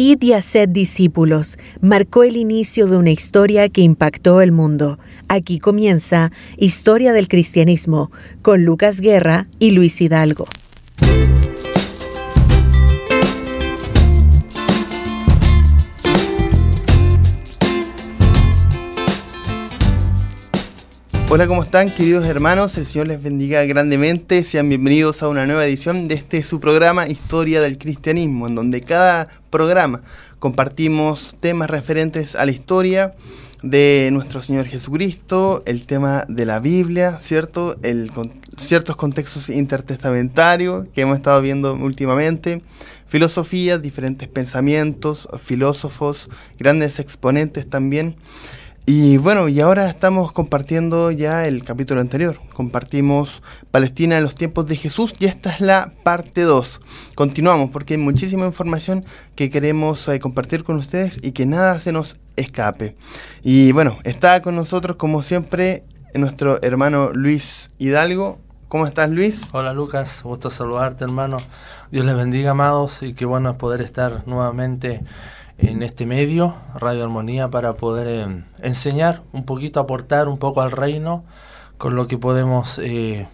Id 0.00 0.22
y 0.22 0.32
haced 0.32 0.70
discípulos 0.70 1.58
marcó 1.82 2.24
el 2.24 2.38
inicio 2.38 2.86
de 2.86 2.96
una 2.96 3.10
historia 3.10 3.68
que 3.68 3.82
impactó 3.82 4.40
el 4.40 4.50
mundo. 4.50 4.98
Aquí 5.28 5.58
comienza 5.58 6.32
Historia 6.56 7.12
del 7.12 7.28
Cristianismo 7.28 8.10
con 8.40 8.64
Lucas 8.64 9.02
Guerra 9.02 9.46
y 9.58 9.72
Luis 9.72 10.00
Hidalgo. 10.00 10.46
Hola, 21.32 21.46
¿cómo 21.46 21.62
están 21.62 21.92
queridos 21.92 22.24
hermanos? 22.24 22.76
El 22.76 22.84
Señor 22.84 23.06
les 23.06 23.22
bendiga 23.22 23.64
grandemente. 23.64 24.42
Sean 24.42 24.68
bienvenidos 24.68 25.22
a 25.22 25.28
una 25.28 25.46
nueva 25.46 25.64
edición 25.64 26.08
de 26.08 26.16
este 26.16 26.42
su 26.42 26.58
programa 26.58 27.06
Historia 27.06 27.60
del 27.60 27.78
Cristianismo, 27.78 28.48
en 28.48 28.56
donde 28.56 28.80
cada 28.80 29.28
programa 29.48 30.00
compartimos 30.40 31.36
temas 31.38 31.70
referentes 31.70 32.34
a 32.34 32.44
la 32.44 32.50
historia 32.50 33.14
de 33.62 34.08
nuestro 34.10 34.42
Señor 34.42 34.66
Jesucristo, 34.66 35.62
el 35.66 35.86
tema 35.86 36.24
de 36.28 36.46
la 36.46 36.58
Biblia, 36.58 37.20
¿cierto? 37.20 37.76
Ciertos 38.58 38.96
contextos 38.96 39.50
intertestamentarios 39.50 40.88
que 40.88 41.02
hemos 41.02 41.16
estado 41.16 41.40
viendo 41.42 41.74
últimamente, 41.74 42.60
filosofía, 43.06 43.78
diferentes 43.78 44.26
pensamientos, 44.26 45.28
filósofos, 45.38 46.28
grandes 46.58 46.98
exponentes 46.98 47.70
también. 47.70 48.16
Y 48.92 49.18
bueno, 49.18 49.46
y 49.46 49.60
ahora 49.60 49.88
estamos 49.88 50.32
compartiendo 50.32 51.12
ya 51.12 51.46
el 51.46 51.62
capítulo 51.62 52.00
anterior. 52.00 52.40
Compartimos 52.52 53.40
Palestina 53.70 54.18
en 54.18 54.24
los 54.24 54.34
tiempos 54.34 54.66
de 54.66 54.74
Jesús 54.74 55.14
y 55.20 55.26
esta 55.26 55.52
es 55.52 55.60
la 55.60 55.92
parte 56.02 56.42
2. 56.42 56.80
Continuamos 57.14 57.70
porque 57.70 57.94
hay 57.94 57.98
muchísima 57.98 58.46
información 58.46 59.04
que 59.36 59.48
queremos 59.48 60.08
eh, 60.08 60.18
compartir 60.18 60.64
con 60.64 60.74
ustedes 60.74 61.20
y 61.22 61.30
que 61.30 61.46
nada 61.46 61.78
se 61.78 61.92
nos 61.92 62.16
escape. 62.34 62.96
Y 63.44 63.70
bueno, 63.70 63.96
está 64.02 64.42
con 64.42 64.56
nosotros 64.56 64.96
como 64.96 65.22
siempre 65.22 65.84
nuestro 66.14 66.60
hermano 66.60 67.12
Luis 67.12 67.70
Hidalgo. 67.78 68.40
¿Cómo 68.66 68.88
estás 68.88 69.08
Luis? 69.08 69.50
Hola 69.52 69.72
Lucas, 69.72 70.20
gusto 70.24 70.50
saludarte 70.50 71.04
hermano. 71.04 71.36
Dios 71.92 72.04
les 72.04 72.16
bendiga 72.16 72.50
amados 72.50 73.04
y 73.04 73.14
qué 73.14 73.24
bueno 73.24 73.56
poder 73.56 73.82
estar 73.82 74.26
nuevamente 74.26 75.00
en 75.62 75.82
este 75.82 76.06
medio, 76.06 76.54
Radio 76.74 77.04
Armonía, 77.04 77.48
para 77.48 77.74
poder 77.74 78.06
eh, 78.06 78.44
enseñar 78.62 79.22
un 79.32 79.44
poquito, 79.44 79.80
aportar 79.80 80.28
un 80.28 80.38
poco 80.38 80.60
al 80.60 80.72
reino 80.72 81.24
con 81.78 81.96
lo 81.96 82.06
que 82.06 82.18
podemos 82.18 82.78
eh, 82.78 83.28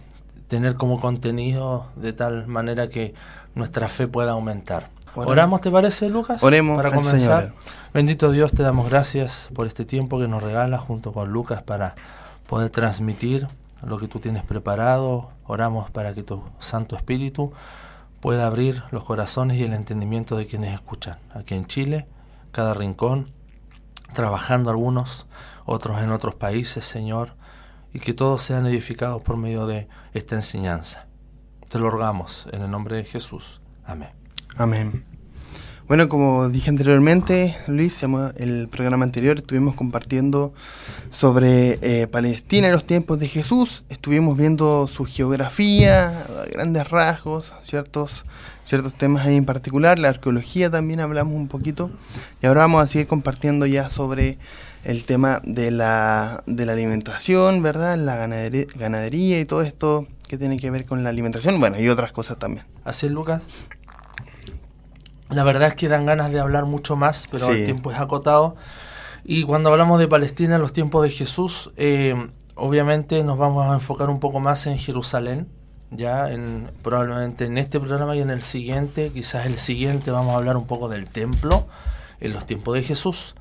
tener 0.47 0.75
como 0.75 0.99
contenido 0.99 1.87
de 1.95 2.13
tal 2.13 2.47
manera 2.47 2.87
que 2.87 3.13
nuestra 3.55 3.87
fe 3.87 4.07
pueda 4.07 4.31
aumentar. 4.31 4.89
Oramos, 5.15 5.61
¿te 5.61 5.71
parece, 5.71 6.09
Lucas? 6.09 6.43
Oremos 6.43 6.77
para 6.77 6.91
comenzar. 6.91 7.53
Bendito 7.93 8.31
Dios, 8.31 8.51
te 8.51 8.61
damos 8.61 8.89
gracias 8.89 9.49
por 9.55 9.65
este 9.65 9.83
tiempo 9.83 10.19
que 10.19 10.27
nos 10.27 10.43
regalas 10.43 10.81
junto 10.81 11.11
con 11.11 11.31
Lucas 11.31 11.63
para 11.63 11.95
poder 12.45 12.69
transmitir 12.69 13.47
lo 13.83 13.97
que 13.97 14.07
tú 14.07 14.19
tienes 14.19 14.43
preparado. 14.43 15.29
Oramos 15.45 15.89
para 15.89 16.13
que 16.13 16.23
tu 16.23 16.43
Santo 16.59 16.95
Espíritu 16.95 17.51
pueda 18.19 18.45
abrir 18.45 18.83
los 18.91 19.03
corazones 19.03 19.57
y 19.57 19.63
el 19.63 19.73
entendimiento 19.73 20.37
de 20.37 20.45
quienes 20.45 20.73
escuchan 20.73 21.17
aquí 21.33 21.55
en 21.55 21.65
Chile 21.65 22.05
cada 22.57 22.73
rincón, 22.73 23.29
trabajando 24.15 24.71
algunos, 24.71 25.27
otros 25.65 26.01
en 26.01 26.09
otros 26.09 26.33
países, 26.33 26.85
Señor, 26.85 27.35
y 27.93 27.99
que 27.99 28.15
todos 28.15 28.41
sean 28.41 28.65
edificados 28.65 29.21
por 29.21 29.37
medio 29.37 29.67
de 29.67 29.87
esta 30.15 30.33
enseñanza. 30.33 31.05
Te 31.69 31.77
lo 31.77 31.91
rogamos 31.91 32.47
en 32.51 32.63
el 32.63 32.71
nombre 32.71 32.95
de 32.95 33.05
Jesús. 33.05 33.61
Amén. 33.85 34.09
Amén. 34.55 35.05
Bueno, 35.87 36.09
como 36.09 36.49
dije 36.49 36.71
anteriormente, 36.71 37.55
Luis, 37.67 38.01
el 38.37 38.69
programa 38.69 39.05
anterior 39.05 39.37
estuvimos 39.37 39.75
compartiendo 39.75 40.51
sobre 41.11 41.77
eh, 41.83 42.07
Palestina 42.07 42.69
en 42.69 42.73
los 42.73 42.87
tiempos 42.87 43.19
de 43.19 43.27
Jesús, 43.27 43.83
estuvimos 43.87 44.35
viendo 44.35 44.87
su 44.87 45.05
geografía, 45.05 46.25
grandes 46.51 46.89
rasgos, 46.89 47.53
ciertos 47.63 48.25
ciertos 48.67 48.93
temas 48.93 49.25
ahí 49.25 49.35
en 49.35 49.45
particular. 49.45 49.97
La 49.97 50.09
arqueología 50.09 50.69
también 50.69 50.99
hablamos 50.99 51.35
un 51.35 51.47
poquito. 51.47 51.89
Y 52.41 52.45
ahora 52.45 52.61
vamos 52.61 52.83
a 52.83 52.87
seguir 52.87 53.07
compartiendo 53.07 53.65
ya 53.65 53.89
sobre 53.89 54.37
el 54.83 55.05
tema 55.05 55.41
de 55.43 55.71
la, 55.71 56.43
de 56.45 56.65
la 56.65 56.73
alimentación, 56.73 57.63
¿verdad? 57.63 57.97
La 57.97 58.15
ganadería, 58.17 58.65
ganadería 58.75 59.39
y 59.39 59.45
todo 59.45 59.61
esto 59.61 60.07
que 60.27 60.37
tiene 60.37 60.57
que 60.59 60.69
ver 60.69 60.85
con 60.85 61.03
la 61.03 61.09
alimentación. 61.09 61.59
Bueno, 61.59 61.79
y 61.79 61.87
otras 61.89 62.11
cosas 62.11 62.37
también. 62.37 62.65
Así 62.83 63.07
es, 63.07 63.11
Lucas. 63.11 63.47
La 65.29 65.43
verdad 65.43 65.69
es 65.69 65.75
que 65.75 65.87
dan 65.89 66.05
ganas 66.05 66.31
de 66.31 66.39
hablar 66.39 66.65
mucho 66.65 66.95
más, 66.95 67.27
pero 67.31 67.49
el 67.49 67.65
tiempo 67.65 67.91
es 67.91 67.99
acotado. 67.99 68.55
Y 69.23 69.43
cuando 69.43 69.69
hablamos 69.69 69.99
de 69.99 70.07
Palestina 70.07 70.55
en 70.55 70.61
los 70.61 70.71
tiempos 70.71 71.03
de 71.03 71.09
Jesús, 71.09 71.71
eh, 71.75 72.29
obviamente 72.55 73.23
nos 73.23 73.37
vamos 73.37 73.69
a 73.69 73.73
enfocar 73.73 74.09
un 74.09 74.21
poco 74.21 74.39
más 74.39 74.67
en 74.67 74.77
Jerusalén, 74.77 75.49
ya 75.91 76.31
en, 76.31 76.69
probablemente 76.81 77.45
en 77.45 77.57
este 77.57 77.79
programa 77.79 78.15
y 78.15 78.21
en 78.21 78.29
el 78.29 78.41
siguiente, 78.41 79.11
quizás 79.13 79.45
el 79.45 79.57
siguiente 79.57 80.11
vamos 80.11 80.33
a 80.33 80.37
hablar 80.37 80.57
un 80.57 80.67
poco 80.67 80.89
del 80.89 81.07
templo 81.07 81.67
en 82.19 82.33
los 82.33 82.45
tiempos 82.45 82.75
de 82.75 82.83
Jesús. 82.83 83.35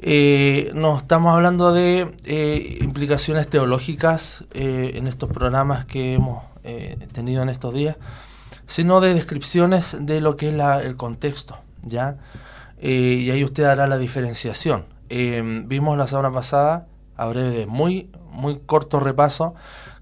Eh, 0.00 0.70
no 0.74 0.96
estamos 0.96 1.34
hablando 1.34 1.72
de 1.72 2.14
eh, 2.24 2.78
implicaciones 2.82 3.48
teológicas 3.48 4.44
eh, 4.52 4.92
en 4.96 5.06
estos 5.06 5.30
programas 5.30 5.84
que 5.84 6.14
hemos 6.14 6.44
tenido 7.12 7.42
en 7.42 7.50
estos 7.50 7.74
días, 7.74 7.96
sino 8.66 9.00
de 9.00 9.12
descripciones 9.12 9.96
de 10.00 10.22
lo 10.22 10.36
que 10.36 10.48
es 10.48 10.54
el 10.54 10.96
contexto, 10.96 11.58
¿ya? 11.82 12.16
y 12.80 13.30
ahí 13.30 13.44
usted 13.44 13.64
hará 13.64 13.86
la 13.86 13.98
diferenciación. 13.98 14.86
vimos 15.10 15.98
la 15.98 16.06
semana 16.06 16.32
pasada, 16.32 16.86
a 17.16 17.26
breve, 17.26 17.66
muy, 17.66 18.10
muy 18.30 18.60
corto 18.64 18.98
repaso, 18.98 19.54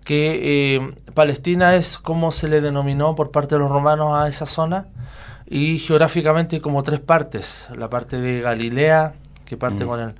que 0.04 0.76
eh, 0.76 0.94
Palestina 1.14 1.74
es 1.76 1.98
como 1.98 2.32
se 2.32 2.48
le 2.48 2.60
denominó 2.60 3.14
por 3.14 3.30
parte 3.30 3.54
de 3.54 3.60
los 3.60 3.70
romanos 3.70 4.14
a 4.14 4.28
esa 4.28 4.46
zona 4.46 4.86
y 5.46 5.78
geográficamente 5.78 6.60
como 6.60 6.82
tres 6.82 7.00
partes, 7.00 7.68
la 7.76 7.90
parte 7.90 8.20
de 8.20 8.40
Galilea, 8.40 9.14
que 9.44 9.56
parte 9.56 9.84
mm. 9.84 9.88
con, 9.88 10.00
el, 10.00 10.14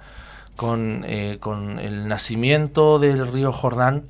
con, 0.57 1.05
eh, 1.07 1.39
con 1.41 1.79
el 1.79 2.07
nacimiento 2.07 2.99
del 2.99 3.27
río 3.31 3.53
Jordán, 3.53 4.05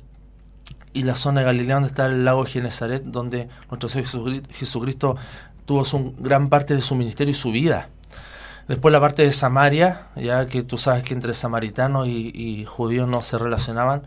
y 0.93 1.03
la 1.03 1.15
zona 1.15 1.41
de 1.41 1.47
Galilea 1.47 1.75
donde 1.75 1.89
está 1.89 2.05
el 2.05 2.23
lago 2.23 2.45
Genezaret, 2.45 3.03
donde 3.03 3.49
nuestro 3.69 3.89
Señor 3.89 4.43
Jesucristo 4.51 5.17
tuvo 5.65 5.83
su, 5.85 6.13
gran 6.19 6.49
parte 6.49 6.75
de 6.75 6.81
su 6.81 6.95
ministerio 6.95 7.31
y 7.31 7.35
su 7.35 7.51
vida. 7.51 7.89
Después 8.67 8.93
la 8.93 9.01
parte 9.01 9.23
de 9.23 9.33
Samaria, 9.33 10.07
ya 10.15 10.47
que 10.47 10.63
tú 10.63 10.77
sabes 10.77 11.03
que 11.03 11.13
entre 11.13 11.33
samaritanos 11.33 12.07
y, 12.07 12.65
judíos 12.65 13.07
no 13.09 13.21
se 13.21 13.37
relacionaban, 13.37 14.03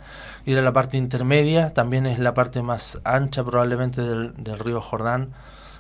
y 0.47 0.53
era 0.53 0.63
la 0.63 0.73
parte 0.73 0.97
intermedia, 0.97 1.75
también 1.75 2.07
es 2.07 2.19
la 2.19 2.33
parte 2.33 2.63
más 2.63 2.99
ancha 3.05 3.45
probablemente 3.45 4.01
del, 4.01 4.59
río 4.59 4.81
Jordán, 4.81 5.29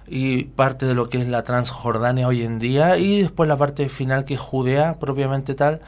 y 0.06 0.44
parte 0.44 0.84
de 0.86 0.94
lo 0.94 1.08
que 1.08 1.22
es 1.22 1.26
la 1.26 1.42
Transjordania 1.42 2.28
hoy 2.28 2.42
en 2.42 2.58
día, 2.58 2.98
y 2.98 3.22
después 3.22 3.48
la 3.48 3.56
parte 3.56 3.88
final 3.88 4.24
que 4.24 4.34
es 4.34 4.40
Judea 4.40 4.98
propiamente 4.98 5.54
tal, 5.54 5.80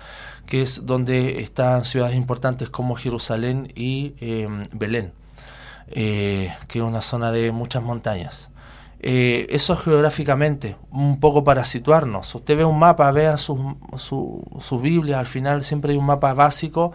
que 0.47 0.62
es 0.62 0.87
donde 0.87 1.41
están 1.43 1.84
ciudades 1.84 2.16
importantes 2.16 2.71
como 2.71 2.97
Jerusalén 2.97 3.71
y 3.77 4.15
em, 4.21 4.62
Belén, 4.72 5.12
eh, 5.91 6.54
que 6.69 6.78
es 6.78 6.84
una 6.84 7.03
zona 7.03 7.32
de 7.32 7.53
muchas 7.53 7.82
montañas. 7.82 8.50
Eh, 9.00 9.47
eso 9.50 9.76
geográficamente, 9.76 10.76
un 10.91 11.20
poco 11.20 11.44
para 11.44 11.64
situarnos. 11.64 12.34
Usted 12.34 12.56
ve 12.56 12.64
un 12.64 12.78
mapa, 12.78 13.10
vea 13.12 13.36
su, 13.36 13.76
su, 13.97 14.81
Biblia, 14.81 15.20
al 15.20 15.26
final 15.26 15.62
siempre 15.62 15.92
hay 15.92 15.98
un 15.98 16.06
mapa 16.06 16.34
básico. 16.34 16.92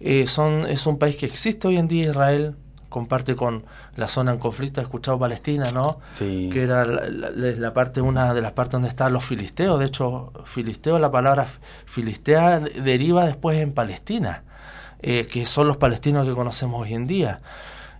Eh, 0.00 0.26
son, 0.26 0.66
es 0.66 0.86
un 0.86 0.98
país 0.98 1.16
que 1.16 1.26
existe 1.26 1.68
hoy 1.68 1.76
en 1.76 1.86
día, 1.86 2.10
Israel, 2.10 2.56
comparte 2.88 3.36
con 3.36 3.64
la 3.94 4.08
zona 4.08 4.32
en 4.32 4.38
conflicto, 4.38 4.80
ha 4.80 4.84
escuchado 4.84 5.20
Palestina, 5.20 5.70
¿no? 5.70 6.00
Sí. 6.14 6.50
Que 6.52 6.62
era 6.64 6.84
la, 6.84 7.72
parte, 7.72 8.00
una 8.00 8.34
de 8.34 8.40
las 8.40 8.52
partes 8.52 8.72
donde 8.72 8.88
están 8.88 9.12
los 9.12 9.24
filisteos. 9.24 9.78
De 9.78 9.86
hecho, 9.86 10.32
filisteo, 10.44 10.98
la 10.98 11.12
palabra 11.12 11.46
filistea 11.84 12.58
deriva 12.58 13.24
después 13.24 13.58
en 13.58 13.72
Palestina, 13.72 14.42
eh, 15.00 15.28
que 15.30 15.46
son 15.46 15.68
los 15.68 15.76
palestinos 15.76 16.26
que 16.26 16.34
conocemos 16.34 16.82
hoy 16.82 16.94
en 16.94 17.06
día 17.06 17.38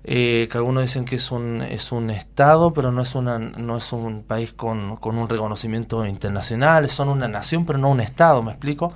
eh, 0.09 0.47
que 0.49 0.57
algunos 0.57 0.85
dicen 0.85 1.05
que 1.05 1.17
es 1.17 1.33
un, 1.33 1.63
es 1.63 1.91
un 1.91 2.11
Estado, 2.11 2.73
pero 2.73 2.93
no 2.93 3.03
es, 3.03 3.17
una, 3.17 3.41
no 3.41 3.77
es 3.77 3.93
un 3.93 4.23
país 4.23 4.53
con, 4.53 4.97
con 4.99 5.19
un 5.19 5.29
reconocimiento 5.29 6.07
internacional, 6.07 6.89
son 6.89 7.09
una 7.09 7.27
nación, 7.27 7.67
pero 7.67 7.81
no 7.81 7.89
un 7.89 8.01
Estado, 8.01 8.41
¿me 8.41 8.53
explico? 8.53 8.93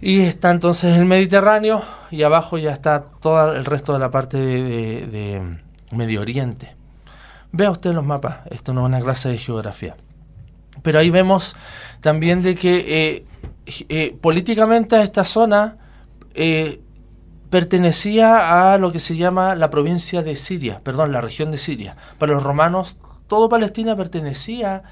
Y 0.00 0.20
está 0.20 0.52
entonces 0.52 0.96
el 0.96 1.04
Mediterráneo 1.04 1.82
y 2.12 2.22
abajo 2.22 2.58
ya 2.58 2.70
está 2.70 3.02
todo 3.02 3.54
el 3.54 3.64
resto 3.64 3.92
de 3.92 3.98
la 3.98 4.12
parte 4.12 4.36
de, 4.36 5.06
de, 5.08 5.58
Medio 5.90 6.20
Oriente. 6.20 6.76
Vea 7.50 7.72
usted 7.72 7.92
los 7.92 8.04
mapas, 8.04 8.38
esto 8.50 8.72
no 8.72 8.82
es 8.82 8.86
una 8.86 9.00
clase 9.00 9.30
de 9.30 9.38
geografía. 9.38 9.96
Pero 10.82 11.00
ahí 11.00 11.10
vemos 11.10 11.56
también 12.00 12.40
de 12.40 12.54
que 12.54 12.84
eh, 12.86 13.26
eh, 13.88 14.16
políticamente 14.20 14.94
a 14.94 15.02
esta 15.02 15.24
zona 15.24 15.76
pertenecía 17.54 18.72
a 18.72 18.78
lo 18.78 18.90
que 18.90 18.98
se 18.98 19.14
llama 19.14 19.54
la 19.54 19.70
provincia 19.70 20.24
de 20.24 20.34
Siria, 20.34 20.80
perdón, 20.82 21.12
la 21.12 21.20
región 21.20 21.52
de 21.52 21.56
Siria. 21.56 21.94
Para 22.18 22.32
los 22.32 22.42
romanos, 22.42 22.96
todo 23.28 23.48
Palestina 23.48 23.94
pertenecía 23.94 24.82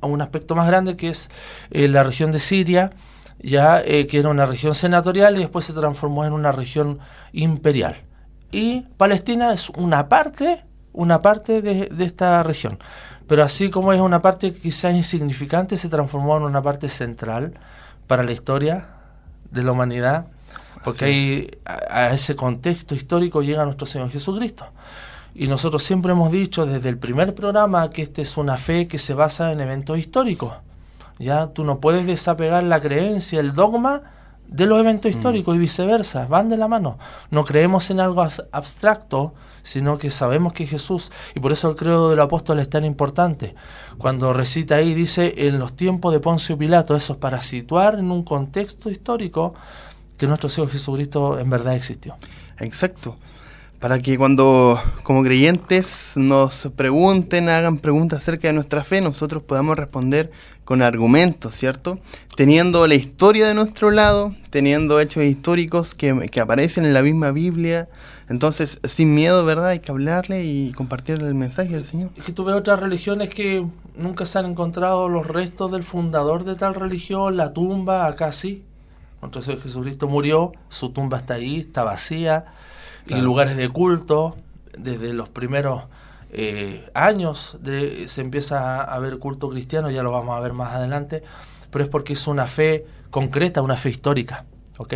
a 0.00 0.06
un 0.06 0.22
aspecto 0.22 0.54
más 0.54 0.68
grande 0.68 0.96
que 0.96 1.08
es 1.08 1.30
eh, 1.72 1.88
la 1.88 2.04
región 2.04 2.30
de 2.30 2.38
Siria, 2.38 2.92
ya 3.40 3.82
eh, 3.84 4.06
que 4.06 4.20
era 4.20 4.28
una 4.28 4.46
región 4.46 4.72
senatorial 4.72 5.36
y 5.36 5.40
después 5.40 5.64
se 5.64 5.72
transformó 5.72 6.24
en 6.24 6.32
una 6.32 6.52
región 6.52 7.00
imperial. 7.32 7.96
Y 8.52 8.82
Palestina 8.96 9.52
es 9.52 9.70
una 9.70 10.08
parte, 10.08 10.62
una 10.92 11.22
parte 11.22 11.60
de, 11.60 11.86
de 11.86 12.04
esta 12.04 12.40
región. 12.44 12.78
Pero 13.26 13.42
así 13.42 13.68
como 13.68 13.92
es 13.92 14.00
una 14.00 14.22
parte 14.22 14.52
quizás 14.52 14.94
insignificante, 14.94 15.76
se 15.76 15.88
transformó 15.88 16.36
en 16.36 16.44
una 16.44 16.62
parte 16.62 16.88
central 16.88 17.54
para 18.06 18.22
la 18.22 18.30
historia 18.30 18.90
de 19.50 19.64
la 19.64 19.72
humanidad, 19.72 20.26
porque 20.84 21.04
ahí 21.04 21.50
a, 21.64 22.12
ese 22.12 22.36
contexto 22.36 22.94
histórico 22.94 23.42
llega 23.42 23.64
nuestro 23.64 23.86
Señor 23.86 24.10
Jesucristo. 24.10 24.66
Y 25.34 25.48
nosotros 25.48 25.82
siempre 25.82 26.12
hemos 26.12 26.30
dicho 26.30 26.66
desde 26.66 26.88
el 26.88 26.98
primer 26.98 27.34
programa 27.34 27.88
que 27.90 28.02
esta 28.02 28.20
es 28.20 28.36
una 28.36 28.56
fe 28.56 28.86
que 28.86 28.98
se 28.98 29.14
basa 29.14 29.52
en 29.52 29.60
eventos 29.60 29.98
históricos. 29.98 30.52
Ya 31.18 31.48
tú 31.48 31.64
no 31.64 31.80
puedes 31.80 32.06
desapegar 32.06 32.64
la 32.64 32.80
creencia, 32.80 33.40
el 33.40 33.54
dogma 33.54 34.02
de 34.52 34.66
los 34.66 34.78
eventos 34.78 35.10
mm. 35.10 35.14
históricos 35.16 35.56
y 35.56 35.58
viceversa, 35.58 36.26
van 36.26 36.48
de 36.48 36.56
la 36.56 36.68
mano. 36.68 36.98
No 37.30 37.44
creemos 37.44 37.90
en 37.90 38.00
algo 38.00 38.26
abstracto, 38.52 39.34
sino 39.62 39.98
que 39.98 40.10
sabemos 40.10 40.52
que 40.52 40.66
Jesús, 40.66 41.10
y 41.34 41.40
por 41.40 41.52
eso 41.52 41.70
el 41.70 41.76
credo 41.76 42.10
del 42.10 42.20
apóstol 42.20 42.58
es 42.58 42.68
tan 42.68 42.84
importante. 42.84 43.54
Cuando 43.98 44.32
recita 44.32 44.76
ahí, 44.76 44.94
dice, 44.94 45.46
en 45.48 45.58
los 45.58 45.74
tiempos 45.74 46.12
de 46.12 46.20
Poncio 46.20 46.58
Pilato, 46.58 46.94
eso 46.94 47.14
es 47.14 47.18
para 47.18 47.40
situar 47.40 47.98
en 47.98 48.10
un 48.10 48.22
contexto 48.24 48.90
histórico 48.90 49.54
que 50.18 50.26
nuestro 50.26 50.48
Señor 50.48 50.70
Jesucristo 50.70 51.38
en 51.38 51.50
verdad 51.50 51.74
existió. 51.74 52.16
Exacto. 52.58 53.16
Para 53.80 53.98
que 53.98 54.16
cuando 54.16 54.80
como 55.02 55.24
creyentes 55.24 56.12
nos 56.14 56.70
pregunten, 56.76 57.48
hagan 57.48 57.78
preguntas 57.78 58.18
acerca 58.18 58.46
de 58.46 58.54
nuestra 58.54 58.84
fe, 58.84 59.00
nosotros 59.00 59.42
podamos 59.42 59.76
responder 59.76 60.30
con 60.64 60.82
argumentos, 60.82 61.56
¿cierto? 61.56 61.98
Teniendo 62.36 62.86
la 62.86 62.94
historia 62.94 63.48
de 63.48 63.54
nuestro 63.54 63.90
lado, 63.90 64.36
teniendo 64.50 65.00
hechos 65.00 65.24
históricos 65.24 65.96
que, 65.96 66.28
que 66.30 66.40
aparecen 66.40 66.84
en 66.84 66.94
la 66.94 67.02
misma 67.02 67.32
Biblia, 67.32 67.88
entonces, 68.28 68.78
sin 68.84 69.14
miedo, 69.14 69.44
¿verdad? 69.44 69.68
Hay 69.68 69.80
que 69.80 69.90
hablarle 69.90 70.44
y 70.44 70.72
compartirle 70.72 71.28
el 71.28 71.34
mensaje 71.34 71.74
del 71.74 71.84
Señor. 71.84 72.10
Es 72.16 72.24
que 72.24 72.32
tú 72.32 72.44
ves 72.44 72.54
otras 72.54 72.80
religiones 72.80 73.28
que 73.28 73.66
nunca 73.96 74.26
se 74.26 74.38
han 74.38 74.46
encontrado 74.46 75.08
los 75.08 75.26
restos 75.26 75.70
del 75.72 75.82
fundador 75.82 76.44
de 76.44 76.54
tal 76.54 76.74
religión, 76.74 77.36
la 77.36 77.52
tumba, 77.52 78.06
acá 78.06 78.32
sí. 78.32 78.62
Entonces 79.22 79.62
Jesucristo 79.62 80.08
murió, 80.08 80.52
su 80.68 80.90
tumba 80.90 81.18
está 81.18 81.34
ahí, 81.34 81.60
está 81.60 81.84
vacía, 81.84 82.46
y 83.06 83.20
lugares 83.20 83.56
de 83.56 83.68
culto, 83.68 84.36
desde 84.76 85.12
los 85.12 85.28
primeros 85.28 85.84
eh, 86.32 86.90
años 86.94 87.58
de, 87.60 88.08
se 88.08 88.20
empieza 88.20 88.82
a 88.82 88.98
ver 88.98 89.18
culto 89.18 89.48
cristiano, 89.48 89.90
ya 89.90 90.02
lo 90.02 90.10
vamos 90.10 90.36
a 90.36 90.40
ver 90.40 90.52
más 90.52 90.74
adelante, 90.74 91.22
pero 91.70 91.84
es 91.84 91.90
porque 91.90 92.14
es 92.14 92.26
una 92.26 92.46
fe 92.46 92.86
concreta, 93.10 93.62
una 93.62 93.76
fe 93.76 93.90
histórica. 93.90 94.44
¿ok?, 94.78 94.94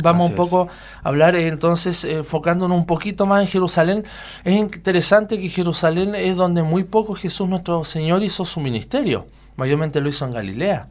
Vamos 0.00 0.30
un 0.30 0.36
poco 0.36 0.68
a 1.02 1.08
hablar 1.08 1.34
eh, 1.36 1.48
entonces, 1.48 2.04
eh, 2.04 2.18
enfocándonos 2.18 2.76
un 2.76 2.86
poquito 2.86 3.26
más 3.26 3.42
en 3.42 3.48
Jerusalén. 3.48 4.04
Es 4.42 4.54
interesante 4.54 5.38
que 5.38 5.48
Jerusalén 5.48 6.14
es 6.14 6.34
donde 6.34 6.62
muy 6.62 6.84
poco 6.84 7.14
Jesús 7.14 7.48
nuestro 7.48 7.84
Señor 7.84 8.22
hizo 8.22 8.44
su 8.44 8.60
ministerio. 8.60 9.26
Mayormente 9.56 10.00
lo 10.00 10.08
hizo 10.08 10.24
en 10.24 10.30
Galilea. 10.30 10.88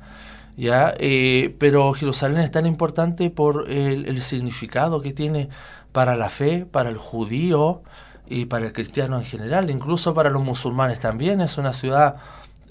¿Ya? 0.58 0.94
Eh, 1.00 1.56
pero 1.60 1.94
Jerusalén 1.94 2.40
es 2.40 2.52
tan 2.52 2.66
importante 2.66 3.30
por 3.30 3.70
el, 3.70 4.22
significado 4.22 5.02
que 5.02 5.14
tiene 5.14 5.50
para 5.92 6.16
la 6.16 6.30
fe, 6.30 6.66
para 6.66 6.90
el 6.90 6.98
judío 6.98 7.84
y 8.28 8.46
para 8.46 8.66
el 8.66 8.74
cristiano 8.74 9.18
en 9.18 9.26
general, 9.26 9.70
incluso 9.70 10.14
para 10.14 10.30
los 10.30 10.44
musulmanes 10.44 11.00
también. 11.00 11.42
Es 11.42 11.58
una 11.58 11.74
ciudad 11.74 12.18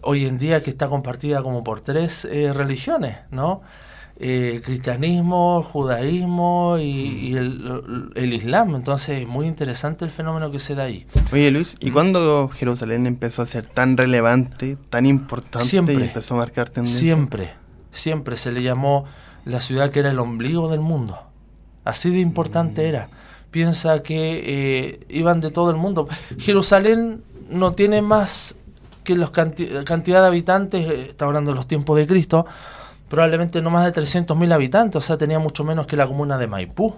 hoy 0.03 0.27
en 0.27 0.39
día 0.39 0.63
que 0.63 0.71
está 0.71 0.89
compartida 0.89 1.43
como 1.43 1.63
por 1.63 1.81
tres 1.81 2.29
religiones, 2.55 3.19
¿no? 3.31 3.63
eh, 4.21 4.61
cristianismo, 4.63 5.63
judaísmo 5.63 6.77
y, 6.79 7.35
el, 7.35 8.33
islam. 8.33 8.75
Entonces 8.75 9.23
es 9.23 9.27
muy 9.27 9.47
interesante 9.47 10.05
el 10.05 10.11
fenómeno 10.11 10.51
que 10.51 10.59
se 10.59 10.75
da 10.75 10.85
ahí. 10.85 11.07
Oye 11.33 11.51
Luis, 11.51 11.75
¿y 11.81 11.91
mm. 11.91 11.93
cuándo 11.93 12.49
Jerusalén 12.49 13.07
empezó 13.07 13.43
a 13.43 13.47
ser 13.47 13.65
tan 13.65 13.97
relevante, 13.97 14.77
tan 14.91 15.07
importante 15.07 15.67
siempre, 15.67 15.95
y 15.95 16.03
empezó 16.03 16.35
a 16.35 16.39
marcar 16.39 16.69
tendencia? 16.69 17.01
Siempre, 17.01 17.51
siempre 17.91 18.37
se 18.37 18.53
le 18.53 18.63
llamó 18.63 19.05
la 19.45 19.61
ciudad 19.61 19.91
que 19.91 20.01
era 20.01 20.11
el 20.11 20.19
ombligo 20.19 20.69
del 20.69 20.81
mundo. 20.81 21.19
Así 21.85 22.11
de 22.11 22.21
importante 22.21 22.83
mm. 22.83 22.87
era. 22.87 23.09
Piensa 23.51 24.03
que 24.03 24.43
eh, 24.45 25.01
iban 25.09 25.41
de 25.41 25.51
todo 25.51 25.71
el 25.71 25.77
mundo. 25.77 26.09
Jerusalén 26.39 27.25
no 27.49 27.73
tiene 27.73 28.01
más 28.01 28.55
que 29.03 29.17
la 29.17 29.31
cantidad 29.33 30.21
de 30.21 30.27
habitantes, 30.27 30.87
eh, 30.87 31.07
está 31.09 31.25
hablando 31.25 31.51
de 31.51 31.57
los 31.57 31.67
tiempos 31.67 31.97
de 31.97 32.07
Cristo, 32.07 32.47
probablemente 33.09 33.61
no 33.61 33.71
más 33.71 33.93
de 33.93 34.01
300.000 34.01 34.53
habitantes, 34.53 34.97
o 34.97 35.01
sea, 35.01 35.19
tenía 35.19 35.39
mucho 35.39 35.65
menos 35.65 35.87
que 35.87 35.97
la 35.97 36.07
comuna 36.07 36.39
de 36.39 36.47
Maipú 36.47 36.95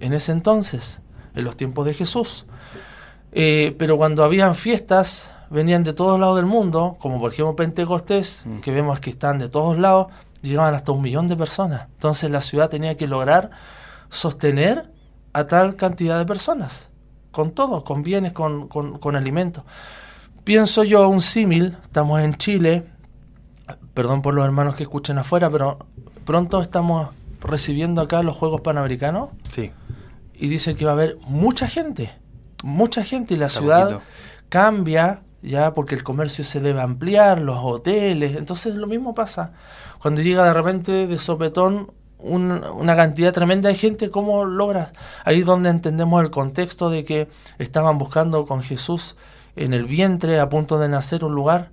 en 0.00 0.12
ese 0.12 0.32
entonces, 0.32 1.00
en 1.34 1.44
los 1.44 1.56
tiempos 1.56 1.86
de 1.86 1.94
Jesús. 1.94 2.46
Eh, 3.32 3.74
pero 3.78 3.96
cuando 3.96 4.22
habían 4.22 4.54
fiestas, 4.54 5.32
venían 5.50 5.82
de 5.82 5.92
todos 5.92 6.18
lados 6.18 6.36
del 6.36 6.46
mundo, 6.46 6.96
como 7.00 7.18
por 7.18 7.32
ejemplo 7.32 7.56
Pentecostés, 7.56 8.42
mm. 8.44 8.58
que 8.60 8.70
vemos 8.72 9.00
que 9.00 9.10
están 9.10 9.38
de 9.38 9.48
todos 9.48 9.78
lados, 9.78 10.08
llegaban 10.42 10.74
hasta 10.74 10.92
un 10.92 11.02
millón 11.02 11.28
de 11.28 11.36
personas. 11.36 11.86
Entonces 11.94 12.30
la 12.30 12.40
ciudad 12.40 12.68
tenía 12.68 12.96
que 12.96 13.06
lograr 13.06 13.50
sostener 14.10 14.90
a 15.32 15.46
tal 15.46 15.76
cantidad 15.76 16.18
de 16.18 16.26
personas, 16.26 16.88
con 17.30 17.52
todo, 17.52 17.84
con 17.84 18.02
bienes, 18.02 18.32
con, 18.32 18.68
con, 18.68 18.98
con 18.98 19.16
alimentos. 19.16 19.64
Pienso 20.44 20.84
yo 20.84 21.08
un 21.08 21.20
símil, 21.20 21.76
estamos 21.82 22.22
en 22.22 22.34
Chile, 22.36 22.86
perdón 23.94 24.22
por 24.22 24.34
los 24.34 24.44
hermanos 24.44 24.76
que 24.76 24.84
escuchen 24.84 25.18
afuera, 25.18 25.50
pero 25.50 25.78
pronto 26.24 26.60
estamos 26.62 27.10
recibiendo 27.40 28.00
acá 28.00 28.22
los 28.22 28.36
Juegos 28.36 28.60
Panamericanos. 28.60 29.30
Sí. 29.48 29.72
Y 30.34 30.48
dicen 30.48 30.76
que 30.76 30.84
va 30.84 30.92
a 30.92 30.94
haber 30.94 31.18
mucha 31.26 31.66
gente, 31.66 32.12
mucha 32.62 33.04
gente, 33.04 33.34
y 33.34 33.36
la 33.36 33.48
ciudad 33.48 34.00
cambia 34.48 35.22
ya 35.42 35.74
porque 35.74 35.94
el 35.94 36.02
comercio 36.02 36.44
se 36.44 36.60
debe 36.60 36.80
ampliar, 36.80 37.40
los 37.40 37.58
hoteles, 37.60 38.36
entonces 38.36 38.74
lo 38.74 38.86
mismo 38.86 39.14
pasa. 39.14 39.52
Cuando 40.00 40.20
llega 40.22 40.44
de 40.44 40.54
repente 40.54 41.06
de 41.06 41.18
sopetón 41.18 41.92
una 42.20 42.96
cantidad 42.96 43.32
tremenda 43.32 43.68
de 43.68 43.76
gente, 43.76 44.10
¿cómo 44.10 44.44
logras? 44.44 44.92
Ahí 45.24 45.40
es 45.40 45.46
donde 45.46 45.70
entendemos 45.70 46.20
el 46.22 46.30
contexto 46.30 46.90
de 46.90 47.04
que 47.04 47.28
estaban 47.58 47.96
buscando 47.96 48.44
con 48.44 48.62
Jesús 48.62 49.16
en 49.54 49.72
el 49.72 49.84
vientre 49.84 50.40
a 50.40 50.48
punto 50.48 50.78
de 50.78 50.88
nacer 50.88 51.24
un 51.24 51.34
lugar 51.34 51.70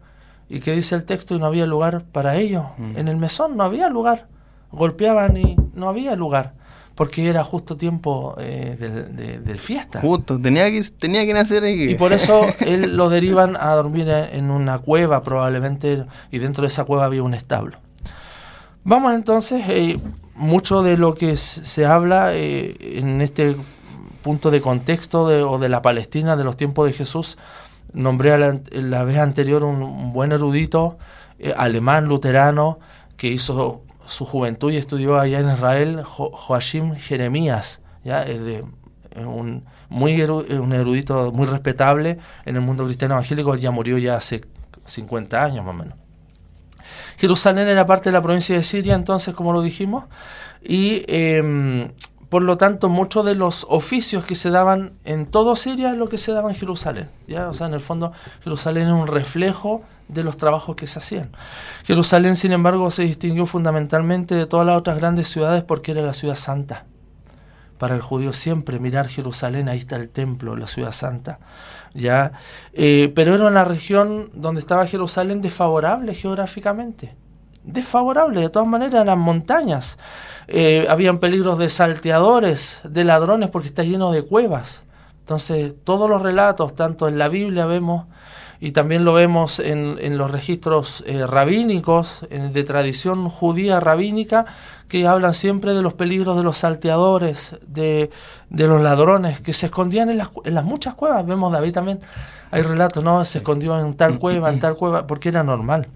¿Y 0.49 0.59
qué 0.59 0.73
dice 0.73 0.95
el 0.95 1.05
texto? 1.05 1.35
Y 1.35 1.39
no 1.39 1.47
había 1.47 1.65
lugar 1.65 2.03
para 2.03 2.35
ellos. 2.35 2.65
Mm. 2.77 2.97
En 2.97 3.07
el 3.07 3.17
mesón 3.17 3.57
no 3.57 3.63
había 3.63 3.89
lugar. 3.89 4.27
Golpeaban 4.71 5.37
y 5.37 5.55
no 5.73 5.89
había 5.89 6.15
lugar. 6.15 6.53
Porque 6.95 7.27
era 7.27 7.43
justo 7.43 7.75
tiempo 7.75 8.35
eh, 8.39 9.41
del, 9.43 9.59
fiesta. 9.59 9.99
Justo, 9.99 10.39
tenía 10.39 10.71
que, 10.71 10.81
tenía 10.97 11.25
que 11.25 11.33
nacer 11.33 11.63
ahí. 11.63 11.91
Y 11.91 11.95
por 11.95 12.13
eso 12.13 12.45
él 12.61 12.95
lo 12.95 13.09
derivan 13.09 13.57
a 13.59 13.73
dormir 13.73 14.07
en 14.09 14.49
una 14.49 14.79
cueva 14.79 15.21
probablemente. 15.21 16.05
Y 16.31 16.39
dentro 16.39 16.61
de 16.61 16.67
esa 16.67 16.85
cueva 16.85 17.05
había 17.05 17.21
un 17.21 17.33
establo. 17.33 17.77
Vamos 18.85 19.13
entonces, 19.13 19.63
eh, 19.67 19.99
mucho 20.35 20.83
de 20.83 20.97
lo 20.97 21.15
que 21.15 21.35
se 21.35 21.85
habla 21.85 22.33
eh, 22.33 22.75
en 22.79 23.21
este 23.21 23.57
punto 24.21 24.49
de 24.49 24.61
contexto 24.61 25.27
de, 25.27 25.43
o 25.43 25.59
de 25.59 25.69
la 25.69 25.81
Palestina 25.81 26.35
de 26.35 26.43
los 26.43 26.57
tiempos 26.57 26.87
de 26.87 26.93
Jesús 26.93 27.37
Nombré 27.93 28.33
a 28.33 28.37
la, 28.37 29.03
vez 29.05 29.17
anterior 29.19 29.63
un, 29.63 30.11
buen 30.11 30.33
erudito 30.33 30.97
alemán 31.55 32.05
luterano 32.05 32.77
que 33.15 33.27
hizo 33.27 33.84
su 34.05 34.25
juventud 34.25 34.71
y 34.71 34.77
estudió 34.77 35.19
allá 35.19 35.39
en 35.39 35.49
Israel, 35.49 36.03
Joachim 36.03 36.95
Jeremías, 36.95 37.81
¿ya? 38.03 38.23
Es 38.23 38.41
de, 38.41 38.63
un, 39.17 39.63
muy 39.89 40.21
un 40.21 40.73
erudito 40.73 41.31
muy 41.31 41.45
respetable 41.45 42.19
en 42.45 42.55
el 42.55 42.61
mundo 42.61 42.85
cristiano 42.85 43.15
evangélico, 43.15 43.53
él 43.53 43.59
ya 43.59 43.71
murió 43.71 43.97
ya 43.97 44.15
hace 44.15 44.41
50 44.85 45.43
años 45.43 45.65
más 45.65 45.75
o 45.75 45.77
menos. 45.77 45.97
Jerusalén 47.17 47.67
era 47.67 47.85
parte 47.85 48.09
de 48.09 48.13
la 48.13 48.21
provincia 48.21 48.55
de 48.55 48.63
Siria, 48.63 48.93
entonces, 48.93 49.33
como 49.33 49.53
lo 49.53 49.61
dijimos, 49.61 50.05
y 50.61 51.03
em, 51.07 51.91
por 52.29 52.41
lo 52.41 52.57
tanto, 52.57 52.89
muchos 52.89 53.23
de 53.25 53.35
los 53.35 53.65
oficios 53.69 54.25
que 54.25 54.35
se 54.35 54.49
daban 54.49 54.93
en 55.05 55.25
todo 55.25 55.55
Siria 55.55 55.91
es 55.91 55.97
lo 55.97 56.09
que 56.09 56.17
se 56.17 56.33
daba 56.33 56.49
en 56.49 56.55
Jerusalén. 56.55 57.09
¿ya? 57.27 57.47
O 57.47 57.53
sea, 57.53 57.67
en 57.67 57.73
el 57.73 57.79
fondo, 57.79 58.11
Jerusalén 58.43 58.87
es 58.87 58.93
un 58.93 59.07
reflejo 59.07 59.83
de 60.07 60.23
los 60.23 60.37
trabajos 60.37 60.75
que 60.75 60.87
se 60.87 60.99
hacían. 60.99 61.31
Jerusalén, 61.83 62.35
sin 62.35 62.51
embargo, 62.51 62.91
se 62.91 63.03
distinguió 63.03 63.45
fundamentalmente 63.45 64.35
de 64.35 64.45
todas 64.45 64.65
las 64.65 64.77
otras 64.77 64.97
grandes 64.97 65.27
ciudades 65.27 65.63
porque 65.63 65.91
era 65.91 66.01
la 66.01 66.13
ciudad 66.13 66.35
santa. 66.35 66.85
Para 67.77 67.95
el 67.95 68.01
judío 68.01 68.31
siempre 68.31 68.79
mirar 68.79 69.07
Jerusalén, 69.07 69.67
ahí 69.67 69.79
está 69.79 69.97
el 69.97 70.09
templo, 70.09 70.55
la 70.55 70.67
ciudad 70.67 70.91
santa. 70.91 71.39
¿ya? 71.95 72.33
Eh, 72.73 73.11
pero 73.15 73.33
era 73.33 73.47
una 73.47 73.63
región 73.63 74.29
donde 74.33 74.61
estaba 74.61 74.85
Jerusalén 74.85 75.41
desfavorable 75.41 76.13
geográficamente. 76.13 77.15
Desfavorable, 77.63 78.41
de 78.41 78.49
todas 78.49 78.67
maneras, 78.67 79.01
eran 79.01 79.17
montañas. 79.17 79.97
Eh, 80.47 80.85
habían 80.87 81.17
peligros 81.17 81.57
de 81.57 81.69
salteadores, 81.69 82.81
de 82.83 83.03
ladrones, 83.03 83.49
porque 83.49 83.69
está 83.69 83.83
lleno 83.83 84.11
de 84.11 84.21
cuevas. 84.23 84.83
Entonces, 85.19 85.73
todos 85.83 86.07
los 86.07 86.21
relatos, 86.21 86.75
tanto 86.75 87.07
en 87.07 87.17
la 87.17 87.27
Biblia 87.27 87.65
vemos 87.65 88.05
y 88.59 88.71
también 88.71 89.05
lo 89.05 89.13
vemos 89.13 89.59
en, 89.59 89.97
en 89.99 90.17
los 90.17 90.31
registros 90.31 91.03
eh, 91.07 91.25
rabínicos, 91.27 92.25
de 92.29 92.63
tradición 92.63 93.29
judía 93.29 93.79
rabínica, 93.79 94.45
que 94.87 95.07
hablan 95.07 95.33
siempre 95.33 95.73
de 95.73 95.81
los 95.81 95.93
peligros 95.93 96.37
de 96.37 96.43
los 96.43 96.57
salteadores, 96.57 97.57
de, 97.67 98.09
de 98.49 98.67
los 98.67 98.81
ladrones, 98.81 99.41
que 99.41 99.53
se 99.53 99.67
escondían 99.67 100.09
en 100.09 100.17
las, 100.17 100.29
en 100.43 100.53
las 100.53 100.63
muchas 100.63 100.95
cuevas. 100.95 101.25
Vemos 101.25 101.51
David 101.51 101.73
también, 101.73 101.99
hay 102.51 102.61
relatos, 102.61 103.03
no, 103.03 103.23
se 103.25 103.39
escondió 103.39 103.79
en 103.79 103.95
tal 103.95 104.19
cueva, 104.19 104.49
en 104.49 104.59
tal 104.59 104.75
cueva, 104.75 105.07
porque 105.07 105.29
era 105.29 105.43
normal. 105.43 105.87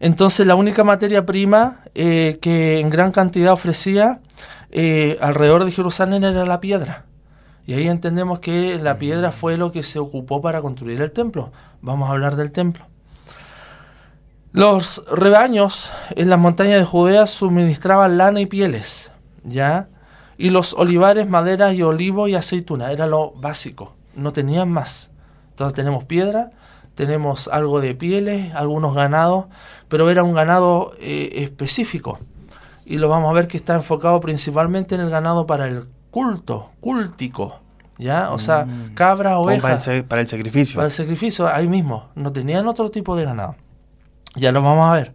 Entonces 0.00 0.46
la 0.46 0.54
única 0.54 0.82
materia 0.84 1.24
prima 1.24 1.80
eh, 1.94 2.38
que 2.40 2.80
en 2.80 2.90
gran 2.90 3.12
cantidad 3.12 3.52
ofrecía 3.52 4.20
eh, 4.70 5.18
alrededor 5.20 5.64
de 5.64 5.70
Jerusalén 5.70 6.24
era 6.24 6.44
la 6.44 6.60
piedra. 6.60 7.04
Y 7.66 7.74
ahí 7.74 7.88
entendemos 7.88 8.40
que 8.40 8.78
la 8.78 8.98
piedra 8.98 9.32
fue 9.32 9.56
lo 9.56 9.70
que 9.70 9.82
se 9.82 9.98
ocupó 9.98 10.42
para 10.42 10.60
construir 10.60 11.00
el 11.00 11.12
templo. 11.12 11.52
Vamos 11.80 12.08
a 12.08 12.12
hablar 12.12 12.36
del 12.36 12.50
templo. 12.50 12.86
Los 14.52 15.02
rebaños 15.10 15.90
en 16.10 16.28
las 16.28 16.38
montañas 16.38 16.78
de 16.78 16.84
Judea 16.84 17.26
suministraban 17.26 18.18
lana 18.18 18.40
y 18.40 18.46
pieles, 18.46 19.12
¿ya? 19.44 19.88
Y 20.36 20.50
los 20.50 20.74
olivares, 20.74 21.26
madera 21.28 21.72
y 21.72 21.82
olivo 21.82 22.28
y 22.28 22.34
aceituna, 22.34 22.92
era 22.92 23.06
lo 23.06 23.30
básico, 23.32 23.94
no 24.14 24.32
tenían 24.32 24.68
más. 24.68 25.10
Entonces 25.50 25.74
tenemos 25.74 26.04
piedra, 26.04 26.50
tenemos 26.94 27.48
algo 27.48 27.80
de 27.80 27.94
pieles, 27.94 28.52
algunos 28.54 28.94
ganados, 28.94 29.46
pero 29.88 30.10
era 30.10 30.22
un 30.22 30.34
ganado 30.34 30.92
eh, 31.00 31.30
específico. 31.36 32.18
Y 32.84 32.98
lo 32.98 33.08
vamos 33.08 33.30
a 33.30 33.32
ver 33.32 33.48
que 33.48 33.56
está 33.56 33.74
enfocado 33.74 34.20
principalmente 34.20 34.94
en 34.94 35.00
el 35.00 35.08
ganado 35.08 35.46
para 35.46 35.66
el 35.66 35.86
culto, 36.12 36.70
cúltico, 36.78 37.58
¿ya? 37.98 38.30
O 38.30 38.38
sea, 38.38 38.66
mm. 38.66 38.94
cabra, 38.94 39.38
oveja. 39.38 39.62
Para 39.62 39.96
el, 39.96 40.04
para 40.04 40.20
el 40.20 40.28
sacrificio. 40.28 40.76
Para 40.76 40.86
el 40.86 40.92
sacrificio, 40.92 41.48
ahí 41.48 41.66
mismo. 41.66 42.10
No 42.14 42.30
tenían 42.32 42.68
otro 42.68 42.90
tipo 42.90 43.16
de 43.16 43.24
ganado. 43.24 43.56
Ya 44.36 44.52
lo 44.52 44.62
vamos 44.62 44.90
a 44.90 44.94
ver. 44.94 45.12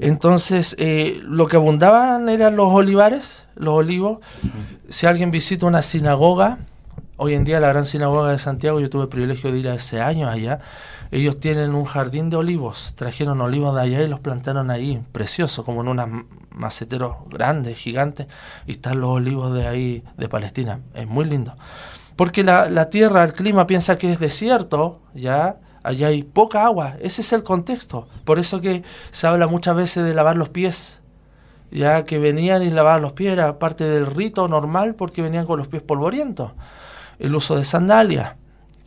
Entonces, 0.00 0.76
eh, 0.78 1.20
lo 1.22 1.46
que 1.46 1.56
abundaban 1.56 2.28
eran 2.28 2.56
los 2.56 2.72
olivares, 2.72 3.46
los 3.54 3.74
olivos. 3.74 4.18
Si 4.88 5.06
alguien 5.06 5.30
visita 5.30 5.66
una 5.66 5.82
sinagoga, 5.82 6.58
hoy 7.16 7.34
en 7.34 7.44
día 7.44 7.60
la 7.60 7.68
gran 7.68 7.86
sinagoga 7.86 8.30
de 8.30 8.38
Santiago, 8.38 8.80
yo 8.80 8.90
tuve 8.90 9.02
el 9.02 9.08
privilegio 9.08 9.52
de 9.52 9.58
ir 9.58 9.68
hace 9.68 10.00
años 10.00 10.28
allá, 10.28 10.60
ellos 11.10 11.38
tienen 11.38 11.74
un 11.74 11.84
jardín 11.84 12.30
de 12.30 12.36
olivos, 12.36 12.92
trajeron 12.96 13.40
olivos 13.40 13.74
de 13.74 13.80
allá 13.82 14.02
y 14.02 14.08
los 14.08 14.20
plantaron 14.20 14.70
ahí, 14.70 15.02
precioso, 15.12 15.64
como 15.64 15.82
en 15.82 15.88
unos 15.88 16.08
maceteros 16.50 17.16
grandes, 17.28 17.78
gigantes, 17.78 18.26
y 18.66 18.72
están 18.72 19.00
los 19.00 19.10
olivos 19.10 19.52
de 19.54 19.66
ahí, 19.66 20.04
de 20.16 20.28
Palestina. 20.28 20.80
Es 20.94 21.06
muy 21.06 21.24
lindo. 21.24 21.54
Porque 22.16 22.42
la, 22.42 22.68
la 22.70 22.90
tierra, 22.90 23.24
el 23.24 23.32
clima 23.32 23.66
piensa 23.66 23.98
que 23.98 24.12
es 24.12 24.20
desierto, 24.20 25.00
ya, 25.14 25.56
allá 25.82 26.08
hay 26.08 26.22
poca 26.22 26.64
agua, 26.64 26.96
ese 27.00 27.22
es 27.22 27.32
el 27.32 27.42
contexto. 27.42 28.08
Por 28.24 28.38
eso 28.38 28.60
que 28.60 28.82
se 29.10 29.26
habla 29.26 29.46
muchas 29.46 29.76
veces 29.76 30.04
de 30.04 30.14
lavar 30.14 30.36
los 30.36 30.48
pies, 30.48 31.00
ya 31.70 32.04
que 32.04 32.18
venían 32.18 32.62
y 32.62 32.70
lavaban 32.70 33.02
los 33.02 33.12
pies 33.12 33.32
era 33.32 33.58
parte 33.58 33.84
del 33.84 34.06
rito 34.06 34.46
normal 34.48 34.94
porque 34.94 35.22
venían 35.22 35.44
con 35.44 35.58
los 35.58 35.68
pies 35.68 35.82
polvorientos. 35.82 36.52
El 37.18 37.34
uso 37.34 37.56
de 37.56 37.64
sandalias, 37.64 38.36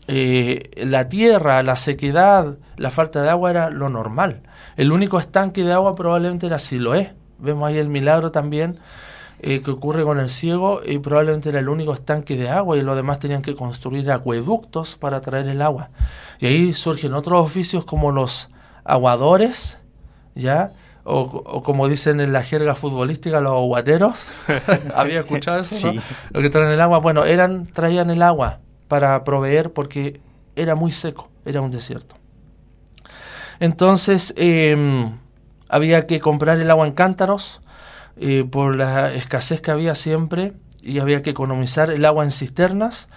eh, 0.08 0.72
la 0.86 1.10
tierra, 1.10 1.62
la 1.64 1.76
sequedad, 1.76 2.58
la 2.78 2.92
falta 2.92 3.22
de 3.22 3.30
agua 3.30 3.50
era 3.50 3.70
lo 3.70 3.90
normal. 3.90 4.42
El 4.78 4.92
único 4.92 5.20
estanque 5.20 5.64
de 5.64 5.74
agua 5.74 5.96
probablemente 5.96 6.46
era 6.46 6.60
Siloé. 6.60 7.14
Vemos 7.40 7.68
ahí 7.68 7.78
el 7.78 7.90
milagro 7.90 8.32
también 8.32 8.80
eh, 9.40 9.62
que 9.62 9.70
ocurre 9.70 10.04
con 10.04 10.20
el 10.20 10.30
ciego 10.30 10.82
y 10.86 10.98
probablemente 10.98 11.50
era 11.50 11.60
el 11.60 11.70
único 11.70 11.94
estanque 11.94 12.36
de 12.38 12.50
agua 12.50 12.78
y 12.78 12.82
los 12.82 12.96
demás 12.96 13.20
tenían 13.20 13.42
que 13.42 13.56
construir 13.56 14.10
acueductos 14.10 14.96
para 14.96 15.22
traer 15.22 15.48
el 15.50 15.62
agua. 15.62 15.90
Y 16.40 16.48
ahí 16.48 16.74
surgen 16.74 17.14
otros 17.14 17.46
oficios 17.46 17.86
como 17.86 18.12
los 18.12 18.50
aguadores, 18.84 19.80
¿ya? 20.34 20.72
O, 21.10 21.64
como 21.64 21.88
dicen 21.88 22.20
en 22.20 22.34
la 22.34 22.44
jerga 22.44 22.76
futbolística, 22.76 23.40
los 23.40 23.54
aguateros. 23.54 24.32
¿Había 24.94 25.22
escuchado 25.22 25.62
eso? 25.62 25.76
Sí. 25.76 26.02
Los 26.32 26.44
que 26.44 26.50
traen 26.50 26.70
el 26.70 26.82
agua, 26.82 27.00
bueno, 27.00 27.24
eran, 27.24 27.66
traían 27.68 28.10
el 28.10 28.22
agua 28.22 28.60
para 28.90 29.24
proveer 29.24 29.72
porque 29.72 30.20
era 30.58 30.76
muy 30.76 30.92
seco, 30.92 31.30
era 31.46 31.62
un 31.62 31.72
desierto. 31.72 32.16
Entonces, 33.62 34.34
em, 34.36 35.18
había 35.70 36.08
que 36.08 36.20
comprar 36.20 36.60
el 36.60 36.70
agua 36.70 36.86
en 36.86 36.94
cántaros 36.94 37.62
eh, 38.18 38.44
por 38.44 38.76
la 38.76 39.14
escasez 39.14 39.62
que 39.62 39.72
había 39.72 39.96
siempre 39.96 40.54
y 40.82 41.00
había 41.00 41.22
que 41.22 41.30
economizar 41.30 41.90
el 41.90 42.04
agua 42.04 42.26
en 42.26 42.32
cisternas 42.32 43.08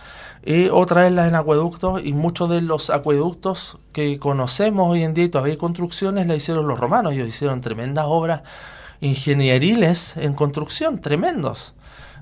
eh, 0.43 0.71
o 0.73 0.87
traerla 0.87 1.29
en 1.29 1.35
acueductos 1.35 2.03
y 2.03 2.15
muchos 2.15 2.49
de 2.49 2.63
los 2.63 2.89
acueductos 2.89 3.79
que 3.93 4.19
conocemos 4.19 4.91
hoy 4.91 5.03
en 5.03 5.13
día 5.13 5.25
y 5.25 5.29
todavía 5.29 5.53
hay 5.53 5.59
construcciones 5.59 6.27
la 6.27 6.35
hicieron 6.35 6.67
los 6.67 6.81
romanos, 6.81 7.13
ellos 7.13 7.29
hicieron 7.29 7.61
tremendas 7.61 8.07
obras 8.09 8.41
ingenieriles 9.03 10.17
en 10.17 10.33
construcción, 10.33 11.01
tremendos. 11.01 11.75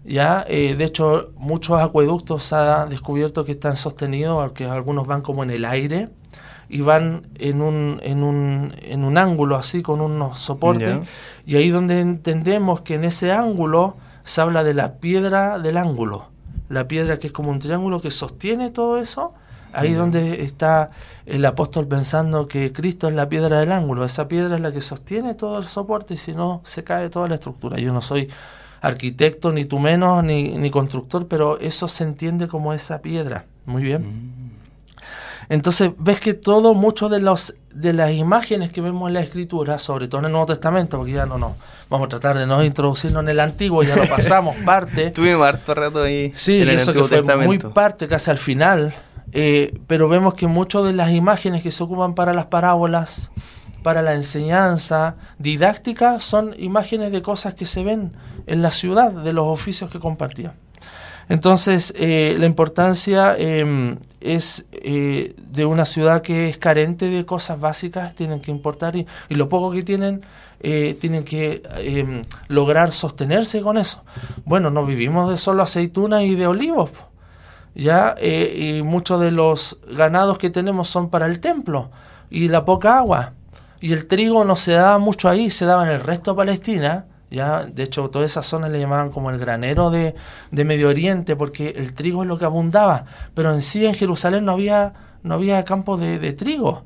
Ya, 0.05 0.45
eh, 0.49 0.75
de 0.75 0.85
hecho, 0.85 1.33
muchos 1.37 1.81
acueductos 1.81 2.43
se 2.45 2.55
ha 2.57 2.87
descubierto 2.87 3.45
que 3.45 3.53
están 3.53 3.77
sostenidos, 3.77 4.43
porque 4.43 4.65
algunos 4.65 5.07
van 5.07 5.23
como 5.23 5.43
en 5.43 5.51
el 5.51 5.65
aire 5.65 6.09
y 6.69 6.81
van 6.81 7.27
en 7.39 7.63
un, 7.63 8.01
en 8.03 8.23
un, 8.23 8.75
en 8.83 9.05
un 9.05 9.19
ángulo 9.19 9.57
así 9.57 9.83
con 9.83 10.01
unos 10.01 10.39
soportes. 10.39 10.99
Y 11.47 11.57
ahí 11.57 11.71
donde 11.71 12.01
entendemos 12.01 12.81
que 12.81 12.95
en 12.95 13.05
ese 13.05 13.33
ángulo 13.33 13.97
se 14.23 14.41
habla 14.41 14.65
de 14.65 14.75
la 14.75 14.95
piedra 14.95 15.59
del 15.59 15.77
ángulo 15.77 16.29
la 16.69 16.89
piedra 16.89 17.19
que 17.19 17.29
es 17.29 17.33
como 17.33 17.51
un 17.51 17.59
triángulo 17.59 18.01
que 18.01 18.11
sostiene 18.11 18.71
todo 18.71 18.99
eso, 18.99 19.35
ahí 19.73 19.93
donde 19.93 20.43
está 20.43 20.91
el 21.27 21.45
apóstol 21.45 21.87
pensando 21.87 22.49
que 22.49 22.73
Cristo 22.73 23.09
es 23.09 23.15
la 23.15 23.29
piedra 23.29 23.61
del 23.61 23.73
ángulo, 23.73 24.05
esa 24.05 24.29
piedra 24.29 24.57
es 24.57 24.63
la 24.63 24.73
que 24.73 24.81
sostiene 24.81 25.35
todo 25.35 25.59
el 25.59 25.67
soporte 25.67 26.15
y 26.15 26.17
si 26.17 26.33
no 26.33 26.61
se 26.65 26.85
cae 26.85 27.11
toda 27.11 27.29
la 27.29 27.35
estructura. 27.35 27.79
Yo 27.79 27.93
no 27.93 28.01
soy 28.01 28.29
arquitecto, 28.81 29.53
ni 29.53 29.65
tú 29.65 29.79
menos, 29.79 30.23
ni, 30.25 30.57
ni 30.57 30.71
constructor, 30.71 31.27
pero 31.27 31.59
eso 31.59 31.89
se 31.89 32.05
entiende 32.05 32.49
como 32.49 32.73
esa 32.73 33.01
piedra. 33.01 33.45
Muy 33.67 33.83
bien. 33.83 34.03
Mm. 34.03 34.48
Entonces 35.49 35.93
ves 35.99 36.21
que 36.21 36.35
todo, 36.35 36.75
mucho 36.75 37.09
de 37.09 37.21
los 37.21 37.55
de 37.75 37.93
las 37.93 38.13
imágenes 38.13 38.73
que 38.73 38.81
vemos 38.81 39.09
en 39.09 39.15
la 39.15 39.21
escritura, 39.21 39.79
sobre 39.79 40.09
todo 40.09 40.21
en 40.21 40.27
el 40.27 40.33
Nuevo 40.33 40.47
Testamento, 40.47 40.97
porque 40.97 41.13
ya 41.13 41.27
no, 41.27 41.39
no, 41.39 41.57
vamos 41.89 42.07
a 42.07 42.09
tratar 42.09 42.37
de 42.37 42.47
no 42.47 42.65
introducirnos 42.65 43.23
en 43.23 43.29
el 43.29 43.41
Antiguo, 43.41 43.83
ya 43.83 43.95
lo 43.95 44.09
pasamos 44.09 44.57
parte. 44.65 45.11
Tuvimos 45.11 45.47
harto 45.47 45.75
rato 45.75 46.03
ahí. 46.03 46.33
Sí, 46.35 46.63
en 46.63 46.71
el 46.71 46.77
eso 46.77 46.93
que 46.93 47.05
fue 47.05 47.37
muy 47.37 47.59
parte, 47.59 48.09
casi 48.09 48.31
al 48.31 48.39
final. 48.39 48.95
Eh, 49.33 49.79
pero 49.87 50.09
vemos 50.09 50.35
que 50.35 50.47
muchas 50.47 50.85
de 50.85 50.93
las 50.93 51.13
imágenes 51.13 51.63
que 51.63 51.71
se 51.71 51.83
ocupan 51.83 52.15
para 52.15 52.33
las 52.33 52.47
parábolas, 52.47 53.31
para 53.83 54.03
la 54.03 54.15
enseñanza 54.15 55.17
didáctica, 55.39 56.19
son 56.19 56.55
imágenes 56.59 57.13
de 57.13 57.23
cosas 57.23 57.55
que 57.55 57.67
se 57.67 57.85
ven 57.85 58.13
en 58.47 58.63
la 58.63 58.71
ciudad, 58.71 59.13
de 59.13 59.33
los 59.33 59.47
oficios 59.47 59.91
que 59.91 60.01
compartían. 60.01 60.55
Entonces, 61.29 61.93
eh, 61.97 62.37
la 62.39 62.47
importancia 62.47 63.35
em, 63.37 63.99
es 64.21 64.67
eh, 64.73 65.35
de 65.51 65.65
una 65.67 65.85
ciudad 65.85 66.23
que 66.23 66.49
es 66.49 66.59
carente 66.59 67.07
de 67.07 67.27
cosas 67.27 67.61
básicas, 67.61 68.15
tienen 68.15 68.41
que 68.41 68.51
importar 68.51 68.97
y, 68.97 69.07
lo 69.29 69.49
poco 69.49 69.71
que 69.71 69.83
tienen, 69.83 70.23
eh, 70.61 70.97
tienen 71.01 71.25
que 71.25 71.63
em, 71.79 72.23
lograr 72.49 72.93
sostenerse 72.93 73.61
con 73.61 73.77
eso. 73.77 74.03
Bueno, 74.45 74.71
no 74.71 74.87
vivimos 74.87 75.31
de 75.31 75.37
solo 75.37 75.63
aceitunas 75.63 76.23
y 76.23 76.35
de 76.35 76.47
olivos, 76.47 76.91
ya, 77.75 78.17
y 78.21 78.83
muchos 78.83 79.21
de 79.21 79.31
los 79.31 79.79
ganados 79.93 80.39
que 80.39 80.51
tenemos 80.51 80.89
son 80.89 81.11
para 81.11 81.27
el 81.27 81.39
templo 81.39 81.91
y 82.31 82.49
la 82.49 82.65
poca 82.65 82.99
agua. 82.99 83.35
Y 83.81 83.93
el 83.93 84.07
trigo 84.07 84.45
no 84.45 84.57
se 84.57 84.73
daba 84.73 84.99
mucho 84.99 85.29
ahí, 85.29 85.51
se 85.51 85.65
daba 85.65 85.85
en 85.85 85.91
el 85.91 86.01
resto 86.01 86.33
de 86.33 86.39
Palestina 86.39 87.05
ya, 87.31 87.65
de 87.65 87.83
hecho, 87.83 88.09
toda 88.11 88.25
esa 88.25 88.43
zona 88.43 88.69
le 88.69 88.81
llamaban 88.81 89.11
como 89.11 89.31
el 89.31 89.39
granero 89.39 89.91
de, 89.91 90.15
Medio 90.51 90.89
Oriente, 90.89 91.37
porque 91.37 91.71
el 91.77 91.93
trigo 91.95 92.23
es 92.23 92.29
lo 92.29 92.39
que 92.39 92.45
abundaba, 92.45 93.05
pero 93.35 93.53
en 93.53 93.63
sí 93.63 93.85
en 93.85 93.95
Jerusalén 93.95 94.45
no 94.45 94.53
había, 94.53 94.95
no 95.23 95.35
había 95.35 95.65
campos 95.65 96.01
de, 96.01 96.33
trigo. 96.33 96.85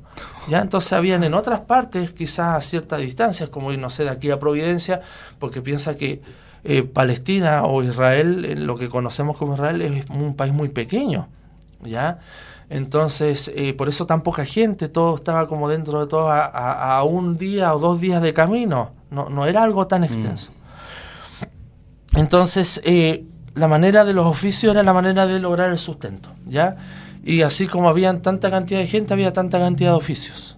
Ya, 0.49 0.59
entonces 0.59 0.91
habían 0.93 1.23
en 1.23 1.33
otras 1.33 1.61
partes, 1.61 2.11
quizás 2.11 2.55
a 2.57 2.61
ciertas 2.61 2.99
distancias, 3.01 3.49
como 3.49 3.71
no 3.71 3.89
sé, 3.89 4.03
de 4.03 4.09
aquí 4.09 4.31
a 4.31 4.39
Providencia, 4.39 5.01
porque 5.39 5.61
piensa 5.61 5.95
que 5.95 6.21
eh, 6.65 6.83
Palestina 6.83 7.63
o 7.63 7.81
Israel, 7.81 8.65
lo 8.65 8.77
que 8.77 8.89
conocemos 8.89 9.37
como 9.37 9.53
Israel, 9.53 9.81
es 9.81 10.09
un 10.09 10.35
país 10.35 10.53
muy 10.53 10.69
pequeño. 10.69 11.27
¿ya? 11.83 12.19
Entonces, 12.73 13.53
eh, 13.55 13.75
por 13.75 13.87
eso 13.87 14.07
tan 14.07 14.23
poca 14.23 14.45
gente, 14.45 14.89
todo 14.89 15.13
estaba 15.13 15.47
como 15.47 15.69
dentro 15.69 15.99
de 15.99 16.07
todo 16.07 16.31
a, 16.31 17.03
un 17.03 17.37
día 17.37 17.71
o 17.75 17.77
dos 17.77 18.01
días 18.01 18.19
de 18.19 18.33
camino, 18.33 18.93
no, 19.11 19.29
no 19.29 19.45
era 19.45 19.61
algo 19.61 19.85
tan 19.85 20.01
mm. 20.01 20.05
extenso. 20.05 20.51
Entonces, 22.15 22.81
eh, 22.83 23.25
la 23.53 23.67
manera 23.67 24.03
de 24.05 24.13
los 24.13 24.25
oficios 24.25 24.73
era 24.73 24.81
la 24.81 24.91
manera 24.91 25.27
de 25.27 25.39
lograr 25.39 25.69
el 25.69 25.77
sustento, 25.77 26.29
¿ya? 26.47 26.77
Y 27.23 27.43
así 27.43 27.67
como 27.67 27.89
había 27.89 28.19
tanta 28.23 28.49
cantidad 28.49 28.79
de 28.79 28.87
gente, 28.87 29.13
había 29.13 29.33
tanta 29.33 29.59
cantidad 29.59 29.91
de 29.91 29.97
oficios. 29.97 30.57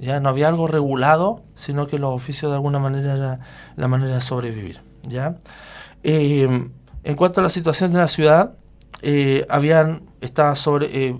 Ya 0.00 0.20
no 0.20 0.30
había 0.30 0.48
algo 0.48 0.68
regulado, 0.68 1.42
sino 1.54 1.86
que 1.86 1.98
los 1.98 2.14
oficios 2.14 2.50
de 2.50 2.54
alguna 2.54 2.78
manera 2.78 3.14
era 3.14 3.40
la 3.76 3.88
manera 3.88 4.14
de 4.14 4.20
sobrevivir, 4.22 4.80
¿ya? 5.06 5.36
Eh, 6.02 6.48
en 7.04 7.14
cuanto 7.14 7.40
a 7.40 7.42
la 7.42 7.50
situación 7.50 7.92
de 7.92 7.98
la 7.98 8.08
ciudad, 8.08 8.54
habían 9.50 10.12
estaba 10.22 10.54
sobre 10.54 11.16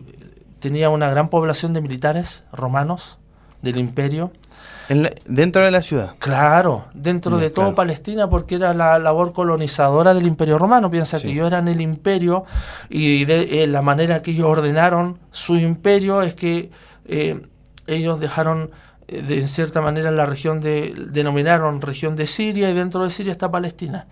tenía 0.62 0.90
una 0.90 1.10
gran 1.10 1.28
población 1.28 1.72
de 1.72 1.80
militares 1.80 2.44
romanos 2.52 3.18
del 3.62 3.78
imperio. 3.78 4.30
¿Dentro 5.26 5.64
de 5.64 5.70
la 5.70 5.82
ciudad? 5.82 6.14
Claro, 6.18 6.84
dentro 6.94 7.38
de 7.38 7.50
todo 7.50 7.74
Palestina, 7.74 8.30
porque 8.30 8.56
era 8.56 8.72
la 8.72 8.98
labor 8.98 9.32
colonizadora 9.32 10.14
del 10.14 10.26
imperio 10.26 10.58
romano. 10.58 10.90
Piensa 10.90 11.20
que 11.20 11.32
ellos 11.32 11.48
eran 11.48 11.66
el 11.66 11.80
imperio 11.80 12.44
y 12.88 13.24
de, 13.24 13.62
eh, 13.62 13.66
la 13.66 13.82
manera 13.82 14.22
que 14.22 14.30
ellos 14.30 14.46
ordenaron 14.46 15.18
su 15.32 15.56
imperio 15.56 16.22
es 16.22 16.34
que 16.34 16.70
eh, 17.06 17.40
ellos 17.88 18.20
dejaron 18.20 18.70
eh, 19.08 19.22
de, 19.22 19.40
en 19.40 19.48
cierta 19.48 19.80
manera 19.80 20.10
la 20.12 20.26
región 20.26 20.60
de, 20.60 20.94
denominaron 21.10 21.80
región 21.80 22.14
de 22.14 22.26
Siria 22.26 22.70
y 22.70 22.74
dentro 22.74 23.02
de 23.02 23.10
Siria 23.10 23.32
está 23.32 23.50
Palestina. 23.50 24.06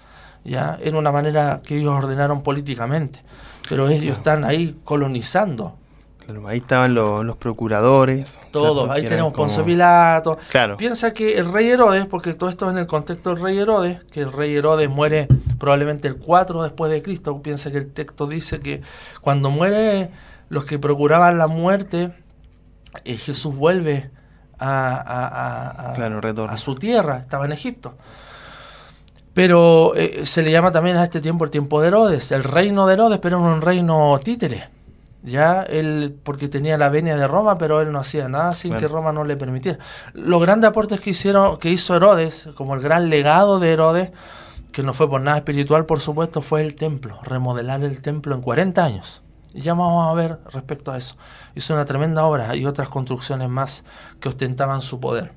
Ya, 0.45 0.79
era 0.83 0.99
una 0.99 1.13
manera 1.13 1.61
que 1.65 1.77
ellos 1.77 1.93
ordenaron 1.93 2.43
políticamente, 2.43 3.23
pero 3.69 3.89
ellos 3.89 4.17
están 4.17 4.45
ahí 4.45 4.81
colonizando 4.85 5.77
ahí 6.47 6.59
estaban 6.59 6.95
los, 6.95 7.37
procuradores. 7.37 8.39
Todos, 8.51 8.89
ahí 8.91 9.03
tenemos 9.03 9.33
Poncio 9.33 9.65
Pilato. 9.65 10.39
Claro. 10.51 10.77
Piensa 10.77 11.13
que 11.13 11.39
el 11.39 11.53
rey 11.53 11.69
Herodes, 11.69 12.07
porque 12.07 12.35
todo 12.35 12.51
esto 12.51 12.67
es 12.67 12.73
en 12.73 12.79
el 12.79 12.87
contexto 12.87 13.31
del 13.31 13.43
rey 13.43 13.59
Herodes, 13.59 14.05
que 14.05 14.21
el 14.21 14.33
rey 14.33 14.55
Herodes 14.55 14.89
muere 14.89 15.29
probablemente 15.59 16.09
el 16.09 16.17
4 16.17 16.63
después 16.63 16.91
de 16.91 17.03
Cristo. 17.03 17.41
Piensa 17.43 17.71
que 17.71 17.79
el 17.79 17.93
texto 17.93 18.27
dice 18.27 18.61
que 18.61 18.83
cuando 19.21 19.51
muere 19.51 20.11
los 20.49 20.65
que 20.65 20.79
procuraban 20.79 21.39
la 21.39 21.47
muerte, 21.47 22.13
eh, 23.05 23.17
Jesús 23.17 23.55
vuelve 23.55 24.11
a, 24.59 25.95
a, 25.95 26.57
su 26.57 26.75
tierra, 26.75 27.19
estaba 27.19 27.47
en 27.47 27.53
Egipto. 27.53 27.95
Pero 29.33 29.95
eh, 29.95 30.27
se 30.27 30.43
le 30.43 30.51
llama 30.51 30.73
también 30.73 30.97
a 30.97 31.05
este 31.05 31.21
tiempo 31.21 31.45
el 31.45 31.51
tiempo 31.51 31.81
de 31.81 31.89
Herodes, 31.89 32.33
el 32.33 32.45
reino 32.45 32.87
de 32.87 32.95
Herodes, 32.95 33.19
pero 33.21 33.39
era 33.39 33.49
un 33.49 33.63
reino 33.63 34.19
títere 34.23 34.80
ya 35.23 35.63
él 35.63 36.17
porque 36.23 36.49
tenía 36.49 36.79
la 36.79 36.89
venia 36.89 37.17
de 37.17 37.27
Roma 37.27 37.59
pero 37.59 37.81
él 37.81 37.93
no 37.93 37.99
hacía 37.99 38.29
nada 38.29 38.53
sin 38.53 38.77
que 38.77 38.89
Roma 38.89 39.13
no 39.13 39.25
le 39.25 39.37
permitiera. 39.37 39.79
Los 40.15 40.41
grandes 40.41 40.71
aportes 40.71 41.01
que 41.01 41.11
hicieron 41.11 41.59
que 41.59 41.71
hizo 41.71 41.95
Herodes 41.97 42.49
como 42.55 42.75
el 42.75 42.81
gran 42.81 43.11
legado 43.11 43.59
de 43.59 43.73
Herodes 43.73 44.11
que 44.73 44.83
no 44.83 44.95
fue 44.95 45.09
por 45.09 45.21
nada 45.21 45.39
espiritual 45.39 45.87
por 45.87 46.01
supuesto 46.01 46.43
fue 46.43 46.63
el 46.63 46.75
templo 46.75 47.19
remodelar 47.23 47.83
el 47.83 48.01
templo 48.01 48.35
en 48.35 48.41
40 48.41 48.85
años. 48.85 49.23
Y 49.53 49.63
ya 49.63 49.75
vamos 49.75 50.09
a 50.09 50.15
ver 50.15 50.39
respecto 50.53 50.93
a 50.93 50.97
eso. 50.97 51.17
Hizo 51.57 51.75
una 51.75 51.85
tremenda 51.85 52.25
obra 52.25 52.55
y 52.55 52.67
otras 52.67 52.89
construcciones 52.89 53.49
más 53.49 53.85
que 54.21 54.29
ostentaban 54.29 54.81
su 54.81 55.01
poder. 55.01 55.33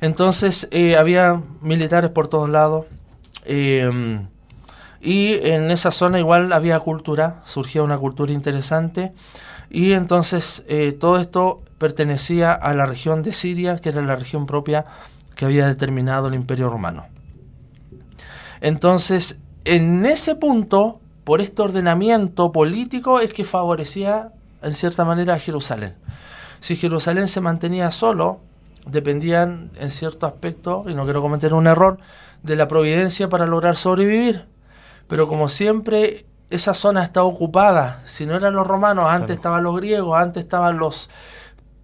Entonces 0.00 0.68
eh, 0.70 0.96
había 0.96 1.42
militares 1.60 2.10
por 2.10 2.28
todos 2.28 2.48
lados 2.48 2.86
eh, 3.44 4.26
y 5.00 5.34
en 5.46 5.70
esa 5.70 5.90
zona 5.90 6.18
igual 6.18 6.52
había 6.52 6.80
cultura, 6.80 7.40
surgía 7.44 7.82
una 7.82 7.98
cultura 7.98 8.32
interesante 8.32 9.12
y 9.70 9.92
entonces 9.92 10.64
eh, 10.68 10.92
todo 10.92 11.20
esto 11.20 11.62
pertenecía 11.78 12.52
a 12.52 12.74
la 12.74 12.86
región 12.86 13.22
de 13.22 13.32
Siria, 13.32 13.78
que 13.78 13.90
era 13.90 14.02
la 14.02 14.16
región 14.16 14.46
propia 14.46 14.86
que 15.36 15.44
había 15.44 15.66
determinado 15.68 16.28
el 16.28 16.34
imperio 16.34 16.68
romano. 16.68 17.06
Entonces, 18.60 19.38
en 19.64 20.04
ese 20.04 20.34
punto, 20.34 21.00
por 21.22 21.40
este 21.40 21.62
ordenamiento 21.62 22.50
político, 22.50 23.20
es 23.20 23.32
que 23.32 23.44
favorecía 23.44 24.32
en 24.62 24.72
cierta 24.72 25.04
manera 25.04 25.34
a 25.34 25.38
Jerusalén. 25.38 25.94
Si 26.58 26.74
Jerusalén 26.74 27.28
se 27.28 27.40
mantenía 27.40 27.92
solo, 27.92 28.40
dependían 28.84 29.70
en 29.78 29.90
cierto 29.90 30.26
aspecto, 30.26 30.84
y 30.88 30.94
no 30.94 31.04
quiero 31.04 31.22
cometer 31.22 31.54
un 31.54 31.68
error, 31.68 31.98
de 32.42 32.56
la 32.56 32.66
providencia 32.66 33.28
para 33.28 33.46
lograr 33.46 33.76
sobrevivir 33.76 34.46
pero 35.08 35.26
como 35.26 35.48
siempre 35.48 36.26
esa 36.50 36.74
zona 36.74 37.02
está 37.02 37.24
ocupada, 37.24 38.00
si 38.04 38.24
no 38.24 38.34
eran 38.34 38.54
los 38.54 38.66
romanos, 38.66 39.06
antes 39.08 39.36
estaban 39.36 39.62
los 39.62 39.76
griegos, 39.76 40.16
antes 40.16 40.44
estaban 40.44 40.78
los 40.78 41.10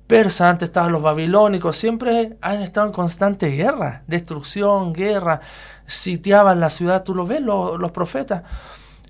persas, 0.07 0.43
antes 0.43 0.69
estaban 0.69 0.93
los 0.93 1.03
babilónicos, 1.03 1.77
siempre 1.77 2.37
han 2.41 2.63
estado 2.63 2.87
en 2.87 2.93
constante 2.93 3.49
guerra, 3.49 4.03
destrucción, 4.07 4.93
guerra, 4.93 5.41
sitiaban 5.87 6.61
la 6.61 6.71
ciudad, 6.71 7.03
tú 7.03 7.15
lo 7.15 7.27
ves, 7.27 7.41
los, 7.41 7.91
profetas. 7.91 8.43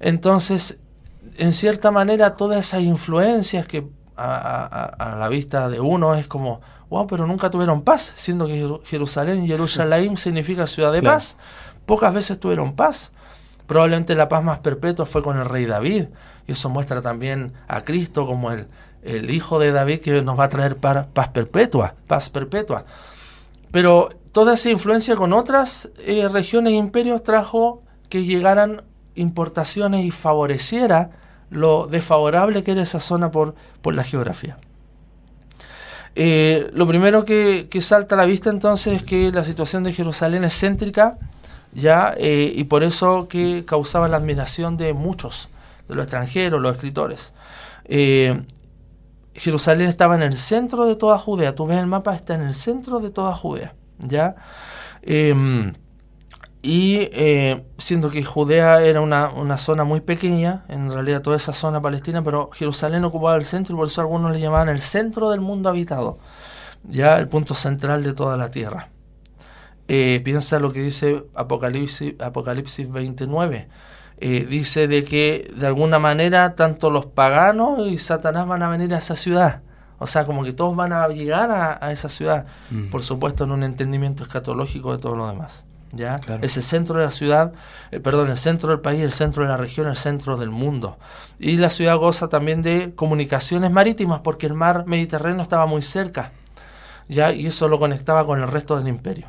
Entonces, 0.01 0.79
en 1.37 1.53
cierta 1.53 1.91
manera, 1.91 2.35
todas 2.35 2.59
esas 2.59 2.83
influencias 2.83 3.67
que 3.67 3.89
a, 4.17 5.17
la 5.19 5.29
vista 5.29 5.69
de 5.69 5.81
uno 5.81 6.15
es 6.15 6.27
como, 6.27 6.61
wow, 6.91 7.07
pero 7.07 7.27
nunca 7.27 7.51
tuvieron 7.51 7.83
paz, 7.83 8.13
siendo 8.15 8.47
que 8.47 8.79
Jerusalén, 8.85 9.47
Jerusalén 9.47 10.17
significa 10.17 10.67
ciudad 10.67 10.93
de 10.93 11.03
paz, 11.03 11.37
pocas 11.87 12.15
veces 12.15 12.39
tuvieron 12.39 12.75
paz. 12.75 13.13
Probablemente 13.67 14.15
la 14.15 14.29
paz 14.29 14.45
más 14.45 14.59
perpetua 14.59 15.07
fue 15.07 15.23
con 15.23 15.39
el 15.39 15.47
rey 15.47 15.67
David, 15.67 16.07
y 16.47 16.53
eso 16.53 16.69
muestra 16.69 17.01
también 17.01 17.53
a 17.67 17.83
Cristo 17.85 18.27
como 18.27 18.53
el, 18.53 18.67
el 19.05 19.31
hijo 19.31 19.59
de 19.59 19.71
David 19.71 20.01
que 20.01 20.23
nos 20.23 20.39
va 20.39 20.45
a 20.45 20.49
traer 20.49 20.77
paz 20.77 21.29
perpetua, 21.29 21.95
paz 22.07 22.31
perpetua. 22.31 22.85
Pero 23.71 24.11
toda 24.33 24.55
esa 24.55 24.71
influencia 24.71 25.15
con 25.15 25.33
otras 25.33 25.91
eh, 26.07 26.27
regiones 26.29 26.73
e 26.73 26.77
imperios 26.77 27.23
trajo 27.23 27.83
que 28.09 28.25
llegaran 28.25 28.83
importaciones 29.15 30.05
y 30.05 30.11
favoreciera 30.11 31.11
lo 31.51 31.87
desfavorable 31.87 32.65
que 32.65 32.73
era 32.73 32.83
esa 32.83 33.01
zona 33.01 33.31
por, 33.31 33.55
por 33.83 33.95
la 33.95 34.03
geografía. 34.03 34.59
Eh, 36.17 36.71
lo 36.73 36.87
primero 36.87 37.25
que, 37.25 37.67
que, 37.69 37.83
salta 37.83 38.15
a 38.15 38.19
la 38.19 38.25
vista 38.25 38.49
entonces 38.49 38.95
es 38.95 39.03
que 39.03 39.33
la 39.33 39.43
situación 39.43 39.83
de 39.83 39.93
Jerusalén 39.93 40.45
es 40.45 40.59
céntrica 40.59 41.19
ya 41.75 42.15
eh, 42.17 42.53
y 42.55 42.65
por 42.65 42.83
eso 42.83 43.29
que 43.29 43.65
causaba 43.67 44.09
la 44.09 44.17
admiración 44.17 44.77
de 44.77 44.95
muchos, 44.95 45.51
de 45.89 45.95
los 45.95 46.05
extranjeros, 46.05 46.61
los 46.61 46.73
escritores. 46.73 47.33
Eh, 47.85 48.43
Jerusalén 49.35 49.89
estaba 49.89 50.15
en 50.15 50.23
el 50.23 50.37
centro 50.37 50.87
de 50.87 50.97
toda 50.97 51.19
Judea, 51.19 51.55
tú 51.55 51.67
ves 51.67 51.79
el 51.79 51.87
mapa, 51.87 52.15
está 52.15 52.35
en 52.35 52.43
el 52.43 52.55
centro 52.55 53.01
de 53.01 53.11
toda 53.11 53.35
Judea, 53.35 53.75
¿ya? 53.99 54.37
Em, 55.03 55.75
y 56.63 57.09
eh, 57.13 57.65
siendo 57.77 58.11
que 58.11 58.25
Judea 58.25 58.81
era 58.83 59.01
una, 59.01 59.29
una, 59.31 59.59
zona 59.59 59.85
muy 59.85 60.01
pequeña, 60.01 60.65
en 60.69 60.91
realidad 60.91 61.21
toda 61.21 61.37
esa 61.37 61.53
zona 61.53 61.83
palestina, 61.83 62.23
pero 62.23 62.51
Jerusalén 62.53 63.05
ocupaba 63.05 63.37
el 63.37 63.45
centro 63.45 63.75
y 63.75 63.79
por 63.79 63.89
eso 63.89 64.01
algunos 64.01 64.33
le 64.33 64.41
llamaban 64.41 64.69
el 64.69 64.81
centro 64.81 65.31
del 65.31 65.41
mundo 65.41 65.69
habitado, 65.69 66.19
ya 66.85 67.19
el 67.19 67.29
punto 67.29 67.55
central 67.55 68.05
de 68.05 68.15
toda 68.15 68.37
la 68.37 68.51
tierra. 68.51 68.94
Eh, 69.89 70.21
piensa 70.25 70.59
lo 70.59 70.73
que 70.73 70.81
dice 70.81 71.25
Apocalipsis, 71.35 72.15
Apocalipsis 72.21 72.91
29. 72.91 73.69
Eh, 74.19 74.47
dice 74.49 74.87
de 74.89 75.05
que 75.05 75.51
de 75.57 75.67
alguna 75.67 75.99
manera 75.99 76.55
tanto 76.55 76.91
los 76.91 77.07
paganos 77.07 77.81
y 77.87 77.99
Satanás 77.99 78.47
van 78.47 78.63
a 78.63 78.69
venir 78.69 78.95
a 78.95 78.99
esa 78.99 79.17
ciudad. 79.17 79.63
O 79.99 80.07
sea, 80.07 80.25
como 80.25 80.45
que 80.45 80.53
todos 80.53 80.75
van 80.77 80.93
a 80.93 81.07
llegar 81.09 81.51
a, 81.51 81.93
esa 81.93 82.09
ciudad. 82.09 82.47
Mm. 82.71 82.91
Por 82.91 83.03
supuesto, 83.03 83.45
en 83.45 83.53
un 83.53 83.63
entendimiento 83.63 84.23
escatológico 84.23 84.93
de 84.93 84.99
todo 84.99 85.17
lo 85.17 85.27
demás. 85.27 85.65
¿ya? 85.93 86.21
Es 86.43 86.57
el 86.57 86.63
centro 86.63 86.99
de 86.99 87.05
la 87.05 87.11
ciudad, 87.11 87.53
eh, 87.91 88.01
perdón, 88.01 88.31
el 88.31 88.37
centro 88.37 88.71
del 88.71 88.81
país, 88.81 89.03
el 89.03 89.13
centro 89.13 89.43
de 89.43 89.49
la 89.49 89.57
región, 89.57 89.87
el 89.87 89.97
centro 89.97 90.37
del 90.37 90.51
mundo. 90.51 90.99
Y 91.39 91.57
la 91.57 91.71
ciudad 91.71 91.97
goza 91.97 92.29
también 92.29 92.63
de 92.63 92.95
comunicaciones 92.95 93.71
marítimas 93.71 94.21
porque 94.21 94.47
el 94.47 94.55
mar 94.55 94.85
Mediterráneo 94.87 95.43
estaba 95.43 95.67
muy 95.67 95.83
cerca. 95.83 96.33
¿ya? 97.09 97.33
Y 97.33 97.47
eso 97.47 97.69
lo 97.69 97.79
conectaba 97.79 98.27
con 98.27 98.41
el 98.43 98.49
resto 98.49 98.77
del 98.77 98.89
imperio. 98.89 99.29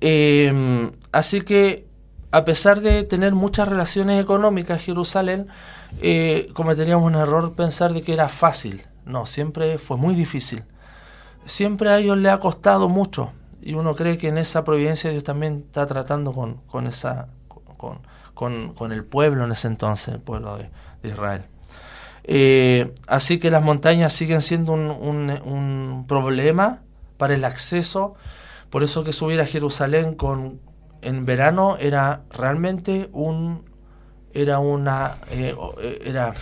Eh, 0.00 0.92
así 1.12 1.40
que, 1.42 1.86
a 2.30 2.44
pesar 2.44 2.80
de 2.80 3.04
tener 3.04 3.34
muchas 3.34 3.68
relaciones 3.68 4.22
económicas, 4.22 4.82
Jerusalén, 4.82 5.48
eh, 6.00 6.48
cometeríamos 6.52 7.06
un 7.06 7.16
error 7.16 7.54
pensar 7.54 7.92
de 7.92 8.02
que 8.02 8.12
era 8.12 8.28
fácil. 8.28 8.84
No, 9.04 9.26
siempre 9.26 9.78
fue 9.78 9.96
muy 9.96 10.14
difícil. 10.14 10.64
Siempre 11.44 11.90
a 11.90 11.98
ellos 11.98 12.18
le 12.18 12.30
ha 12.30 12.38
costado 12.38 12.88
mucho. 12.88 13.30
Y 13.62 13.74
uno 13.74 13.94
cree 13.94 14.18
que 14.18 14.28
en 14.28 14.38
esa 14.38 14.64
providencia 14.64 15.10
Dios 15.10 15.24
también 15.24 15.64
está 15.66 15.86
tratando 15.86 16.32
con, 16.32 16.56
con 16.66 16.86
esa, 16.86 17.28
con, 17.76 18.00
con, 18.72 18.92
el 18.92 19.04
pueblo 19.04 19.44
en 19.44 19.52
ese 19.52 19.66
entonces, 19.66 20.14
el 20.14 20.20
pueblo 20.20 20.56
de, 20.58 20.70
Israel. 21.02 21.44
Eh, 22.24 22.92
así 23.06 23.38
que 23.38 23.50
las 23.50 23.62
montañas 23.62 24.12
siguen 24.12 24.42
siendo 24.42 24.72
un, 24.72 24.90
un 25.44 26.04
problema 26.06 26.82
para 27.16 27.34
el 27.34 27.44
acceso 27.44 28.14
por 28.70 28.82
eso 28.82 29.04
que 29.04 29.12
subir 29.12 29.40
a 29.40 29.46
Jerusalén 29.46 30.14
con 30.14 30.60
en 31.00 31.24
verano 31.24 31.76
era 31.78 32.22
realmente 32.30 33.08
un 33.12 33.64
era 34.32 34.58
una 34.58 35.16
eh, 35.30 35.54
era 36.04 36.34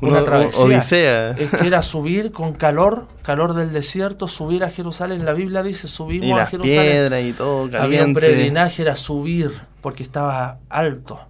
una, 0.00 0.22
travesía. 0.22 1.30
Es 1.30 1.50
que 1.50 1.66
era 1.66 1.80
subir 1.80 2.30
con 2.30 2.52
calor, 2.52 3.08
calor 3.22 3.54
del 3.54 3.72
desierto, 3.72 4.28
subir 4.28 4.62
a 4.62 4.70
Jerusalén. 4.70 5.24
La 5.24 5.32
Biblia 5.32 5.62
dice 5.62 5.88
subimos 5.88 6.38
a 6.38 6.46
Jerusalén. 6.46 7.28
y 7.28 7.32
todo 7.32 7.62
caliente. 7.62 7.78
Había 7.78 8.04
un 8.04 8.14
peregrinaje, 8.14 8.82
era 8.82 8.94
subir, 8.94 9.52
porque 9.80 10.02
estaba 10.02 10.58
alto. 10.68 11.20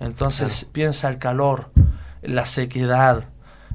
Entonces 0.00 0.66
piensa 0.70 1.08
el 1.08 1.18
calor, 1.18 1.70
la 2.22 2.46
sequedad, 2.46 3.24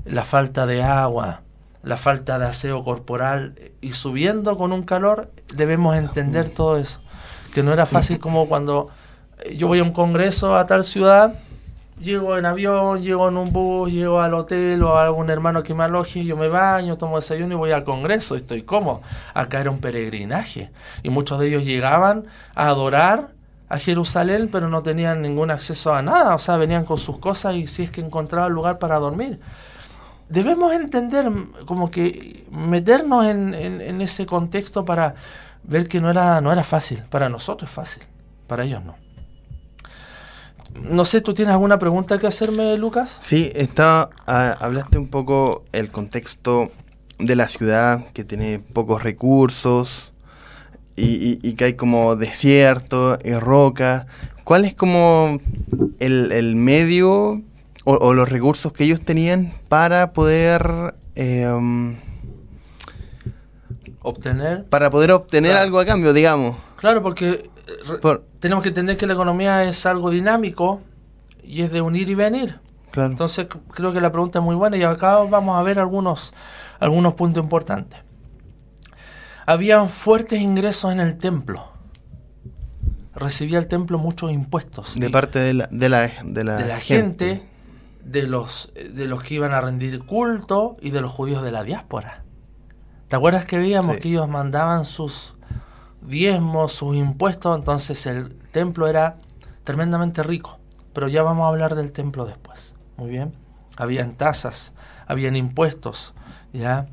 la 0.05 0.23
falta 0.23 0.65
de 0.65 0.83
agua, 0.83 1.41
la 1.85 1.95
falta 1.95 2.37
de 2.37 2.47
aseo 2.47 2.83
corporal 2.83 3.55
y 3.79 3.93
subiendo 3.93 4.57
con 4.57 4.73
un 4.73 4.83
calor, 4.83 5.31
debemos 5.55 5.95
entender 5.95 6.49
todo 6.49 6.77
eso. 6.77 6.99
Que 7.53 7.63
no 7.63 7.71
era 7.71 7.85
fácil 7.85 8.19
como 8.19 8.49
cuando 8.49 8.89
yo 9.55 9.67
voy 9.67 9.79
a 9.79 9.83
un 9.83 9.91
congreso 9.91 10.57
a 10.57 10.67
tal 10.67 10.83
ciudad 10.83 11.35
llego 11.99 12.37
en 12.37 12.45
avión, 12.45 13.01
llego 13.01 13.29
en 13.29 13.37
un 13.37 13.51
bus, 13.51 13.91
llego 13.91 14.19
al 14.21 14.33
hotel 14.33 14.83
o 14.83 14.97
a 14.97 15.05
algún 15.05 15.29
hermano 15.29 15.63
que 15.63 15.73
me 15.73 15.83
aloje, 15.83 16.25
yo 16.25 16.35
me 16.35 16.47
baño, 16.47 16.97
tomo 16.97 17.17
desayuno 17.17 17.53
y 17.53 17.57
voy 17.57 17.71
al 17.71 17.83
Congreso, 17.83 18.35
estoy 18.35 18.63
cómodo. 18.63 19.01
Acá 19.33 19.61
era 19.61 19.71
un 19.71 19.79
peregrinaje 19.79 20.71
y 21.03 21.09
muchos 21.09 21.39
de 21.39 21.47
ellos 21.47 21.63
llegaban 21.63 22.25
a 22.53 22.67
adorar 22.67 23.29
a 23.69 23.79
Jerusalén, 23.79 24.49
pero 24.51 24.69
no 24.69 24.83
tenían 24.83 25.21
ningún 25.21 25.49
acceso 25.51 25.93
a 25.93 26.01
nada, 26.01 26.35
o 26.35 26.39
sea, 26.39 26.57
venían 26.57 26.85
con 26.85 26.97
sus 26.97 27.17
cosas 27.17 27.55
y 27.55 27.67
si 27.67 27.83
es 27.83 27.91
que 27.91 28.01
encontraban 28.01 28.51
lugar 28.51 28.77
para 28.77 28.99
dormir. 28.99 29.39
Debemos 30.29 30.73
entender, 30.73 31.31
como 31.65 31.91
que 31.91 32.45
meternos 32.51 33.25
en, 33.25 33.53
en 33.53 34.01
ese 34.01 34.25
contexto 34.25 34.83
para 34.83 35.15
ver 35.67 35.87
que 35.87 36.01
no 36.01 36.09
era, 36.09 36.41
no 36.41 36.51
era 36.51 36.63
fácil, 36.63 37.03
para 37.09 37.29
nosotros 37.29 37.69
es 37.69 37.75
fácil, 37.75 38.03
para 38.47 38.63
ellos 38.63 38.83
no. 38.83 38.95
No 40.81 41.05
sé, 41.05 41.21
¿tú 41.21 41.33
tienes 41.33 41.53
alguna 41.53 41.79
pregunta 41.79 42.17
que 42.17 42.27
hacerme, 42.27 42.77
Lucas? 42.77 43.17
Sí, 43.21 43.49
está, 43.55 44.09
ah, 44.27 44.57
hablaste 44.59 44.97
un 44.97 45.07
poco 45.07 45.63
el 45.71 45.89
contexto 45.89 46.69
de 47.17 47.35
la 47.35 47.47
ciudad, 47.47 48.07
que 48.13 48.25
tiene 48.25 48.59
pocos 48.59 49.01
recursos 49.01 50.11
y, 50.97 51.53
que 51.53 51.65
hay 51.65 51.73
como 51.75 52.17
desierto 52.17 53.17
y 53.23 53.33
roca. 53.33 54.05
¿Cuál 54.43 54.65
es 54.65 54.75
como 54.75 55.39
el, 55.99 56.55
medio 56.55 57.41
o, 57.85 58.13
los 58.13 58.27
recursos 58.29 58.73
que 58.73 58.83
ellos 58.83 59.01
tenían 59.01 59.53
para 59.69 60.11
poder... 60.11 60.95
Em, 61.15 61.97
obtener... 64.01 64.65
Para 64.65 64.89
poder 64.89 65.11
obtener 65.11 65.55
algo 65.55 65.79
a 65.79 65.85
cambio, 65.85 66.11
digamos. 66.11 66.57
Claro, 66.77 67.01
porque 67.01 67.49
tenemos 68.39 68.63
que 68.63 68.69
entender 68.69 68.97
que 68.97 69.07
la 69.07 69.13
economía 69.13 69.63
es 69.63 69.85
algo 69.85 70.09
dinámico 70.09 70.81
y 71.43 71.61
es 71.61 71.71
de 71.71 71.81
unir 71.81 72.09
y 72.09 72.15
venir. 72.15 72.59
Entonces 72.95 73.47
creo 73.73 73.93
que 73.93 74.01
la 74.01 74.11
pregunta 74.11 74.39
es 74.39 74.45
muy 74.45 74.55
buena 74.55 74.77
y 74.77 74.83
acá 74.83 75.17
vamos 75.17 75.57
a 75.57 75.63
ver 75.63 75.79
algunos, 75.79 76.33
algunos 76.79 77.13
puntos 77.13 77.43
importantes. 77.43 77.99
Habían 79.45 79.89
fuertes 79.89 80.41
ingresos 80.41 80.91
en 80.91 80.99
el 80.99 81.17
templo. 81.17 81.71
Recibía 83.13 83.59
el 83.59 83.67
templo 83.67 83.97
muchos 83.97 84.31
impuestos. 84.31 84.95
De 84.95 85.09
parte 85.09 85.39
de 85.39 85.53
la, 85.53 85.67
de 85.69 85.89
la, 85.89 86.07
de 86.07 86.43
la, 86.43 86.79
gente, 86.79 87.41
de, 88.05 88.23
los, 88.23 88.71
de 88.73 89.07
los 89.07 89.21
que 89.21 89.35
iban 89.35 89.51
a 89.51 89.59
rendir 89.59 90.05
culto 90.05 90.77
y 90.79 90.91
de 90.91 91.01
los 91.01 91.11
judíos 91.11 91.43
de 91.43 91.51
la 91.51 91.63
diáspora. 91.63 92.23
¿Te 93.09 93.15
acuerdas 93.17 93.45
que 93.45 93.57
veíamos 93.57 93.97
que 93.97 94.09
ellos 94.09 94.29
mandaban 94.29 94.85
sus 94.85 95.35
diezmos, 96.07 96.71
sus 96.71 96.95
impuestos, 96.95 97.57
entonces 97.57 98.05
el 98.05 98.35
templo 98.51 98.87
era 98.87 99.17
tremendamente 99.63 100.23
rico. 100.23 100.59
Pero 100.93 101.07
ya 101.07 101.23
vamos 101.23 101.45
a 101.45 101.49
hablar 101.49 101.75
del 101.75 101.91
templo 101.91 102.25
después. 102.25 102.75
Muy 102.97 103.09
bien. 103.09 103.33
Habían 103.75 104.15
tasas, 104.15 104.73
habían 105.07 105.35
impuestos, 105.35 106.13
¿ya? 106.53 106.87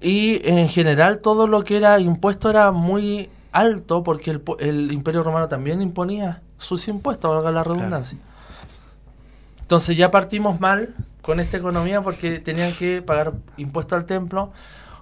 Y 0.00 0.40
en 0.48 0.68
general 0.68 1.20
todo 1.20 1.46
lo 1.46 1.62
que 1.62 1.76
era 1.76 2.00
impuesto 2.00 2.50
era 2.50 2.72
muy 2.72 3.30
alto 3.52 4.02
porque 4.02 4.30
el, 4.32 4.42
el 4.58 4.92
Imperio 4.92 5.22
Romano 5.22 5.48
también 5.48 5.80
imponía 5.80 6.42
sus 6.58 6.88
impuestos, 6.88 7.32
valga 7.32 7.52
la 7.52 7.62
redundancia. 7.62 8.18
Entonces 9.66 9.96
ya 9.96 10.12
partimos 10.12 10.60
mal 10.60 10.94
con 11.22 11.40
esta 11.40 11.56
economía 11.56 12.00
porque 12.00 12.38
tenían 12.38 12.72
que 12.72 13.02
pagar 13.02 13.32
impuestos 13.56 13.98
al 13.98 14.04
templo 14.06 14.52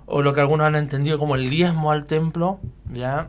o 0.06 0.22
lo 0.22 0.32
que 0.32 0.40
algunos 0.40 0.66
han 0.66 0.74
entendido 0.74 1.18
como 1.18 1.34
el 1.34 1.50
diezmo 1.50 1.90
al 1.90 2.06
templo, 2.06 2.60
¿ya? 2.90 3.28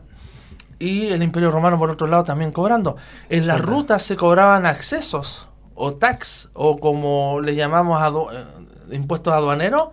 Y 0.78 1.08
el 1.08 1.22
Imperio 1.22 1.50
Romano, 1.50 1.78
por 1.78 1.90
otro 1.90 2.06
lado, 2.06 2.24
también 2.24 2.52
cobrando. 2.52 2.96
En 3.28 3.46
las 3.46 3.60
rutas 3.60 4.02
se 4.02 4.16
cobraban 4.16 4.64
accesos, 4.64 5.46
o 5.74 5.92
tax, 5.92 6.48
o 6.54 6.78
como 6.78 7.40
le 7.42 7.54
llamamos 7.54 8.32
eh, 8.32 8.94
impuestos 8.94 9.34
aduaneros, 9.34 9.88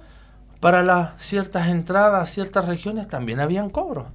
para 0.62 0.82
las 0.82 1.21
ciertas 1.21 1.67
entradas 1.67 2.21
a 2.21 2.32
ciertas 2.32 2.65
regiones 2.67 3.10
también 3.10 3.41
habían 3.41 3.69
cobros. 3.69 4.06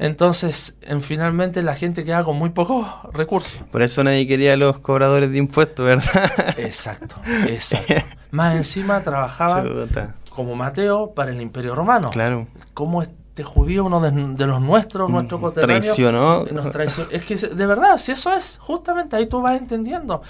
Entonces, 0.00 0.76
en, 0.80 1.02
finalmente 1.02 1.62
la 1.62 1.76
gente 1.76 2.04
quedaba 2.04 2.24
con 2.24 2.36
muy 2.36 2.48
pocos 2.48 2.86
recursos. 3.12 3.60
Por 3.70 3.82
eso 3.82 4.02
nadie 4.02 4.26
quería 4.26 4.54
a 4.54 4.56
los 4.56 4.78
cobradores 4.78 5.30
de 5.30 5.36
impuestos, 5.36 5.84
¿verdad? 5.84 6.54
Exacto, 6.56 7.16
exacto. 7.46 7.94
Más 8.30 8.56
encima 8.56 9.02
trabajaban 9.02 9.90
como 10.30 10.54
Mateo 10.54 11.12
para 11.12 11.32
el 11.32 11.40
Imperio 11.42 11.74
Romano. 11.74 12.08
Claro. 12.08 12.46
Como 12.72 13.02
este 13.02 13.44
judío, 13.44 13.84
uno 13.84 14.00
de, 14.00 14.46
los 14.46 14.62
nuestros, 14.62 15.10
mm, 15.10 15.12
nuestro 15.12 15.38
coterráneo, 15.38 15.82
traicionó. 15.82 16.44
Nos 16.50 16.70
traicionó. 16.70 17.10
Es 17.10 17.22
que 17.26 17.36
de 17.36 17.66
verdad, 17.66 17.98
si 17.98 18.12
eso 18.12 18.32
es, 18.32 18.56
justamente 18.58 19.16
ahí 19.16 19.26
tú 19.26 19.42
vas 19.42 19.58
entendiendo. 19.58 20.22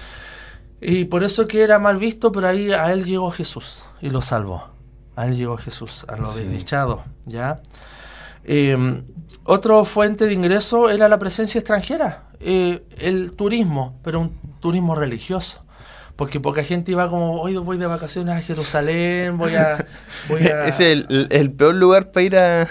Y 0.80 1.04
por 1.04 1.22
eso 1.22 1.46
que 1.46 1.62
era 1.62 1.78
mal 1.78 1.96
visto, 1.96 2.32
pero 2.32 2.48
ahí 2.48 2.72
a 2.72 2.92
él 2.92 3.04
llegó 3.04 3.30
Jesús 3.30 3.84
y 4.00 4.10
lo 4.10 4.20
salvó. 4.20 4.68
A 5.14 5.26
él 5.26 5.36
llegó 5.36 5.56
Jesús, 5.56 6.04
a 6.08 6.16
lo 6.16 6.32
desdichado, 6.32 7.04
¿ya? 7.26 7.60
Eh, 8.44 9.02
otra 9.44 9.84
fuente 9.84 10.26
de 10.26 10.34
ingreso 10.34 10.90
era 10.90 11.08
la 11.08 11.18
presencia 11.18 11.58
extranjera, 11.58 12.24
eh, 12.40 12.82
el 12.98 13.32
turismo, 13.32 13.98
pero 14.02 14.20
un 14.20 14.38
turismo 14.60 14.94
religioso 14.94 15.64
porque 16.20 16.38
poca 16.38 16.62
gente 16.62 16.92
iba 16.92 17.08
como, 17.08 17.40
hoy 17.40 17.56
voy 17.56 17.78
de 17.78 17.86
vacaciones 17.86 18.36
a 18.36 18.42
Jerusalén, 18.42 19.38
voy 19.38 19.54
a... 19.54 19.86
Voy 20.28 20.42
es 20.66 20.78
el, 20.78 21.52
peor 21.52 21.74
lugar 21.74 22.12
para 22.12 22.22
ir 22.22 22.36
a, 22.36 22.68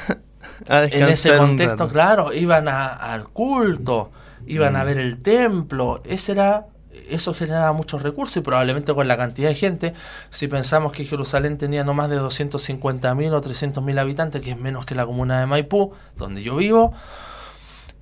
a 0.68 0.82
descansar. 0.82 1.08
En 1.08 1.10
ese 1.10 1.36
contexto, 1.36 1.88
claro, 1.88 2.32
iban 2.32 2.68
al 2.68 3.30
culto, 3.30 4.12
iban 4.46 4.76
a 4.76 4.84
mm. 4.84 4.86
ver 4.86 4.98
el 5.00 5.18
templo, 5.24 6.00
ese 6.06 6.34
era... 6.34 6.68
Eso 7.10 7.34
generaba 7.34 7.74
muchos 7.74 8.02
recursos 8.02 8.38
y 8.38 8.42
probablemente 8.42 8.94
con 8.94 9.08
la 9.08 9.18
cantidad 9.18 9.50
de 9.50 9.56
gente, 9.56 9.94
si 10.30 10.48
pensamos 10.48 10.92
que 10.92 11.06
Jerusalén 11.06 11.58
tenía 11.58 11.84
no 11.84 11.94
más 11.94 12.10
de 12.10 12.20
250.000 12.20 13.34
o 13.34 13.42
300.000 13.42 14.00
habitantes, 14.00 14.42
que 14.42 14.52
es 14.52 14.58
menos 14.58 14.86
que 14.86 14.96
la 14.96 15.06
comuna 15.06 15.40
de 15.40 15.46
Maipú, 15.46 15.94
donde 16.18 16.44
yo 16.44 16.56
vivo, 16.56 16.94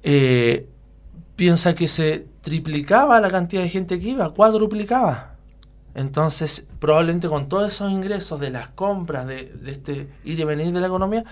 eh, 0.03 0.67
piensa 1.35 1.75
que 1.75 1.87
se 1.87 2.25
triplicaba 2.41 3.19
la 3.19 3.29
cantidad 3.29 3.61
de 3.61 3.69
gente 3.69 3.99
que 3.99 4.09
iba, 4.09 4.33
cuadruplicaba. 4.33 5.37
Entonces, 5.97 6.67
probablemente 6.79 7.27
con 7.27 7.49
todos 7.49 7.73
esos 7.73 7.91
ingresos 7.91 8.39
de 8.39 8.51
las 8.51 8.67
compras, 8.69 9.25
de, 9.25 9.51
este 9.65 10.07
ir 10.23 10.39
y 10.39 10.43
venir 10.43 10.71
de 10.71 10.79
la 10.79 10.87
economía, 10.87 11.23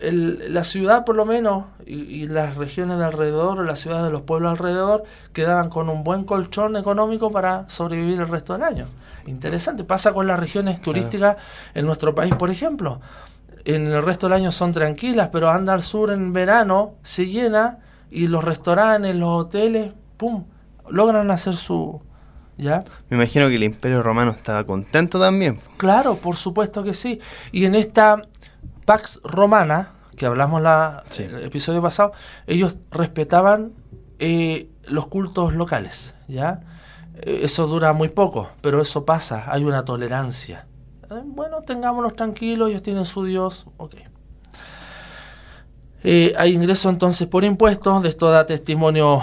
la 0.00 0.64
ciudad 0.64 1.04
por 1.04 1.16
lo 1.16 1.26
menos 1.26 1.64
y, 1.86 2.28
las 2.28 2.56
regiones 2.56 2.98
de 2.98 3.04
alrededor, 3.04 3.58
o 3.58 3.64
la 3.64 3.76
ciudad 3.76 4.04
de 4.04 4.10
los 4.10 4.22
pueblos 4.22 4.52
alrededor, 4.52 5.04
quedaban 5.32 5.70
con 5.70 5.88
un 5.88 6.04
buen 6.04 6.24
colchón 6.24 6.76
económico 6.76 7.30
para 7.30 7.68
sobrevivir 7.68 8.20
el 8.20 8.28
resto 8.28 8.52
del 8.52 8.62
año. 8.62 8.86
Interesante, 9.26 9.84
pasa 9.84 10.12
con 10.12 10.26
las 10.26 10.38
regiones 10.38 10.80
turísticas 10.80 11.36
en 11.74 11.86
nuestro 11.86 12.14
país, 12.14 12.34
por 12.34 12.50
ejemplo. 12.50 13.00
En 13.64 13.86
el 13.88 14.02
resto 14.02 14.26
del 14.26 14.34
año 14.34 14.52
son 14.52 14.72
tranquilas, 14.72 15.28
pero 15.32 15.50
anda 15.50 15.74
al 15.74 15.82
sur 15.82 16.10
en 16.10 16.32
verano, 16.32 16.94
se 17.02 17.26
llena 17.26 17.78
y 18.10 18.28
los 18.28 18.44
restaurantes, 18.44 19.14
los 19.14 19.44
hoteles, 19.44 19.92
¡pum!, 20.16 20.44
logran 20.88 21.30
hacer 21.30 21.54
su, 21.54 22.00
me 22.58 23.16
imagino 23.16 23.48
que 23.48 23.54
el 23.54 23.62
Imperio 23.62 24.02
Romano 24.02 24.32
estaba 24.32 24.64
contento 24.64 25.20
también. 25.20 25.60
Claro, 25.76 26.16
por 26.16 26.34
supuesto 26.34 26.82
que 26.82 26.92
sí. 26.92 27.20
Y 27.52 27.66
en 27.66 27.76
esta 27.76 28.20
Pax 28.88 29.20
Romana, 29.22 29.90
que 30.16 30.24
hablamos 30.24 30.62
la, 30.62 31.04
el 31.18 31.42
episodio 31.44 31.82
pasado, 31.82 32.12
ellos 32.46 32.78
respetaban 32.90 33.72
eh, 34.18 34.70
los 34.86 35.08
cultos 35.08 35.52
locales, 35.52 36.14
¿ya? 36.26 36.60
Eh, 37.16 37.40
eso 37.42 37.66
dura 37.66 37.92
muy 37.92 38.08
poco, 38.08 38.48
pero 38.62 38.80
eso 38.80 39.04
pasa, 39.04 39.44
hay 39.48 39.64
una 39.64 39.84
tolerancia. 39.84 40.66
Eh, 41.10 41.20
bueno, 41.22 41.60
tengámonos 41.60 42.16
tranquilos, 42.16 42.70
ellos 42.70 42.82
tienen 42.82 43.04
su 43.04 43.24
Dios, 43.24 43.66
ok. 43.76 43.96
Eh, 46.02 46.32
hay 46.38 46.54
ingreso 46.54 46.88
entonces 46.88 47.28
por 47.28 47.44
impuestos, 47.44 48.02
de 48.02 48.08
esto 48.08 48.30
da 48.30 48.46
testimonio 48.46 49.22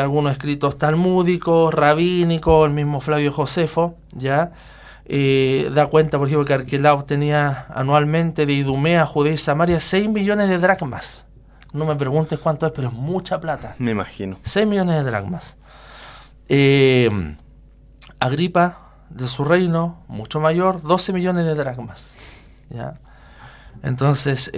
algunos 0.00 0.32
escritos 0.32 0.78
talmúdicos, 0.78 1.74
rabínicos, 1.74 2.66
el 2.66 2.72
mismo 2.72 3.02
Flavio 3.02 3.30
Josefo, 3.30 3.96
¿ya? 4.14 4.52
Eh, 5.04 5.70
da 5.74 5.86
cuenta, 5.86 6.18
por 6.18 6.28
ejemplo, 6.28 6.46
que 6.46 6.54
Arquelao 6.54 7.04
tenía 7.04 7.66
anualmente 7.74 8.46
de 8.46 8.52
Idumea, 8.52 9.06
Judea 9.06 9.32
y 9.32 9.38
Samaria 9.38 9.80
6 9.80 10.08
millones 10.08 10.48
de 10.48 10.58
dracmas. 10.58 11.26
No 11.72 11.86
me 11.86 11.96
preguntes 11.96 12.38
cuánto 12.38 12.66
es, 12.66 12.72
pero 12.72 12.88
es 12.88 12.94
mucha 12.94 13.40
plata. 13.40 13.74
Me 13.78 13.90
imagino. 13.90 14.38
6 14.44 14.66
millones 14.66 14.96
de 14.96 15.02
dracmas. 15.02 15.56
Agripa, 18.18 18.78
de 19.10 19.26
su 19.26 19.44
reino, 19.44 20.04
mucho 20.08 20.40
mayor, 20.40 20.82
12 20.82 21.12
millones 21.12 21.44
de 21.44 21.54
dracmas. 21.54 22.14
¿ya? 22.70 22.94
Entonces, 23.82 24.52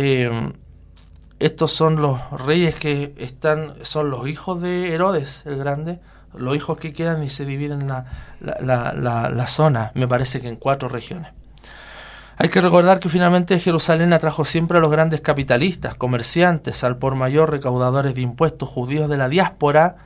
estos 1.39 1.73
son 1.73 1.97
los 1.97 2.21
reyes 2.31 2.75
que 2.75 3.15
están, 3.19 3.75
son 3.83 4.11
los 4.11 4.29
hijos 4.29 4.61
de 4.61 4.93
Herodes 4.93 5.45
el 5.47 5.57
Grande, 5.57 6.01
los 6.37 6.57
hijos 6.57 6.79
que 6.79 6.93
quedan 6.93 7.23
y 7.23 7.31
se 7.31 7.45
dividen 7.45 7.89
la, 7.89 8.05
la, 8.41 9.47
zona, 9.47 9.93
me 9.95 10.09
parece 10.09 10.41
que 10.41 10.49
en 10.49 10.57
cuatro 10.57 10.89
regiones. 10.89 11.33
Hay 12.37 12.49
que 12.49 12.61
recordar 12.61 12.99
que 12.99 13.09
finalmente 13.09 13.59
Jerusalén 13.61 14.13
atrajo 14.13 14.45
siempre 14.45 14.79
a 14.79 14.81
los 14.81 14.91
grandes 14.91 15.21
capitalistas, 15.21 15.95
comerciantes, 15.95 16.83
al 16.83 16.97
por 16.97 17.15
mayor 17.15 17.51
recaudadores 17.51 18.15
de 18.15 18.23
impuestos 18.23 18.69
judíos 18.69 19.09
de 19.09 19.17
la 19.17 19.29
diáspora 19.29 19.97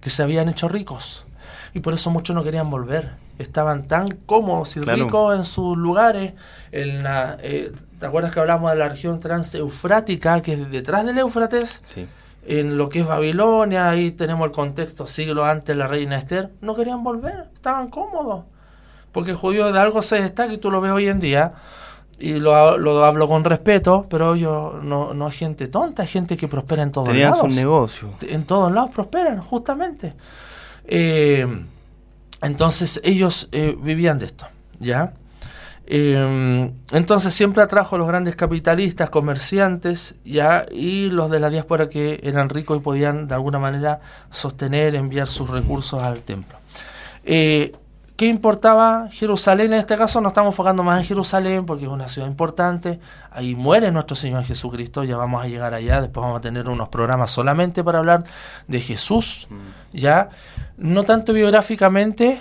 que 0.00 0.10
se 0.10 0.22
habían 0.22 0.48
hecho 0.48 0.68
ricos. 0.68 1.24
Y 1.74 1.80
por 1.80 1.94
eso 1.94 2.10
muchos 2.10 2.36
no 2.36 2.44
querían 2.44 2.68
volver. 2.68 3.12
Estaban 3.38 3.86
tan 3.86 4.10
cómodos 4.10 4.76
y 4.76 4.80
ricos 4.80 5.36
en 5.36 5.44
sus 5.44 5.76
lugares. 5.76 6.34
En 6.72 7.02
la, 7.02 7.38
eh, 7.40 7.72
¿Te 7.98 8.06
acuerdas 8.06 8.32
que 8.32 8.40
hablamos 8.40 8.70
de 8.70 8.78
la 8.78 8.88
región 8.88 9.20
transeufrática, 9.20 10.40
que 10.42 10.54
es 10.54 10.70
detrás 10.70 11.04
del 11.04 11.18
Éufrates? 11.18 11.82
Sí. 11.84 12.06
En 12.50 12.78
lo 12.78 12.88
que 12.88 13.00
es 13.00 13.06
Babilonia, 13.06 13.90
ahí 13.90 14.10
tenemos 14.10 14.46
el 14.46 14.52
contexto 14.52 15.06
siglo 15.06 15.44
antes 15.44 15.76
la 15.76 15.86
reina 15.86 16.16
Esther. 16.16 16.50
No 16.62 16.74
querían 16.74 17.04
volver, 17.04 17.50
estaban 17.52 17.88
cómodos. 17.88 18.46
Porque 19.12 19.32
el 19.32 19.36
judío 19.36 19.70
de 19.70 19.78
algo 19.78 20.00
se 20.00 20.22
destaca 20.22 20.50
y 20.54 20.56
tú 20.56 20.70
lo 20.70 20.80
ves 20.80 20.92
hoy 20.92 21.08
en 21.08 21.20
día 21.20 21.52
y 22.18 22.38
lo, 22.38 22.78
lo, 22.78 23.04
hablo 23.04 23.28
con 23.28 23.44
respeto, 23.44 24.06
pero 24.08 24.34
yo 24.34 24.80
no, 24.82 25.12
no 25.12 25.26
hay 25.26 25.32
gente 25.32 25.68
tonta, 25.68 26.02
hay 26.02 26.08
gente 26.08 26.38
que 26.38 26.48
prospera 26.48 26.82
en 26.82 26.90
todos 26.90 27.14
lados. 27.14 27.42
un 27.42 27.54
negocio. 27.54 28.14
En 28.22 28.44
todos 28.44 28.72
lados 28.72 28.92
prosperan, 28.94 29.42
justamente. 29.42 30.14
Eh, 30.86 31.46
entonces 32.40 32.98
ellos 33.04 33.50
eh, 33.52 33.76
vivían 33.78 34.18
de 34.18 34.24
esto, 34.24 34.46
¿ya? 34.80 35.12
Eh, 35.90 36.70
entonces 36.92 37.34
siempre 37.34 37.62
atrajo 37.62 37.96
a 37.96 37.98
los 37.98 38.08
grandes 38.08 38.36
capitalistas, 38.36 39.08
comerciantes, 39.08 40.16
¿ya? 40.24 40.66
Y 40.70 41.08
los 41.08 41.30
de 41.30 41.40
la 41.40 41.48
diáspora 41.48 41.88
que 41.88 42.20
eran 42.22 42.50
ricos 42.50 42.76
y 42.76 42.80
podían 42.80 43.26
de 43.26 43.34
alguna 43.34 43.58
manera 43.58 44.00
sostener, 44.30 44.94
enviar 44.94 45.28
sus 45.28 45.48
recursos 45.48 46.02
al 46.02 46.20
templo. 46.20 46.58
¿Qué 48.18 48.26
importaba 48.26 49.06
Jerusalén? 49.12 49.72
En 49.72 49.78
este 49.78 49.96
caso 49.96 50.20
nos 50.20 50.30
estamos 50.30 50.52
enfocando 50.52 50.82
más 50.82 51.00
en 51.00 51.06
Jerusalén 51.06 51.64
porque 51.64 51.84
es 51.84 51.88
una 51.88 52.08
ciudad 52.08 52.26
importante. 52.26 52.98
Ahí 53.30 53.54
muere 53.54 53.92
nuestro 53.92 54.16
Señor 54.16 54.42
Jesucristo. 54.42 55.04
Ya 55.04 55.16
vamos 55.16 55.44
a 55.44 55.46
llegar 55.46 55.72
allá. 55.72 56.00
Después 56.00 56.22
vamos 56.22 56.38
a 56.38 56.40
tener 56.40 56.68
unos 56.68 56.88
programas 56.88 57.30
solamente 57.30 57.84
para 57.84 58.00
hablar 58.00 58.24
de 58.66 58.80
Jesús. 58.80 59.46
Mm. 59.48 59.96
Ya, 59.96 60.28
no 60.78 61.04
tanto 61.04 61.32
biográficamente, 61.32 62.40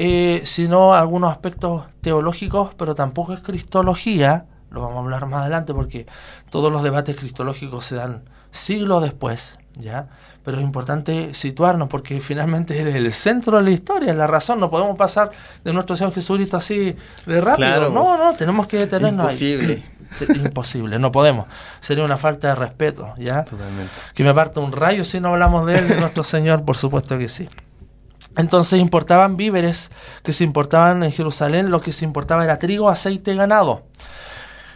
eh, 0.00 0.42
sino 0.44 0.94
algunos 0.94 1.32
aspectos 1.32 1.86
teológicos, 2.00 2.72
pero 2.76 2.94
tampoco 2.94 3.32
es 3.32 3.40
cristología. 3.40 4.46
Lo 4.70 4.82
vamos 4.82 4.98
a 4.98 5.00
hablar 5.00 5.26
más 5.26 5.40
adelante 5.40 5.74
porque 5.74 6.06
todos 6.50 6.70
los 6.70 6.84
debates 6.84 7.16
cristológicos 7.16 7.84
se 7.84 7.96
dan 7.96 8.22
siglos 8.52 9.02
después. 9.02 9.58
¿ya? 9.76 10.06
Pero 10.44 10.58
es 10.58 10.62
importante 10.62 11.34
situarnos 11.34 11.88
porque 11.88 12.20
finalmente 12.20 12.78
es 12.78 12.94
el 12.94 13.12
centro 13.12 13.56
de 13.56 13.64
la 13.64 13.70
historia, 13.70 14.12
es 14.12 14.16
la 14.16 14.28
razón. 14.28 14.60
No 14.60 14.70
podemos 14.70 14.96
pasar 14.96 15.32
de 15.64 15.72
nuestro 15.72 15.96
Señor 15.96 16.14
Jesucristo 16.14 16.56
así 16.56 16.94
de 17.26 17.40
rápido. 17.40 17.90
No, 17.90 18.16
no, 18.16 18.34
tenemos 18.34 18.68
que 18.68 18.78
detenernos 18.78 19.32
Imposible. 19.32 19.82
Imposible, 20.36 20.98
no 21.00 21.10
podemos. 21.10 21.46
Sería 21.80 22.04
una 22.04 22.16
falta 22.16 22.48
de 22.48 22.54
respeto, 22.54 23.14
¿ya? 23.18 23.44
Totalmente. 23.44 23.90
Que 24.14 24.22
me 24.22 24.32
parte 24.32 24.60
un 24.60 24.70
rayo 24.70 25.04
si 25.04 25.18
no 25.18 25.30
hablamos 25.30 25.66
de 25.66 25.78
él, 25.78 25.88
de 25.88 25.96
nuestro 25.96 26.22
Señor, 26.22 26.64
por 26.64 26.76
supuesto 26.76 27.18
que 27.18 27.28
sí. 27.28 27.48
Entonces 28.38 28.80
importaban 28.80 29.36
víveres 29.36 29.90
que 30.22 30.32
se 30.32 30.44
importaban 30.44 31.02
en 31.02 31.10
Jerusalén, 31.10 31.72
lo 31.72 31.82
que 31.82 31.90
se 31.90 32.04
importaba 32.04 32.44
era 32.44 32.60
trigo, 32.60 32.88
aceite 32.88 33.34
ganado. 33.34 33.82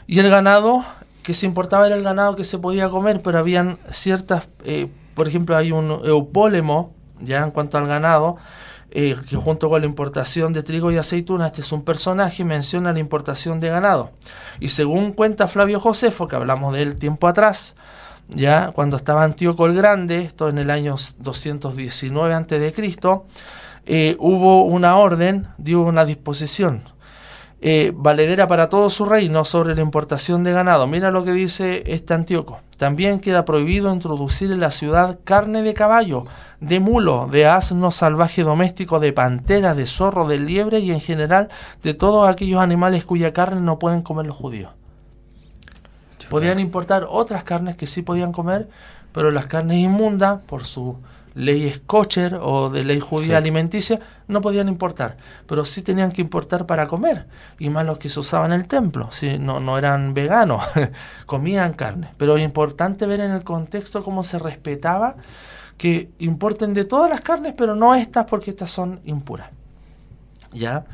Y 0.09 0.19
el 0.19 0.29
ganado 0.29 0.85
que 1.23 1.33
se 1.33 1.47
importaba 1.47 1.87
era 1.87 1.95
el 1.95 2.03
ganado 2.03 2.35
que 2.35 2.43
se 2.43 2.59
podía 2.59 2.91
comer, 2.91 3.23
pero 3.23 3.39
habían 3.39 3.79
ciertas, 3.89 4.49
eh, 4.65 4.89
por 5.15 5.29
ejemplo, 5.29 5.57
hay 5.57 5.71
un 5.71 5.91
eupólemo, 6.05 6.93
ya 7.21 7.45
en 7.45 7.53
cuanto 7.53 7.79
al 7.79 7.87
ganado, 7.87 8.37
eh, 8.91 9.15
que 9.31 9.37
junto 9.37 9.71
con 9.71 9.81
la 9.81 9.87
importación 9.87 10.53
de 10.53 10.65
trigo 10.65 10.91
y 10.91 10.97
aceituna, 10.97 11.47
este 11.47 11.61
es 11.61 11.71
un 11.71 11.85
personaje, 11.85 12.45
menciona 12.45 12.93
la 12.93 12.99
importación 12.99 13.61
de 13.61 13.69
ganado. 13.69 14.11
Y 14.59 14.71
según 14.71 15.13
cuenta 15.13 15.47
Flavio 15.47 15.79
Josefo, 15.79 16.27
que 16.27 16.35
hablamos 16.35 16.75
de 16.75 16.83
él 16.83 16.97
tiempo 16.97 17.29
atrás, 17.29 17.77
ya 18.29 18.73
cuando 18.73 18.97
estaba 18.97 19.25
Antíoco 19.25 19.67
el 19.67 19.75
Grande, 19.75 20.23
esto 20.23 20.49
en 20.49 20.59
el 20.59 20.71
año 20.71 20.97
219 21.19 22.35
a.C., 22.35 22.75
eh, 23.85 24.17
hubo 24.21 24.65
una 24.65 24.97
orden, 24.97 25.49
dio 25.59 25.83
una 25.83 26.05
disposición 26.05 26.83
eh, 27.65 27.93
valedera 27.95 28.49
para 28.49 28.69
todo 28.69 28.91
su 28.91 29.05
reino 29.05 29.45
sobre 29.45 29.77
la 29.77 29.83
importación 29.83 30.43
de 30.43 30.51
ganado. 30.51 30.89
Mira 30.89 31.13
lo 31.13 31.25
que 31.25 31.31
dice 31.31 31.85
este 31.87 32.13
Antíoco. 32.13 32.59
También 32.77 33.21
queda 33.21 33.45
prohibido 33.45 33.93
introducir 33.93 34.51
en 34.51 34.59
la 34.59 34.73
ciudad 34.73 35.21
carne 35.23 35.63
de 35.63 35.73
caballo, 35.73 36.27
de 36.59 36.81
mulo, 36.81 37.29
de 37.31 37.47
asno 37.47 37.93
salvaje 37.93 38.43
doméstico, 38.43 38.99
de 38.99 39.13
pantera, 39.13 39.75
de 39.75 39.87
zorro, 39.87 40.27
de 40.27 40.41
liebre 40.41 40.81
y 40.81 40.91
en 40.91 40.99
general 40.99 41.51
de 41.85 41.95
todos 41.95 42.29
aquellos 42.29 42.61
animales 42.61 43.05
cuya 43.05 43.33
carne 43.33 43.61
no 43.61 43.79
pueden 43.79 44.03
comer 44.03 44.27
los 44.27 44.35
judíos. 44.35 44.73
Podían 46.29 46.59
importar 46.59 47.07
otras 47.09 47.45
carnes 47.45 47.77
que 47.77 47.87
sí 47.87 48.03
podían 48.03 48.33
comer, 48.33 48.69
pero 49.13 49.31
las 49.31 49.47
carnes 49.47 49.79
inmundas, 49.79 50.41
por 50.47 50.65
su 50.65 50.97
leyes 51.35 51.81
kosher 51.87 52.39
o 52.41 52.71
de 52.71 52.85
ley 52.85 53.01
judía 53.01 53.39
alimenticia 53.39 54.01
no 54.29 54.41
podían 54.41 54.69
importar, 54.69 55.17
pero 55.47 55.65
sí 55.65 55.83
tenían 55.83 56.13
que 56.13 56.21
importar 56.21 56.67
para 56.67 56.87
comer, 56.87 57.27
y 57.59 57.71
más 57.71 57.87
los 57.87 57.99
que 57.99 58.09
se 58.09 58.21
usaban 58.21 58.53
en 58.53 58.61
el 58.61 58.67
templo, 58.67 59.11
si 59.11 59.39
no, 59.39 59.61
no 59.61 59.79
eran 59.79 60.15
veganos, 60.15 60.65
comían 61.27 61.73
carne. 61.75 62.09
Pero 62.17 62.37
es 62.37 62.45
importante 62.45 63.07
ver 63.07 63.21
en 63.21 63.31
el 63.31 63.45
contexto 63.45 64.03
cómo 64.03 64.23
se 64.23 64.39
respetaba 64.39 65.17
que 65.77 66.11
importen 66.19 66.75
de 66.75 66.85
todas 66.85 67.11
las 67.11 67.21
carnes, 67.21 67.55
pero 67.57 67.75
no 67.75 67.95
estas 67.95 68.27
porque 68.27 68.51
estas 68.51 68.71
son 68.71 69.01
impuras. 69.05 69.51
¿Ya? 70.53 70.85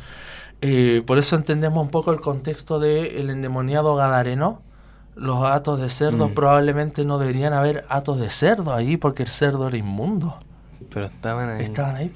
Eh, 0.60 1.02
por 1.06 1.18
eso 1.18 1.36
entendemos 1.36 1.82
un 1.82 1.90
poco 1.90 2.12
el 2.12 2.20
contexto 2.20 2.78
del 2.78 3.30
endemoniado 3.30 3.96
gadareno, 3.96 4.62
los 5.18 5.42
atos 5.44 5.80
de 5.80 5.88
cerdo, 5.88 6.28
mm. 6.28 6.34
probablemente 6.34 7.04
no 7.04 7.18
deberían 7.18 7.52
haber 7.52 7.84
atos 7.88 8.18
de 8.18 8.30
cerdo 8.30 8.72
ahí 8.72 8.96
porque 8.96 9.24
el 9.24 9.28
cerdo 9.28 9.66
era 9.68 9.76
inmundo. 9.76 10.38
Pero 10.90 11.06
estaban 11.06 11.50
ahí. 11.50 11.64
Estaban 11.64 11.96
ahí. 11.96 12.12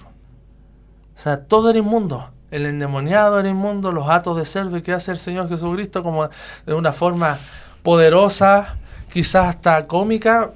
O 1.17 1.21
sea, 1.21 1.45
todo 1.45 1.71
era 1.71 1.79
inmundo. 1.79 2.31
El 2.51 2.67
endemoniado 2.67 3.41
era 3.41 3.49
inmundo, 3.49 3.93
los 3.93 4.09
atos 4.09 4.37
de 4.37 4.45
cerdo. 4.45 4.77
¿Y 4.77 4.83
qué 4.83 4.93
hace 4.93 5.11
el 5.11 5.19
Señor 5.19 5.49
Jesucristo? 5.49 6.03
Como 6.03 6.29
de 6.65 6.75
una 6.75 6.93
forma 6.93 7.37
poderosa, 7.83 8.77
quizás 9.13 9.49
hasta 9.49 9.87
cómica. 9.87 10.53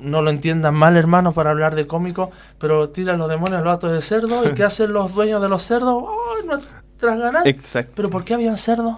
No 0.00 0.22
lo 0.22 0.30
entiendan 0.30 0.74
mal, 0.74 0.96
hermanos, 0.96 1.34
para 1.34 1.50
hablar 1.50 1.74
de 1.74 1.86
cómico, 1.86 2.30
pero 2.58 2.90
tiran 2.90 3.18
los 3.18 3.28
demonios 3.28 3.62
los 3.62 3.72
atos 3.72 3.92
de 3.92 4.02
cerdo. 4.02 4.48
¿Y 4.48 4.54
qué 4.54 4.64
hacen 4.64 4.92
los 4.92 5.14
dueños 5.14 5.40
de 5.40 5.48
los 5.48 5.62
cerdos? 5.62 6.04
¡Ay, 6.36 6.46
nuestras 6.46 7.18
ganas! 7.18 7.46
Exacto. 7.46 7.92
¿Pero 7.94 8.10
por 8.10 8.24
qué 8.24 8.34
habían 8.34 8.56
cerdos? 8.56 8.96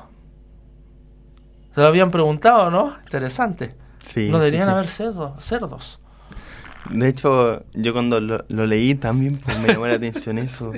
Se 1.78 1.82
lo 1.82 1.90
habían 1.90 2.10
preguntado, 2.10 2.72
¿no? 2.72 2.96
Interesante. 3.04 3.72
Sí, 4.04 4.28
no 4.30 4.40
deberían 4.40 4.68
haber 4.68 4.88
cerdos. 4.88 6.00
De 6.90 7.08
hecho, 7.08 7.62
yo 7.72 7.92
cuando 7.92 8.18
lo, 8.18 8.44
leí 8.48 8.96
también 8.96 9.36
pues, 9.36 9.56
me 9.60 9.68
llamó 9.68 9.86
la 9.86 9.94
atención 9.94 10.38
eso. 10.38 10.72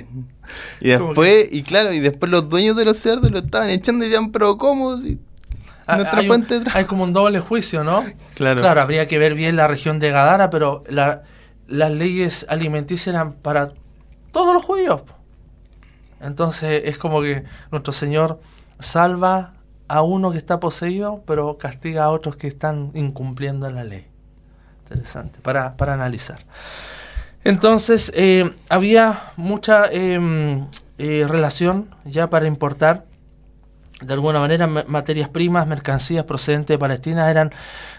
Y 0.79 0.89
después, 0.89 1.47
y 1.51 1.63
claro, 1.63 1.91
y 1.91 2.01
después 2.01 2.31
los 2.31 2.47
dueños 2.49 2.77
de 2.77 2.85
los 2.85 2.97
cerdos 2.97 3.31
lo 3.31 3.39
estaban 3.39 3.71
echando 3.71 4.05
y 4.05 4.09
decían, 4.09 4.31
pero 4.31 4.59
¿cómo? 4.59 4.95
Ah, 5.87 6.07
hay, 6.11 6.27
fuente 6.27 6.61
hay 6.71 6.85
como 6.85 7.03
un 7.03 7.13
doble 7.13 7.39
juicio, 7.39 7.83
¿no? 7.83 8.05
Claro. 8.35 8.61
Claro, 8.61 8.81
habría 8.81 9.07
que 9.07 9.17
ver 9.17 9.33
bien 9.33 9.55
la 9.55 9.67
región 9.67 9.97
de 9.97 10.11
Gadara, 10.11 10.51
pero 10.51 10.83
las 10.87 11.91
leyes 11.91 12.45
alimenticias 12.47 13.07
eran 13.07 13.33
para 13.33 13.69
todos 14.31 14.53
los 14.53 14.63
judíos. 14.63 15.01
Entonces 16.19 16.83
es 16.85 16.99
como 16.99 17.23
que 17.23 17.43
nuestro 17.71 17.91
Señor 17.91 18.39
salva 18.77 19.55
a 19.91 20.01
uno 20.03 20.31
que 20.31 20.37
está 20.37 20.61
poseído, 20.61 21.21
pero 21.27 21.57
castiga 21.57 22.05
a 22.05 22.11
otros 22.11 22.37
que 22.37 22.47
están 22.47 22.91
incumpliendo 22.93 23.69
la 23.69 23.83
ley. 23.83 24.07
Interesante, 24.83 25.39
para, 25.41 25.75
para 25.75 25.95
analizar. 25.95 26.45
Entonces, 27.43 28.09
eh, 28.15 28.53
había 28.69 29.33
mucha 29.35 29.87
em, 29.91 30.67
eh, 30.97 31.25
relación 31.27 31.93
ya 32.05 32.29
para 32.29 32.47
importar, 32.47 33.03
de 33.99 34.13
alguna 34.13 34.39
manera, 34.39 34.65
materias 34.65 35.27
primas, 35.27 35.67
mercancías 35.67 36.23
procedentes 36.23 36.75
de 36.75 36.79
Palestina, 36.79 37.29
eran 37.29 37.51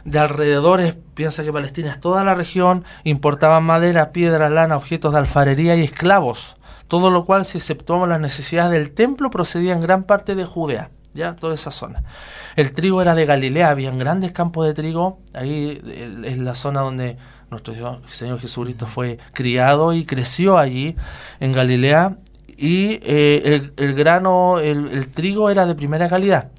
de 0.07 0.19
alrededores, 0.19 0.97
piensa 1.13 1.45
que 1.45 1.53
Palestina 1.53 1.91
es 1.91 2.01
toda 2.01 2.25
la 2.25 2.35
región, 2.35 2.85
importaban 3.05 3.65
madera, 3.65 4.13
piedra, 4.13 4.49
lana, 4.49 4.79
objetos 4.79 5.13
de 5.13 5.19
alfarería 5.19 5.77
y 5.77 5.83
esclavos, 5.83 6.57
todo 6.89 7.11
lo 7.11 7.27
cual, 7.27 7.45
si 7.45 7.59
exceptuamos 7.59 8.09
las 8.09 8.21
necesidades 8.21 8.73
del 8.73 8.95
templo, 8.95 9.29
procedía 9.29 9.75
en 9.75 9.83
gran 9.83 10.05
parte 10.05 10.35
de 10.35 10.47
Judea 10.47 10.89
ya 11.15 11.37
toda 11.37 11.55
esa 11.55 11.71
zona. 11.71 12.03
El 12.57 12.73
trigo 12.73 13.03
era 13.03 13.15
de 13.15 13.27
Galilea, 13.27 13.71
habían 13.71 13.99
grandes 13.99 14.33
campos 14.33 14.67
de 14.67 14.75
trigo, 14.75 15.21
ahí 15.33 15.81
es 16.25 16.39
la 16.39 16.55
zona 16.55 16.81
donde 16.81 17.17
nuestro 17.51 17.75
Señor 18.09 18.41
Jesucristo 18.41 18.87
fue 18.87 19.19
criado 19.33 19.93
y 19.93 20.05
creció 20.05 20.59
allí, 20.59 20.97
en 21.39 21.53
Galilea, 21.53 22.17
y 22.57 22.99
eh, 23.03 23.71
el, 23.77 23.95
grano, 23.95 24.59
el, 24.59 25.09
trigo 25.09 25.51
era 25.51 25.67
de 25.67 25.75
primera 25.75 26.09
calidad, 26.09 26.51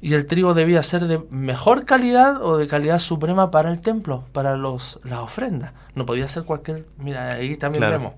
y 0.00 0.14
el 0.14 0.26
trigo 0.26 0.52
debía 0.52 0.82
ser 0.82 1.06
de 1.06 1.20
mejor 1.30 1.84
calidad 1.84 2.42
o 2.42 2.56
de 2.56 2.66
calidad 2.66 2.98
suprema 2.98 3.50
para 3.50 3.70
el 3.70 3.80
templo, 3.80 4.24
para 4.32 4.56
los, 4.56 4.98
las 5.04 5.20
ofrendas. 5.20 5.72
No 5.94 6.06
podía 6.06 6.26
ser 6.26 6.42
cualquier, 6.42 6.86
mira, 6.98 7.34
ahí 7.34 7.56
también 7.56 7.88
vemos. 7.88 8.14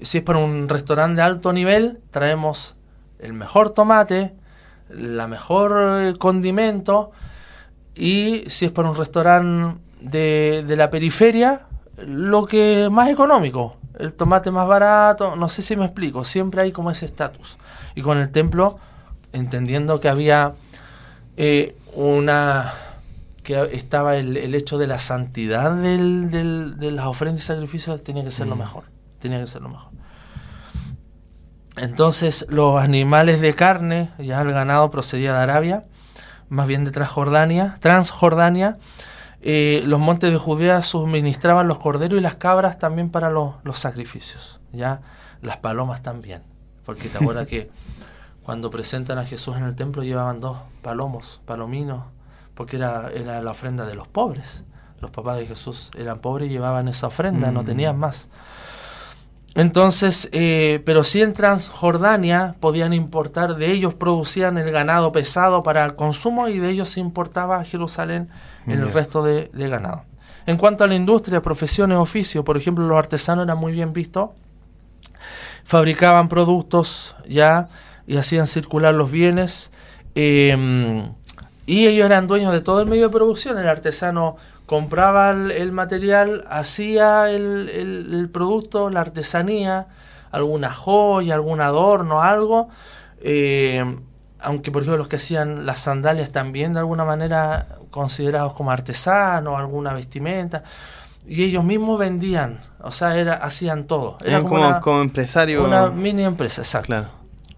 Si 0.00 0.18
es 0.18 0.24
para 0.24 0.38
un 0.38 0.68
restaurante 0.68 1.20
de 1.20 1.22
alto 1.22 1.52
nivel, 1.52 2.00
traemos 2.10 2.74
el 3.20 3.32
mejor 3.32 3.70
tomate, 3.70 4.32
la 4.92 5.26
mejor 5.26 6.00
eh, 6.00 6.14
condimento 6.18 7.10
y 7.94 8.44
si 8.46 8.66
es 8.66 8.72
para 8.72 8.90
un 8.90 8.96
restaurante 8.96 9.80
de, 10.00 10.64
de 10.66 10.76
la 10.76 10.90
periferia, 10.90 11.66
lo 12.06 12.46
que 12.46 12.88
más 12.90 13.08
económico, 13.08 13.76
el 13.98 14.14
tomate 14.14 14.50
más 14.50 14.66
barato, 14.66 15.36
no 15.36 15.48
sé 15.48 15.62
si 15.62 15.76
me 15.76 15.84
explico, 15.84 16.24
siempre 16.24 16.62
hay 16.62 16.72
como 16.72 16.90
ese 16.90 17.06
estatus. 17.06 17.58
Y 17.94 18.02
con 18.02 18.18
el 18.18 18.30
templo, 18.30 18.78
entendiendo 19.32 20.00
que 20.00 20.08
había 20.08 20.54
eh, 21.36 21.76
una 21.94 22.72
que 23.42 23.60
estaba 23.72 24.16
el, 24.16 24.54
hecho 24.54 24.78
de 24.78 24.86
la 24.86 24.98
santidad 24.98 25.72
del, 25.72 26.30
de 26.78 26.90
las 26.90 27.06
ofrendas 27.06 27.42
y 27.42 27.46
sacrificios 27.46 28.02
tenía 28.02 28.22
que 28.22 28.30
ser 28.30 28.46
lo 28.46 28.56
mm. 28.56 28.58
mejor, 28.58 28.84
tenía 29.18 29.40
que 29.40 29.46
ser 29.46 29.62
lo 29.62 29.70
mejor. 29.70 29.90
Entonces 31.80 32.46
los 32.48 32.82
animales 32.82 33.40
de 33.40 33.54
carne, 33.54 34.10
ya 34.18 34.40
el 34.42 34.52
ganado 34.52 34.90
procedía 34.90 35.32
de 35.32 35.40
Arabia, 35.40 35.84
más 36.48 36.66
bien 36.66 36.84
de 36.84 36.90
Transjordania, 36.90 37.76
Transjordania, 37.80 38.78
eh, 39.40 39.82
los 39.86 39.98
montes 39.98 40.30
de 40.30 40.36
Judea 40.36 40.82
suministraban 40.82 41.66
los 41.68 41.78
corderos 41.78 42.18
y 42.18 42.22
las 42.22 42.34
cabras 42.34 42.78
también 42.78 43.08
para 43.08 43.30
los, 43.30 43.54
sacrificios, 43.72 44.60
ya 44.72 45.00
las 45.40 45.56
palomas 45.56 46.02
también, 46.02 46.42
porque 46.84 47.08
te 47.08 47.16
acuerdas 47.16 47.46
que 47.46 47.70
cuando 48.42 48.70
presentan 48.70 49.18
a 49.18 49.24
Jesús 49.24 49.56
en 49.56 49.64
el 49.64 49.74
templo 49.74 50.02
llevaban 50.02 50.40
dos 50.40 50.58
palomos, 50.82 51.40
palominos, 51.46 52.04
porque 52.54 52.76
era, 52.76 53.10
era 53.14 53.40
la 53.40 53.52
ofrenda 53.52 53.86
de 53.86 53.94
los 53.94 54.06
pobres. 54.06 54.64
Los 55.00 55.10
papás 55.10 55.38
de 55.38 55.46
Jesús 55.46 55.90
eran 55.96 56.18
pobres 56.18 56.48
y 56.48 56.50
llevaban 56.50 56.86
esa 56.88 57.06
ofrenda, 57.06 57.50
no 57.50 57.62
mm. 57.62 57.64
tenían 57.64 57.98
más. 57.98 58.28
Entonces, 59.54 60.28
eh, 60.32 60.80
pero 60.84 61.02
sí 61.02 61.22
en 61.22 61.34
Transjordania 61.34 62.54
podían 62.60 62.92
importar, 62.92 63.56
de 63.56 63.72
ellos 63.72 63.94
producían 63.94 64.58
el 64.58 64.70
ganado 64.70 65.10
pesado 65.10 65.62
para 65.62 65.84
el 65.84 65.96
consumo 65.96 66.48
y 66.48 66.58
de 66.58 66.70
ellos 66.70 66.88
se 66.90 67.00
importaba 67.00 67.58
a 67.58 67.64
Jerusalén 67.64 68.28
el 68.66 68.92
resto 68.92 69.24
de, 69.24 69.50
ganado. 69.52 70.04
En 70.46 70.56
cuanto 70.56 70.84
a 70.84 70.86
la 70.86 70.94
industria, 70.94 71.42
profesiones, 71.42 71.98
oficios, 71.98 72.44
por 72.44 72.56
ejemplo, 72.56 72.86
los 72.86 72.96
artesanos 72.96 73.44
eran 73.44 73.58
muy 73.58 73.72
bien 73.72 73.92
vistos, 73.92 74.30
fabricaban 75.64 76.28
productos 76.28 77.16
ya 77.28 77.68
y 78.06 78.16
hacían 78.16 78.46
circular 78.46 78.94
los 78.94 79.10
bienes. 79.10 79.70
Em, 80.14 81.12
y 81.66 81.86
ellos 81.86 82.06
eran 82.06 82.26
dueños 82.26 82.52
de 82.52 82.60
todo 82.60 82.80
el 82.80 82.86
medio 82.86 83.04
de 83.04 83.10
producción. 83.10 83.58
El 83.58 83.68
artesano 83.68 84.36
compraba 84.70 85.30
el, 85.30 85.72
material, 85.72 86.46
hacía 86.48 87.28
el, 87.28 88.30
producto, 88.32 88.88
la 88.88 89.00
artesanía, 89.00 89.88
alguna 90.30 90.72
joya, 90.72 91.34
algún 91.34 91.60
adorno, 91.60 92.22
algo. 92.22 92.68
Eh, 93.20 93.84
aunque 94.38 94.70
por 94.70 94.82
ejemplo 94.82 94.98
los 94.98 95.08
que 95.08 95.16
hacían 95.16 95.66
las 95.66 95.80
sandalias 95.80 96.30
también 96.30 96.72
de 96.72 96.78
alguna 96.78 97.04
manera 97.04 97.66
considerados 97.90 98.52
como 98.52 98.70
artesanos, 98.70 99.58
alguna 99.58 99.92
vestimenta, 99.92 100.62
y 101.26 101.42
ellos 101.42 101.64
mismos 101.64 101.98
vendían, 101.98 102.60
o 102.80 102.92
sea, 102.92 103.18
era, 103.18 103.34
hacían 103.34 103.88
todo. 103.88 104.18
Era 104.24 104.40
como, 104.40 104.54
una, 104.54 104.80
como, 104.80 105.00
empresario. 105.00 105.64
Una 105.64 105.90
mini 105.90 106.22
empresa, 106.22 106.62
exacto. 106.62 107.08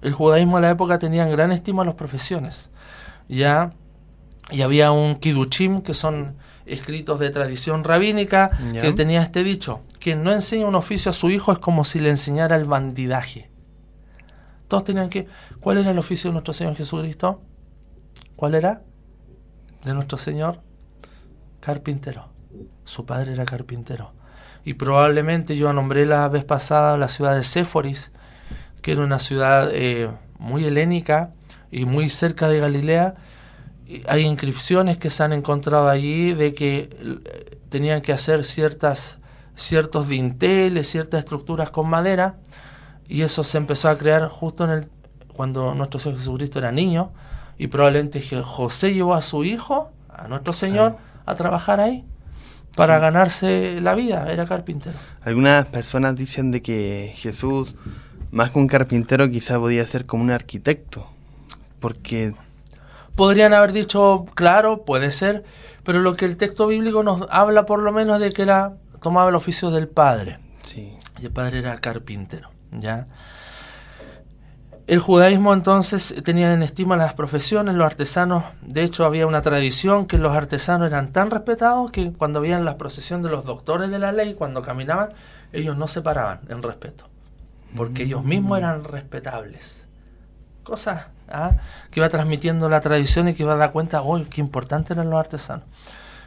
El 0.01 0.15
judaísmo 0.15 0.57
de 0.57 0.63
la 0.63 0.71
época 0.71 0.99
tenía 0.99 1.27
gran 1.27 1.53
estima 1.53 1.83
a 1.83 1.85
las 1.85 1.95
profesiones. 1.95 2.71
Ya, 3.29 3.69
y 4.51 4.63
había 4.63 4.93
un 4.93 5.17
kiduchim, 5.17 5.83
que 5.83 5.93
son 5.93 6.37
escritos 6.73 7.19
de 7.21 7.31
tradición 7.31 7.85
rabínica 7.85 8.51
que 8.81 8.93
tenía 8.93 9.23
este 9.23 9.45
dicho, 9.45 9.81
quien 9.99 10.23
no 10.25 10.33
enseña 10.33 10.67
un 10.67 10.75
oficio 10.75 11.11
a 11.11 11.15
su 11.15 11.31
hijo 11.31 11.53
es 11.53 11.59
como 11.59 11.85
si 11.85 12.01
le 12.01 12.11
enseñara 12.11 12.57
el 12.57 12.65
bandidaje. 12.65 13.51
Todos 14.69 14.85
tenían 14.85 15.11
que... 15.11 15.27
¿Cuál 15.61 15.79
era 15.79 15.91
el 15.91 15.99
oficio 15.99 16.31
de 16.31 16.33
nuestro 16.33 16.55
Señor 16.55 16.75
Jesucristo? 16.75 17.43
¿Cuál 18.37 18.55
era? 18.55 18.83
De 19.85 19.93
nuestro 19.93 20.17
Señor 20.17 20.61
carpintero. 21.61 22.29
Su 22.85 23.07
padre 23.07 23.33
era 23.33 23.45
carpintero. 23.45 24.13
Y 24.65 24.75
probablemente 24.75 25.57
yo 25.57 25.73
nombré 25.73 26.07
la 26.07 26.29
vez 26.29 26.45
pasada 26.45 26.97
la 26.97 27.09
ciudad 27.09 27.35
de 27.35 27.43
Séforis, 27.43 28.13
que 28.81 28.93
era 28.93 29.03
una 29.03 29.19
ciudad 29.19 29.71
eh, 29.73 30.11
muy 30.39 30.65
helénica 30.65 31.33
y 31.71 31.85
muy 31.85 32.09
cerca 32.11 32.49
de 32.49 32.61
Galilea, 32.61 33.15
hay 34.09 34.23
inscripciones 34.23 34.99
que 34.99 35.11
se 35.11 35.23
han 35.23 35.33
encontrado 35.33 35.89
allí 35.89 36.35
de 36.35 36.55
que 36.55 36.89
eh, 36.91 37.59
tenían 37.69 38.01
que 38.01 38.13
hacer 38.13 38.45
ciertas, 38.45 39.19
ciertos 39.55 40.09
dinteles, 40.09 40.89
ciertas 40.89 41.21
estructuras 41.21 41.71
con 41.71 41.89
madera, 41.89 42.37
y 43.09 43.23
eso 43.23 43.45
se 43.45 43.59
empezó 43.59 43.89
a 43.89 43.99
crear 43.99 44.29
justo 44.29 44.65
en 44.65 44.71
el, 44.71 44.89
cuando 45.33 45.75
nuestro 45.75 46.01
Señor 46.01 46.19
Jesucristo 46.19 46.59
era 46.59 46.73
niño, 46.73 47.13
y 47.59 47.67
probablemente 47.67 48.23
José 48.43 48.95
llevó 48.95 49.15
a 49.15 49.21
su 49.21 49.45
hijo, 49.45 49.91
a 50.09 50.29
nuestro 50.29 50.53
Señor, 50.53 50.97
a 51.27 51.35
trabajar 51.35 51.81
ahí 51.81 52.05
para 52.77 52.99
ganarse 52.99 53.81
la 53.81 53.95
vida, 53.95 54.33
era 54.33 54.47
carpintero. 54.47 54.97
Algunas 55.23 55.67
personas 55.67 56.17
dicen 56.17 56.51
de 56.51 56.63
que 56.63 57.13
Jesús, 57.17 57.75
más 58.31 58.51
que 58.51 58.59
un 58.59 58.67
carpintero, 58.67 59.31
quizá 59.31 59.59
podía 59.59 59.87
ser 59.87 60.07
como 60.07 60.23
un 60.23 60.31
arquitecto, 60.31 61.07
porque 61.81 62.35
Podrían 63.17 63.53
haber 63.53 63.73
dicho, 63.73 64.25
claro, 64.35 64.85
puede 64.85 65.11
ser, 65.11 65.45
pero 65.85 66.01
lo 66.01 66.17
que 66.17 66.25
el 66.25 66.37
texto 66.37 66.67
bíblico 66.67 67.03
nos 67.03 67.27
habla 67.31 67.67
por 67.67 67.81
lo 67.81 67.93
menos 67.93 68.21
de 68.21 68.33
que 68.33 68.43
era 68.43 68.75
tomaba 69.03 69.29
el 69.29 69.35
oficio 69.35 69.71
del 69.71 69.89
padre. 69.89 70.39
Sí. 70.65 70.97
Y 71.21 71.27
el 71.27 71.33
padre 71.33 71.59
era 71.59 71.79
carpintero, 71.79 72.51
¿ya? 72.71 73.09
El 74.87 74.99
judaísmo 74.99 75.53
entonces 75.53 76.15
tenía 76.25 76.53
en 76.53 76.63
estima 76.63 76.97
las 76.97 77.15
profesiones, 77.15 77.75
los 77.77 77.87
artesanos, 77.87 78.45
de 78.63 78.83
hecho 78.83 79.05
había 79.05 79.27
una 79.27 79.41
tradición 79.41 80.07
que 80.07 80.19
los 80.19 80.33
artesanos 80.35 80.89
eran 80.89 81.13
tan 81.13 81.31
respetados 81.31 81.93
que 81.93 82.13
cuando 82.13 82.41
veían 82.41 82.65
la 82.65 82.79
procesión 82.79 83.23
de 83.23 83.31
los 83.31 83.45
doctores 83.45 83.91
de 83.91 84.01
la 84.01 84.11
ley, 84.11 84.35
cuando 84.35 84.63
caminaban, 84.63 85.11
ellos 85.53 85.77
no 85.77 85.87
se 85.87 86.03
paraban 86.03 86.41
en 86.49 86.63
respeto, 86.63 87.09
porque 87.77 88.03
ellos 88.03 88.25
mismos 88.25 88.59
eran 88.59 88.83
respetables. 88.83 89.87
Cosas 90.65 91.07
¿ah? 91.33 91.57
que 91.91 92.01
va 92.01 92.09
transmitiendo 92.09 92.69
la 92.69 92.81
tradición 92.81 93.29
y 93.29 93.35
que 93.35 93.45
va 93.45 93.55
a 93.55 93.57
dar 93.57 93.73
cuenta, 93.73 94.03
hoy 94.03 94.25
qué 94.25 94.41
importante 94.41 94.93
eran 94.93 95.11
los 95.11 95.19
artesanos. 95.19 95.67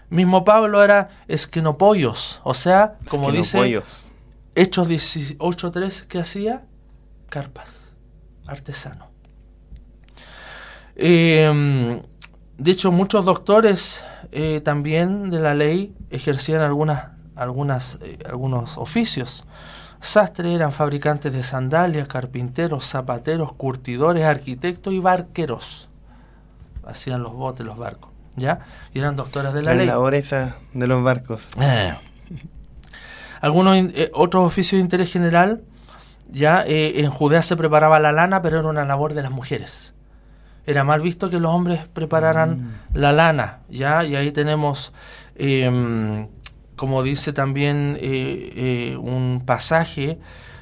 Mismo 0.10 0.44
Pablo 0.44 0.84
era 0.84 1.10
esquenopollos, 1.28 2.42
o 2.44 2.54
sea, 2.54 2.96
como 3.10 3.32
dice 3.32 3.82
Hechos 4.54 4.88
18.3, 4.88 6.06
¿qué 6.08 6.20
hacía? 6.20 6.64
Carpas, 7.30 7.92
artesano. 8.46 9.10
Em, 10.96 12.02
de 12.58 12.72
hecho, 12.72 12.92
muchos 12.92 13.26
doctores 13.26 14.06
eh, 14.32 14.62
también 14.62 15.30
de 15.30 15.40
la 15.40 15.54
ley 15.54 15.94
ejercían 16.10 16.62
algunas, 16.62 17.08
algunas, 17.36 18.00
eh, 18.02 18.18
algunos 18.26 18.78
oficios. 18.78 19.44
Sastres 20.06 20.54
eran 20.54 20.72
fabricantes 20.72 21.34
de 21.34 21.42
sandalias, 21.42 22.08
carpinteros, 22.08 22.86
zapateros, 22.86 23.54
curtidores, 23.54 24.24
arquitectos 24.24 24.94
y 24.94 25.00
barqueros. 25.00 25.90
Hacían 26.86 27.24
los 27.24 27.34
botes, 27.34 27.66
los 27.66 27.76
barcos. 27.76 28.12
¿Ya? 28.36 28.60
Y 28.94 29.00
eran 29.00 29.16
doctores 29.16 29.52
de 29.54 29.64
la, 29.64 29.74
ley. 29.74 29.88
La 29.88 30.10
esa 30.16 30.58
de 30.74 30.86
los 30.86 31.04
barcos. 31.04 31.50
Eh. 31.60 31.96
Algunos 33.42 33.78
eh, 33.78 34.12
otros 34.14 34.46
oficios 34.46 34.78
de 34.78 34.84
interés 34.84 35.12
general, 35.12 35.64
ya 36.30 36.64
eh, 36.68 37.02
en 37.02 37.10
Judea 37.10 37.42
se 37.42 37.58
preparaba 37.58 38.00
la 38.00 38.12
lana, 38.12 38.44
pero 38.44 38.60
era 38.60 38.68
una 38.68 38.86
labor 38.86 39.16
de 39.16 39.24
las 39.24 39.32
mujeres. 39.32 39.96
Era 40.68 40.84
mal 40.84 41.02
visto 41.02 41.32
que 41.32 41.40
los 41.40 41.52
hombres 41.52 41.88
prepararan 41.92 42.58
mm. 42.60 42.74
la 42.94 43.12
lana, 43.12 43.60
ya, 43.70 44.04
y 44.04 44.16
ahí 44.16 44.32
tenemos 44.32 44.94
em, 45.36 46.28
como 46.76 47.04
dice 47.04 47.34
también 47.34 47.98
eh, 48.00 48.54
eh, 48.94 48.98
un 48.98 49.44
pasaje, 49.46 50.20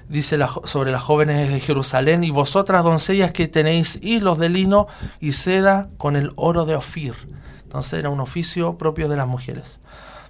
dice 0.10 0.38
sobre 0.66 0.92
las 0.92 1.02
jóvenes 1.02 1.50
de 1.50 1.60
Jerusalén, 1.60 2.24
y 2.24 2.30
vosotras 2.30 2.84
doncellas 2.84 3.32
que 3.32 3.48
tenéis 3.48 4.00
hilos 4.02 4.38
de 4.38 4.50
lino 4.50 4.88
y 5.20 5.34
seda 5.34 5.90
con 5.98 6.16
el 6.16 6.32
oro 6.36 6.66
de 6.66 6.76
Ofir. 6.76 7.16
Entonces 7.64 8.00
era 8.00 8.10
un 8.10 8.20
oficio 8.20 8.78
propio 8.78 9.08
de 9.10 9.18
las 9.18 9.28
mujeres. 9.28 9.80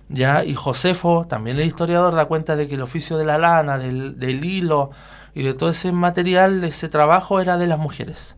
¿Ya? 0.09 0.43
Y 0.43 0.53
Josefo, 0.53 1.25
también 1.27 1.57
el 1.57 1.65
historiador, 1.65 2.13
da 2.13 2.25
cuenta 2.25 2.55
de 2.55 2.67
que 2.67 2.75
el 2.75 2.81
oficio 2.81 3.17
de 3.17 3.25
la 3.25 3.37
lana, 3.37 3.77
del, 3.77 4.19
del 4.19 4.45
hilo 4.45 4.91
y 5.33 5.43
de 5.43 5.53
todo 5.53 5.69
ese 5.69 5.91
material, 5.91 6.63
ese 6.63 6.89
trabajo 6.89 7.39
era 7.39 7.57
de 7.57 7.67
las 7.67 7.79
mujeres. 7.79 8.37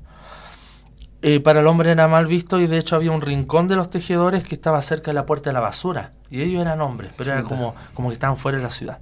Eh, 1.28 1.40
para 1.40 1.62
el 1.62 1.68
hombre 1.68 1.92
era 1.92 2.08
mal 2.08 2.28
visto 2.28 2.60
y 2.60 2.68
de 2.68 2.78
hecho 2.78 2.96
había 2.96 3.12
un 3.12 3.22
rincón 3.22 3.68
de 3.68 3.76
los 3.76 3.90
tejedores 3.90 4.44
que 4.44 4.54
estaba 4.54 4.80
cerca 4.84 5.10
de 5.10 5.16
la 5.16 5.26
puerta 5.26 5.50
de 5.50 5.56
la 5.56 5.60
basura. 5.60 6.14
Y 6.30 6.42
ellos 6.42 6.62
eran 6.62 6.82
hombres, 6.82 7.12
pero 7.18 7.34
era 7.34 7.44
como, 7.44 7.76
como 7.94 8.10
que 8.10 8.14
estaban 8.14 8.38
fuera 8.38 8.58
de 8.58 8.64
la 8.64 8.70
ciudad. 8.70 9.00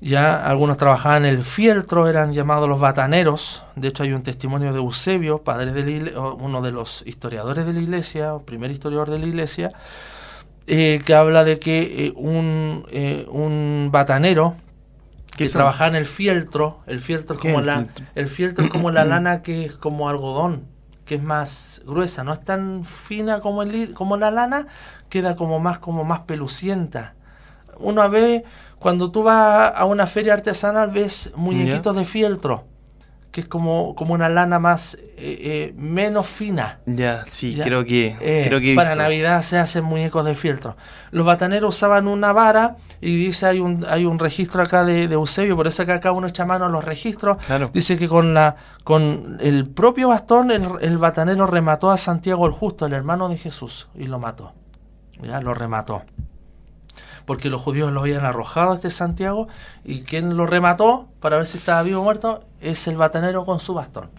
Ya 0.00 0.46
algunos 0.46 0.76
trabajaban 0.76 1.24
en 1.24 1.34
el 1.34 1.42
fieltro, 1.42 2.06
eran 2.06 2.32
llamados 2.32 2.68
los 2.68 2.78
bataneros. 2.78 3.64
De 3.74 3.88
hecho 3.88 4.04
hay 4.04 4.12
un 4.12 4.22
testimonio 4.22 4.72
de 4.72 4.78
Eusebio, 4.78 5.42
padre 5.42 5.72
de 5.72 6.16
uno 6.38 6.62
de 6.62 6.70
los 6.70 7.02
historiadores 7.06 7.66
de 7.66 7.72
la 7.72 7.80
iglesia, 7.80 8.34
primer 8.44 8.70
historiador 8.70 9.10
de 9.10 9.18
la 9.18 9.26
iglesia, 9.26 9.72
eh, 10.68 11.00
que 11.04 11.14
habla 11.14 11.42
de 11.42 11.58
que 11.58 12.06
eh, 12.06 12.12
un, 12.14 12.84
un 13.28 13.88
batanero 13.90 14.54
que 15.36 15.48
trabajaba 15.48 15.88
en 15.88 15.96
el 15.96 16.06
fieltro, 16.06 16.80
el 16.86 17.00
fieltro 17.00 17.36
es 17.36 17.40
como 17.40 17.60
la, 17.60 17.86
el 18.14 18.28
fieltro 18.28 18.64
es 18.64 18.70
como 18.70 18.90
la 18.90 19.04
lana 19.06 19.42
que 19.42 19.66
es 19.66 19.72
como 19.72 20.08
algodón 20.08 20.64
que 21.08 21.14
es 21.16 21.22
más 21.22 21.80
gruesa, 21.86 22.22
no 22.22 22.34
es 22.34 22.44
tan 22.44 22.84
fina 22.84 23.40
como, 23.40 23.62
el, 23.62 23.94
como 23.94 24.18
la 24.18 24.30
lana, 24.30 24.66
queda 25.08 25.34
como 25.34 25.58
más, 25.58 25.78
como 25.78 26.04
más 26.04 26.20
pelucienta, 26.20 27.14
uno 27.78 28.08
ve, 28.10 28.44
cuando 28.78 29.10
tú 29.10 29.22
vas 29.22 29.72
a 29.74 29.84
una 29.86 30.06
feria 30.06 30.34
artesanal, 30.34 30.90
ves 30.90 31.32
muñequitos 31.34 31.96
de 31.96 32.04
fieltro 32.04 32.64
que 33.30 33.42
es 33.42 33.46
como, 33.46 33.94
como 33.94 34.14
una 34.14 34.28
lana 34.28 34.58
más 34.58 34.94
eh, 34.94 35.00
eh, 35.18 35.74
menos 35.76 36.26
fina. 36.26 36.80
Ya, 36.86 37.24
sí, 37.26 37.58
creo 37.62 37.84
que, 37.84 38.16
eh, 38.20 38.44
creo 38.46 38.60
que 38.60 38.74
para 38.74 38.94
Navidad 38.94 39.42
se 39.42 39.58
hacen 39.58 39.84
muñecos 39.84 40.24
de 40.24 40.34
fieltro. 40.34 40.76
Los 41.10 41.26
bataneros 41.26 41.76
usaban 41.76 42.08
una 42.08 42.32
vara 42.32 42.76
y 43.00 43.16
dice 43.16 43.46
hay 43.46 43.60
un 43.60 43.84
hay 43.88 44.06
un 44.06 44.18
registro 44.18 44.62
acá 44.62 44.84
de, 44.84 45.08
de 45.08 45.14
Eusebio, 45.14 45.56
por 45.56 45.66
eso 45.66 45.84
que 45.84 45.92
acá 45.92 46.12
uno 46.12 46.26
echa 46.26 46.46
mano 46.46 46.66
a 46.66 46.68
los 46.68 46.84
registros. 46.84 47.36
Dice 47.72 47.98
que 47.98 48.08
con 48.08 48.32
la 48.32 48.56
con 48.84 49.36
el 49.40 49.68
propio 49.68 50.08
bastón 50.08 50.50
el, 50.50 50.66
el 50.80 50.98
batanero 50.98 51.46
remató 51.46 51.90
a 51.90 51.96
Santiago 51.98 52.46
el 52.46 52.52
Justo, 52.52 52.86
el 52.86 52.94
hermano 52.94 53.28
de 53.28 53.36
Jesús, 53.36 53.88
y 53.94 54.04
lo 54.04 54.18
mató. 54.18 54.54
Ya 55.22 55.40
lo 55.40 55.52
remató 55.52 56.02
porque 57.24 57.50
los 57.50 57.60
judíos 57.60 57.92
lo 57.92 58.00
habían 58.00 58.24
arrojado 58.24 58.74
este 58.74 58.90
Santiago 58.90 59.48
y 59.84 60.02
quien 60.02 60.36
lo 60.36 60.46
remató 60.46 61.08
para 61.20 61.36
ver 61.36 61.46
si 61.46 61.58
estaba 61.58 61.82
vivo 61.82 62.00
o 62.00 62.04
muerto 62.04 62.44
es 62.60 62.86
el 62.88 62.96
batanero 62.96 63.44
con 63.44 63.60
su 63.60 63.74
bastón. 63.74 64.10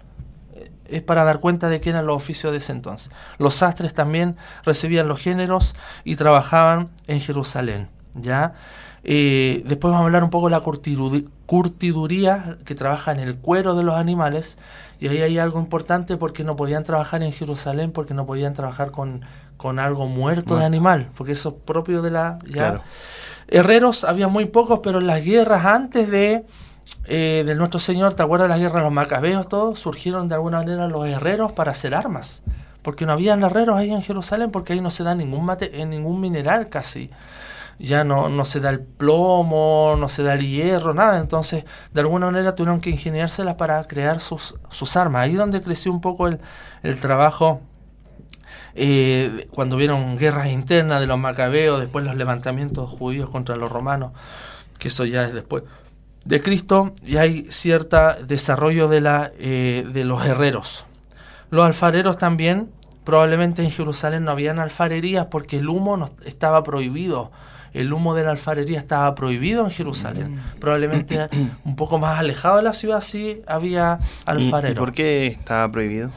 Eh, 0.54 0.72
es 0.86 1.02
para 1.02 1.24
dar 1.24 1.40
cuenta 1.40 1.70
de 1.70 1.80
quién 1.80 1.96
eran 1.96 2.08
los 2.08 2.18
oficios 2.18 2.52
de 2.52 2.60
ese 2.60 2.72
entonces. 2.72 3.12
Los 3.38 3.56
sastres 3.56 3.94
también 3.94 4.36
recibían 4.64 5.08
los 5.08 5.22
géneros 5.22 5.76
y 6.04 6.16
trabajaban 6.16 6.90
en 7.08 7.20
Jerusalén. 7.20 7.90
¿ya? 8.16 8.54
Eh, 9.04 9.64
después 9.66 9.92
vamos 9.92 10.04
a 10.04 10.06
hablar 10.06 10.24
un 10.24 10.30
poco 10.30 10.48
de 10.48 10.52
la 10.52 10.62
curtiduría 11.50 12.58
que 12.64 12.76
trabaja 12.76 13.12
en 13.12 13.18
el 13.18 13.36
cuero 13.36 13.74
de 13.74 13.82
los 13.82 13.96
animales. 13.96 14.60
Y 15.00 15.08
ahí 15.08 15.24
hay 15.24 15.40
algo 15.40 15.58
importante 15.58 16.16
porque 16.16 16.44
no 16.44 16.56
podían 16.56 16.84
trabajar 16.84 17.24
en 17.24 17.32
Jerusalén, 17.32 17.92
porque 17.92 18.14
no 18.14 18.28
podían 18.28 18.54
trabajar 18.54 18.92
con, 18.92 19.22
con 19.58 19.80
algo 19.80 20.06
muerto, 20.06 20.58
de 20.58 20.66
animal, 20.66 21.10
porque 21.18 21.32
eso 21.32 21.50
es 21.50 21.56
propio 21.66 22.04
de 22.04 22.12
la... 22.12 22.38
Ya. 22.46 22.84
Herreros 23.48 24.04
había 24.04 24.28
muy 24.28 24.46
pocos, 24.46 24.82
pero 24.84 25.00
en 25.00 25.08
las 25.08 25.26
guerras 25.26 25.66
antes 25.66 26.12
de, 26.12 26.46
eh, 27.08 27.42
de 27.44 27.56
nuestro 27.56 27.80
Señor, 27.80 28.14
¿te 28.14 28.22
acuerdas 28.22 28.46
de 28.46 28.50
las 28.50 28.60
guerras 28.60 28.76
de 28.76 28.82
los 28.82 28.94
macabeos? 28.94 29.50
Todos 29.50 29.80
surgieron 29.80 30.28
de 30.28 30.36
alguna 30.36 30.60
manera 30.60 30.88
los 30.88 31.08
herreros 31.08 31.52
para 31.54 31.72
hacer 31.72 31.96
armas, 31.96 32.44
porque 32.84 33.08
no 33.08 33.14
habían 33.14 33.42
herreros 33.42 33.76
ahí 33.76 33.92
en 33.92 34.04
Jerusalén, 34.04 34.52
porque 34.52 34.74
ahí 34.74 34.82
no 34.82 34.92
se 34.92 35.04
da 35.04 35.16
ningún, 35.16 35.46
mate, 35.46 35.84
ningún 35.88 36.22
mineral 36.22 36.70
casi 36.70 37.10
ya 37.80 38.04
no, 38.04 38.30
no 38.30 38.46
se 38.46 38.60
da 38.60 38.70
el 38.70 38.82
plomo, 38.82 39.96
no 39.98 40.10
se 40.10 40.22
da 40.22 40.34
el 40.34 40.48
hierro, 40.48 40.94
nada. 40.94 41.20
Entonces, 41.20 41.64
de 41.94 42.02
alguna 42.02 42.28
manera 42.28 42.54
tuvieron 42.54 42.82
que 42.82 42.90
ingeniárselas 42.90 43.56
para 43.56 43.84
crear 43.86 44.20
sus, 44.20 44.56
sus 44.70 44.96
armas. 44.98 45.24
Ahí 45.24 45.34
donde 45.34 45.62
creció 45.62 45.92
un 45.92 46.02
poco 46.02 46.28
el, 46.28 46.40
el 46.84 47.00
trabajo 47.00 47.62
eh, 48.76 49.48
cuando 49.52 49.78
vieron 49.78 50.18
guerras 50.18 50.48
internas 50.48 51.00
de 51.00 51.08
los 51.08 51.18
macabeos, 51.18 51.80
después 51.80 52.06
los 52.06 52.16
levantamientos 52.16 52.90
judíos 52.90 53.30
contra 53.30 53.56
los 53.56 53.72
romanos, 53.72 54.14
que 54.78 54.90
eso 54.90 55.06
ya 55.06 55.26
es 55.26 55.34
después 55.34 55.64
de 56.26 56.42
Cristo, 56.42 56.94
y 57.04 57.18
hay 57.18 57.46
cierto 57.50 58.14
desarrollo 58.26 58.88
de, 58.88 59.02
la, 59.02 59.32
eh, 59.40 59.86
de 59.92 60.04
los 60.04 60.26
herreros. 60.26 60.86
Los 61.50 61.66
alfareros 61.66 62.18
también, 62.18 62.72
probablemente 63.04 63.64
en 63.64 63.72
Jerusalén 63.72 64.24
no 64.24 64.32
habían 64.32 64.60
alfarerías 64.60 65.26
porque 65.26 65.58
el 65.58 65.68
humo 65.68 65.98
no, 65.98 66.10
estaba 66.26 66.64
prohibido 66.64 67.32
el 67.74 67.92
humo 67.94 68.16
de 68.16 68.24
la 68.24 68.32
alfarería 68.32 68.80
estaba 68.80 69.14
prohibido 69.16 69.64
en 69.64 69.72
Jerusalén. 69.72 70.42
Probablemente 70.60 71.30
un 71.66 71.76
poco 71.76 72.00
más 72.00 72.20
alejado 72.20 72.58
de 72.58 72.64
la 72.64 72.74
ciudad 72.74 73.02
sí 73.02 73.42
había 73.48 74.00
alfareros. 74.26 74.76
¿Y, 74.76 74.80
por 74.80 74.94
qué 74.94 75.28
estaba 75.28 75.72
prohibido? 75.72 76.12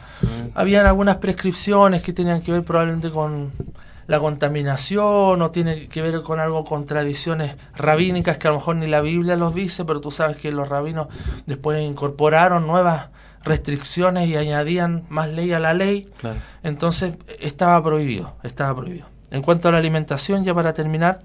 Habían 0.55 0.87
algunas 0.87 1.17
prescripciones 1.17 2.03
que 2.03 2.13
tenían 2.13 2.41
que 2.41 2.53
ver 2.53 2.65
probablemente 2.65 3.11
con 3.11 3.53
la 4.07 4.19
contaminación 4.19 5.41
o 5.41 5.51
tiene 5.51 5.87
que 5.87 6.03
ver 6.03 6.21
con 6.23 6.41
algo 6.41 6.65
con 6.65 6.87
tradiciones 6.87 7.57
rabínicas 7.75 8.39
que 8.39 8.49
a 8.49 8.51
lo 8.51 8.59
mejor 8.59 8.77
ni 8.77 8.87
la 8.87 9.01
Biblia 9.01 9.37
los 9.37 9.55
dice, 9.55 9.85
pero 9.85 10.01
tú 10.01 10.11
sabes 10.11 10.37
que 10.37 10.51
los 10.51 10.69
rabinos 10.69 11.09
después 11.47 11.81
incorporaron 11.81 12.67
nuevas 12.67 13.09
restricciones 13.45 14.29
y 14.29 14.37
añadían 14.37 15.05
más 15.09 15.29
ley 15.29 15.53
a 15.53 15.61
la 15.61 15.75
ley. 15.75 16.11
Entonces 16.63 17.15
estaba 17.41 17.83
prohibido, 17.83 18.37
estaba 18.43 18.77
prohibido. 18.77 19.07
En 19.31 19.43
cuanto 19.43 19.69
a 19.69 19.73
la 19.73 19.79
alimentación, 19.79 20.45
ya 20.45 20.55
para 20.55 20.75
terminar, 20.75 21.23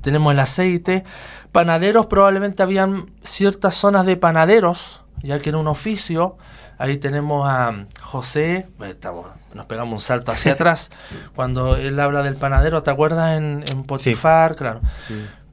tenemos 0.00 0.32
el 0.32 0.38
aceite. 0.38 1.04
Panaderos, 1.52 2.06
probablemente 2.06 2.62
habían 2.62 3.10
ciertas 3.22 3.74
zonas 3.74 4.06
de 4.06 4.16
panaderos, 4.16 5.02
ya 5.22 5.38
que 5.38 5.50
era 5.50 5.58
un 5.58 5.68
oficio. 5.68 6.36
Ahí 6.78 6.96
tenemos 6.96 7.48
a 7.48 7.86
José, 8.00 8.68
estamos, 8.80 9.26
nos 9.52 9.66
pegamos 9.66 9.94
un 9.94 10.00
salto 10.00 10.32
hacia 10.32 10.52
atrás, 10.54 10.90
cuando 11.36 11.76
él 11.76 11.98
habla 12.00 12.22
del 12.22 12.36
panadero, 12.36 12.82
¿te 12.82 12.90
acuerdas? 12.90 13.36
En, 13.38 13.62
Potifar, 13.84 14.56
claro. 14.56 14.80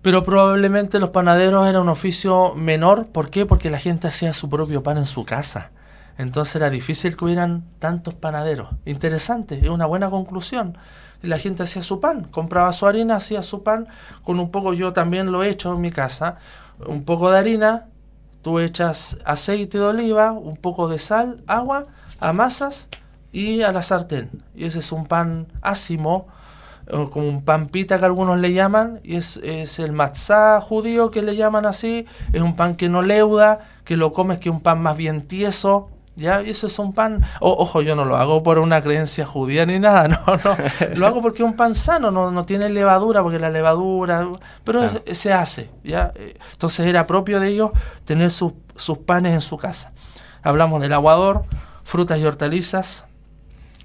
Pero 0.01 0.23
probablemente 0.23 0.99
los 0.99 1.11
panaderos 1.11 1.67
era 1.67 1.79
un 1.79 1.89
oficio 1.89 2.55
menor, 2.55 3.07
¿por 3.07 3.29
qué? 3.29 3.45
Porque 3.45 3.69
la 3.69 3.77
gente 3.77 4.07
hacía 4.07 4.33
su 4.33 4.49
propio 4.49 4.81
pan 4.81 4.97
en 4.97 5.05
su 5.05 5.25
casa. 5.25 5.69
Entonces 6.17 6.55
era 6.55 6.69
difícil 6.69 7.15
que 7.15 7.25
hubieran 7.25 7.63
tantos 7.79 8.15
panaderos. 8.15 8.69
Interesante, 8.85 9.59
es 9.61 9.69
una 9.69 9.85
buena 9.85 10.09
conclusión 10.09 10.77
la 11.21 11.37
gente 11.37 11.63
hacía 11.63 11.83
su 11.83 11.99
pan, 11.99 12.25
compraba 12.25 12.71
su 12.71 12.87
harina, 12.87 13.17
hacía 13.17 13.43
su 13.43 13.63
pan, 13.63 13.87
con 14.23 14.39
un 14.39 14.51
poco 14.51 14.73
yo 14.73 14.93
también 14.93 15.31
lo 15.31 15.43
he 15.43 15.49
hecho 15.49 15.73
en 15.73 15.81
mi 15.81 15.91
casa, 15.91 16.37
un 16.85 17.03
poco 17.03 17.31
de 17.31 17.37
harina, 17.37 17.87
tú 18.41 18.59
echas 18.59 19.17
aceite 19.25 19.77
de 19.77 19.85
oliva, 19.85 20.31
un 20.31 20.57
poco 20.57 20.87
de 20.87 20.97
sal, 20.97 21.43
agua, 21.47 21.85
amasas 22.19 22.89
y 23.31 23.61
a 23.61 23.71
la 23.71 23.83
sartén. 23.83 24.29
Y 24.55 24.65
ese 24.65 24.79
es 24.79 24.91
un 24.91 25.05
pan 25.05 25.47
ácimo, 25.61 26.27
como 27.11 27.27
un 27.27 27.43
pan 27.43 27.67
pita 27.67 27.99
que 27.99 28.05
algunos 28.05 28.39
le 28.39 28.53
llaman, 28.53 28.99
y 29.03 29.15
es, 29.15 29.37
es 29.37 29.79
el 29.79 29.91
matzá 29.91 30.59
judío 30.59 31.11
que 31.11 31.21
le 31.21 31.35
llaman 31.35 31.65
así, 31.65 32.05
es 32.33 32.41
un 32.41 32.55
pan 32.55 32.75
que 32.75 32.89
no 32.89 33.01
leuda, 33.01 33.59
que 33.85 33.95
lo 33.95 34.11
comes 34.11 34.39
que 34.39 34.49
un 34.49 34.61
pan 34.61 34.81
más 34.81 34.97
bien 34.97 35.21
tieso, 35.27 35.89
¿Ya? 36.21 36.43
Y 36.43 36.51
eso 36.51 36.67
es 36.67 36.77
un 36.77 36.93
pan. 36.93 37.23
ojo, 37.39 37.81
yo 37.81 37.95
no 37.95 38.05
lo 38.05 38.15
hago 38.15 38.43
por 38.43 38.59
una 38.59 38.81
creencia 38.83 39.25
judía 39.25 39.65
ni 39.65 39.79
nada, 39.79 40.07
no, 40.07 40.23
no. 40.25 40.57
Lo 40.95 41.07
hago 41.07 41.21
porque 41.21 41.41
es 41.41 41.49
un 41.49 41.55
pan 41.55 41.73
sano, 41.73 42.11
no, 42.11 42.31
no 42.31 42.45
tiene 42.45 42.69
levadura, 42.69 43.23
porque 43.23 43.39
la 43.39 43.49
levadura. 43.49 44.27
Pero 44.63 44.87
se 45.13 45.33
hace, 45.33 45.71
¿ya? 45.83 46.13
Entonces 46.51 46.85
era 46.85 47.07
propio 47.07 47.39
de 47.39 47.49
ellos 47.49 47.71
tener 48.05 48.29
sus, 48.29 48.53
sus 48.75 48.99
panes 48.99 49.33
en 49.33 49.41
su 49.41 49.57
casa. 49.57 49.93
Hablamos 50.43 50.79
del 50.81 50.93
aguador, 50.93 51.45
frutas 51.83 52.19
y 52.19 52.25
hortalizas. 52.25 53.05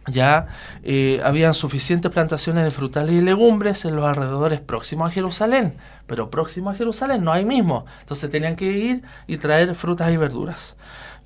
Ya 0.08 0.46
eh, 0.84 1.20
habían 1.24 1.52
suficientes 1.52 2.12
plantaciones 2.12 2.64
de 2.64 2.70
frutales 2.70 3.12
y 3.12 3.20
legumbres 3.20 3.84
en 3.84 3.96
los 3.96 4.04
alrededores 4.04 4.60
próximos 4.60 5.08
a 5.08 5.10
Jerusalén, 5.10 5.76
pero 6.06 6.30
próximos 6.30 6.74
a 6.74 6.78
Jerusalén 6.78 7.24
no 7.24 7.32
hay 7.32 7.44
mismo. 7.44 7.86
Entonces 8.00 8.30
tenían 8.30 8.54
que 8.54 8.66
ir 8.66 9.02
y 9.26 9.38
traer 9.38 9.74
frutas 9.74 10.12
y 10.12 10.16
verduras. 10.16 10.76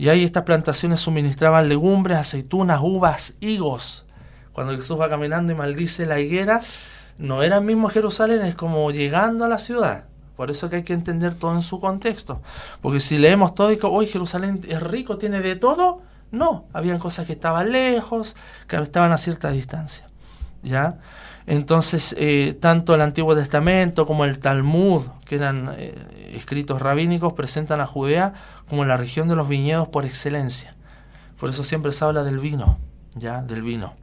Y 0.01 0.09
ahí 0.09 0.25
estas 0.25 0.45
plantaciones 0.45 0.99
suministraban 1.01 1.69
legumbres, 1.69 2.17
aceitunas, 2.17 2.81
uvas, 2.83 3.35
higos. 3.39 4.07
Cuando 4.55 4.75
Jesús 4.75 4.99
va 4.99 5.11
caminando 5.11 5.53
y 5.53 5.55
maldice 5.55 6.07
la 6.07 6.19
higuera, 6.19 6.63
no 7.19 7.43
era 7.43 7.61
mismo 7.61 7.91
Jerusalén, 7.91 8.41
es 8.41 8.55
como 8.55 8.91
llegando 8.93 9.45
a 9.45 9.49
la 9.49 9.59
ciudad. 9.59 10.05
Por 10.37 10.51
eso 10.51 10.71
que 10.71 10.77
hay 10.77 10.83
que 10.85 10.95
entender 10.95 11.35
todo 11.35 11.55
en 11.55 11.61
su 11.61 11.79
contexto. 11.79 12.41
Porque 12.81 12.99
si 12.99 13.19
leemos 13.19 13.55
todo 13.55 13.73
y 13.73 13.77
que 13.77 13.87
hoy 13.87 14.07
Jerusalén 14.07 14.63
es 14.67 14.83
rico, 14.83 15.19
tiene 15.19 15.43
de 15.43 15.55
todo, 15.57 16.01
no, 16.31 16.65
habían 16.73 16.99
cosas 16.99 17.27
que 17.27 17.35
estaban 17.35 17.71
lejos, 17.71 18.37
que 18.69 18.77
estaban 18.77 19.13
a 19.13 19.19
cierta 19.19 19.51
distancia. 19.51 20.09
¿Ya? 20.63 20.97
Entonces, 21.47 22.17
eh, 22.19 22.57
tanto 22.59 22.95
el 22.95 23.03
Antiguo 23.03 23.37
Testamento 23.37 24.07
como 24.07 24.25
el 24.25 24.39
Talmud, 24.39 25.03
que 25.31 25.37
eran 25.37 25.71
eh, 25.79 25.95
escritos 26.35 26.83
rabínicos, 26.83 27.35
presentan 27.35 27.81
a 27.81 27.87
Judea 27.87 28.35
como 28.69 28.85
la 28.85 28.97
región 28.97 29.29
de 29.29 29.37
los 29.37 29.49
viñedos 29.49 29.87
por 29.87 30.05
excelencia. 30.05 30.75
Por 31.39 31.51
eso 31.51 31.63
siempre 31.63 31.93
se 31.93 32.05
habla 32.05 32.25
del 32.25 32.41
vino, 32.41 32.81
ya, 33.15 33.41
del 33.41 33.63
vino. 33.63 33.95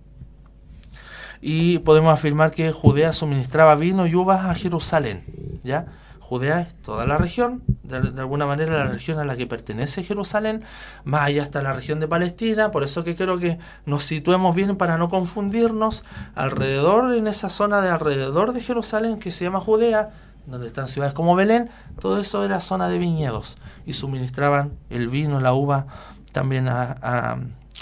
Y 1.41 1.80
podemos 1.80 2.13
afirmar 2.13 2.51
que 2.51 2.71
Judea 2.71 3.11
suministraba 3.11 3.75
vino 3.75 4.07
y 4.07 4.15
uvas 4.15 4.45
a 4.45 4.55
Jerusalén, 4.55 5.25
ya. 5.65 5.88
Judea 6.21 6.61
es 6.61 6.73
toda 6.82 7.05
la 7.05 7.17
región, 7.17 7.61
de, 7.84 7.97
alguna 7.97 8.45
manera 8.45 8.86
la 8.86 8.86
región 8.86 9.19
a 9.19 9.25
la 9.25 9.36
que 9.36 9.47
pertenece 9.47 10.03
Jerusalén, 10.03 10.63
más 11.03 11.28
allá 11.28 11.43
está 11.43 11.61
la 11.61 11.73
región 11.73 11.99
de 11.99 12.07
Palestina, 12.07 12.71
por 12.71 12.84
eso 12.84 13.03
que 13.03 13.17
creo 13.17 13.38
que 13.38 13.59
nos 13.86 14.03
situemos 14.03 14.55
bien 14.55 14.78
para 14.78 14.97
no 14.97 15.09
confundirnos 15.09 16.05
alrededor, 16.36 17.13
en 17.13 17.28
esa 17.28 17.49
zona 17.49 17.82
de 17.82 17.89
alrededor 17.89 18.53
de 18.53 18.61
Jerusalén 18.61 19.19
que 19.19 19.32
se 19.32 19.43
llama 19.43 19.59
Judea, 19.59 20.11
donde 20.48 20.68
están 20.68 20.88
ciudades 20.88 21.14
como 21.14 21.36
Belén, 21.36 21.70
todo 22.00 22.20
eso 22.20 22.43
era 22.43 22.60
zona 22.60 22.89
de 22.89 22.98
viñedos 22.98 23.58
y 23.86 23.93
suministraban 23.93 24.72
el 24.89 25.08
vino, 25.10 25.39
la 25.39 25.54
uva 25.54 25.86
también 26.32 26.68
a, 26.68 27.38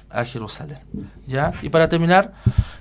a 0.10 0.26
Jerusalén. 0.26 0.80
¿ya? 1.28 1.54
Y 1.62 1.70
para 1.70 1.90
terminar, 1.90 2.34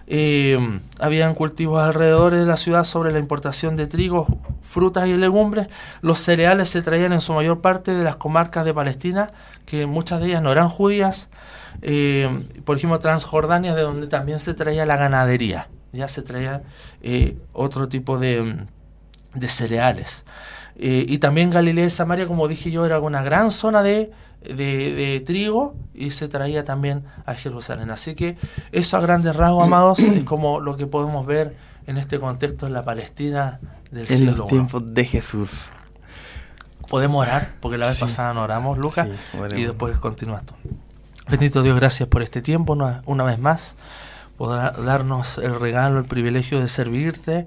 eh, 0.06 0.80
habían 0.98 1.34
cultivos 1.34 1.82
alrededor 1.82 2.34
de 2.34 2.46
la 2.46 2.56
ciudad 2.56 2.84
sobre 2.84 3.12
la 3.12 3.18
importación 3.18 3.76
de 3.76 3.86
trigo, 3.86 4.26
frutas 4.62 5.08
y 5.08 5.16
legumbres. 5.16 5.68
Los 6.00 6.20
cereales 6.20 6.68
se 6.68 6.82
traían 6.82 7.12
en 7.12 7.20
su 7.20 7.32
mayor 7.32 7.60
parte 7.60 7.92
de 7.92 8.04
las 8.04 8.16
comarcas 8.16 8.64
de 8.64 8.72
Palestina, 8.72 9.32
que 9.66 9.86
muchas 9.86 10.20
de 10.20 10.28
ellas 10.28 10.42
no 10.42 10.52
eran 10.52 10.68
judías. 10.68 11.28
Eh, 11.82 12.46
por 12.64 12.76
ejemplo, 12.76 12.98
Transjordania, 12.98 13.74
de 13.74 13.82
donde 13.82 14.06
también 14.06 14.40
se 14.40 14.54
traía 14.54 14.86
la 14.86 14.96
ganadería. 14.96 15.68
Ya 15.92 16.08
se 16.08 16.22
traía 16.22 16.62
eh, 17.02 17.36
otro 17.52 17.88
tipo 17.88 18.18
de, 18.18 18.66
de 19.34 19.48
cereales. 19.48 20.24
Eh, 20.76 21.06
y 21.08 21.18
también 21.18 21.50
Galilea 21.50 21.84
de 21.84 21.90
Samaria, 21.90 22.26
como 22.26 22.48
dije 22.48 22.70
yo, 22.70 22.84
era 22.84 22.98
una 23.00 23.22
gran 23.22 23.50
zona 23.50 23.82
de, 23.82 24.10
de, 24.42 25.22
trigo 25.24 25.74
y 25.94 26.10
se 26.10 26.28
traía 26.28 26.64
también 26.64 27.04
a 27.26 27.34
Jerusalén. 27.34 27.90
Así 27.90 28.14
que 28.14 28.36
eso 28.72 28.96
a 28.96 29.00
grandes 29.00 29.36
rasgos, 29.36 29.64
amados, 29.66 29.98
es 30.00 30.24
como 30.24 30.60
lo 30.60 30.76
que 30.76 30.86
podemos 30.86 31.26
ver 31.26 31.56
en 31.86 31.96
este 31.96 32.18
contexto 32.18 32.66
en 32.66 32.72
la 32.72 32.84
Palestina 32.84 33.60
del 33.90 34.10
en 34.10 34.26
los 34.36 34.46
tiempos 34.46 34.94
de 34.94 35.04
Jesús. 35.04 35.68
Podemos 36.88 37.22
orar, 37.22 37.54
porque 37.60 37.78
la 37.78 37.86
vez 37.86 37.98
pasada 37.98 38.34
no 38.34 38.42
oramos, 38.42 38.78
Lucas, 38.78 39.08
y 39.56 39.64
después 39.64 39.98
continúas 39.98 40.44
tú. 40.44 40.54
Bendito 41.28 41.62
Dios, 41.62 41.76
gracias 41.76 42.08
por 42.08 42.22
este 42.22 42.42
tiempo 42.42 42.74
una, 42.74 43.02
una 43.06 43.24
vez 43.24 43.38
más, 43.38 43.76
por 44.36 44.50
darnos 44.50 45.38
el 45.38 45.58
regalo, 45.58 45.98
el 45.98 46.04
privilegio 46.04 46.60
de 46.60 46.68
servirte 46.68 47.46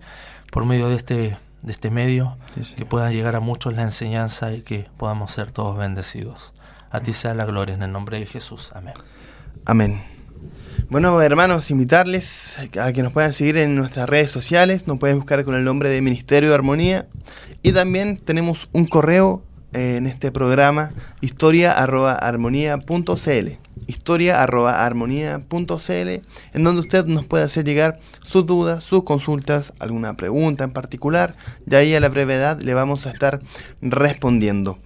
por 0.51 0.65
medio 0.65 0.89
de 0.89 0.95
este 0.95 1.37
de 1.61 1.71
este 1.71 1.91
medio, 1.91 2.37
que 2.75 2.85
pueda 2.85 3.11
llegar 3.11 3.35
a 3.35 3.39
muchos 3.39 3.73
la 3.73 3.83
enseñanza 3.83 4.53
y 4.53 4.61
que 4.61 4.87
podamos 4.97 5.31
ser 5.31 5.51
todos 5.51 5.77
bendecidos. 5.77 6.53
A 6.89 7.01
ti 7.01 7.13
sea 7.13 7.33
la 7.33 7.45
gloria 7.45 7.75
en 7.75 7.83
el 7.83 7.91
nombre 7.91 8.19
de 8.19 8.25
Jesús. 8.25 8.71
Amén. 8.73 8.93
Amén. 9.65 10.01
Bueno, 10.89 11.21
hermanos, 11.21 11.69
invitarles 11.69 12.57
a 12.79 12.93
que 12.93 13.03
nos 13.03 13.11
puedan 13.11 13.33
seguir 13.33 13.57
en 13.57 13.75
nuestras 13.75 14.07
redes 14.07 14.31
sociales. 14.31 14.87
Nos 14.87 14.99
pueden 14.99 15.17
buscar 15.17 15.43
con 15.43 15.55
el 15.55 15.65
nombre 15.65 15.89
de 15.89 16.01
Ministerio 16.01 16.47
de 16.49 16.55
Armonía. 16.55 17.07
Y 17.61 17.73
también 17.73 18.17
tenemos 18.17 18.69
un 18.71 18.85
correo 18.85 19.43
eh, 19.73 19.97
en 19.97 20.07
este 20.07 20.31
programa, 20.31 20.93
historia.armonía.cl 21.19 23.66
historia.armonía.cl, 23.85 26.21
en 26.53 26.63
donde 26.63 26.81
usted 26.81 27.05
nos 27.05 27.25
puede 27.25 27.43
hacer 27.43 27.65
llegar 27.65 27.99
sus 28.23 28.45
dudas, 28.45 28.83
sus 28.83 29.03
consultas, 29.03 29.73
alguna 29.79 30.17
pregunta 30.17 30.63
en 30.63 30.71
particular, 30.71 31.35
y 31.69 31.75
ahí 31.75 31.95
a 31.95 31.99
la 31.99 32.09
brevedad 32.09 32.59
le 32.61 32.73
vamos 32.73 33.05
a 33.05 33.11
estar 33.11 33.41
respondiendo. 33.81 34.79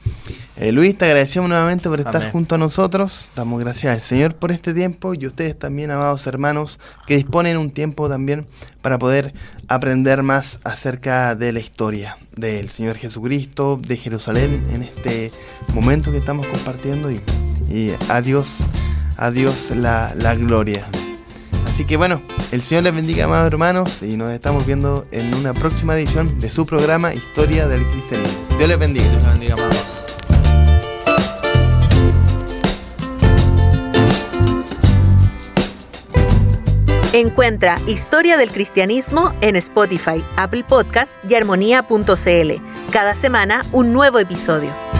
Eh, 0.57 0.71
Luis, 0.71 0.97
te 0.97 1.05
agradecemos 1.05 1.49
nuevamente 1.49 1.89
por 1.89 1.99
estar 1.99 2.31
junto 2.31 2.55
a 2.55 2.57
nosotros, 2.57 3.31
damos 3.35 3.59
gracias 3.59 3.93
al 3.93 4.01
Señor 4.01 4.35
por 4.35 4.51
este 4.51 4.73
tiempo 4.73 5.13
y 5.13 5.25
ustedes 5.25 5.57
también, 5.57 5.91
amados 5.91 6.27
hermanos, 6.27 6.79
que 7.07 7.15
disponen 7.15 7.57
un 7.57 7.71
tiempo 7.71 8.09
también 8.09 8.47
para 8.81 8.99
poder 8.99 9.33
aprender 9.67 10.23
más 10.23 10.59
acerca 10.63 11.35
de 11.35 11.53
la 11.53 11.59
historia 11.59 12.17
del 12.36 12.69
Señor 12.69 12.97
Jesucristo, 12.97 13.79
de 13.82 13.97
Jerusalén, 13.97 14.65
en 14.71 14.84
este 14.84 15.32
momento 15.73 16.11
que 16.11 16.17
estamos 16.17 16.47
compartiendo 16.47 17.11
y, 17.11 17.21
y 17.69 17.93
adiós 18.09 18.57
a 19.17 19.32
Dios 19.32 19.71
la, 19.71 20.13
la 20.15 20.36
gloria. 20.36 20.88
Así 21.67 21.86
que 21.86 21.97
bueno, 21.97 22.21
el 22.51 22.61
Señor 22.61 22.84
les 22.84 22.93
bendiga, 22.93 23.25
amados 23.25 23.51
hermanos, 23.51 24.03
y 24.03 24.17
nos 24.17 24.32
estamos 24.32 24.65
viendo 24.65 25.07
en 25.11 25.34
una 25.36 25.53
próxima 25.53 25.95
edición 25.95 26.39
de 26.39 26.49
su 26.49 26.65
programa 26.65 27.13
Historia 27.13 27.67
del 27.67 27.84
Cristianismo. 27.84 28.57
Dios 28.57 28.69
les 28.69 28.79
bendiga. 28.79 29.09
Dios 29.09 29.21
les 29.21 29.32
bendiga, 29.32 29.53
amados. 29.53 30.20
Encuentra 37.14 37.78
Historia 37.88 38.38
del 38.38 38.51
Cristianismo 38.51 39.34
en 39.41 39.57
Spotify, 39.57 40.24
Apple 40.38 40.64
Podcast 40.64 41.24
y 41.30 41.36
armonía.cl. 41.36 42.51
Cada 42.89 43.16
semana 43.16 43.66
un 43.74 43.91
nuevo 43.91 44.18
episodio. 44.18 44.90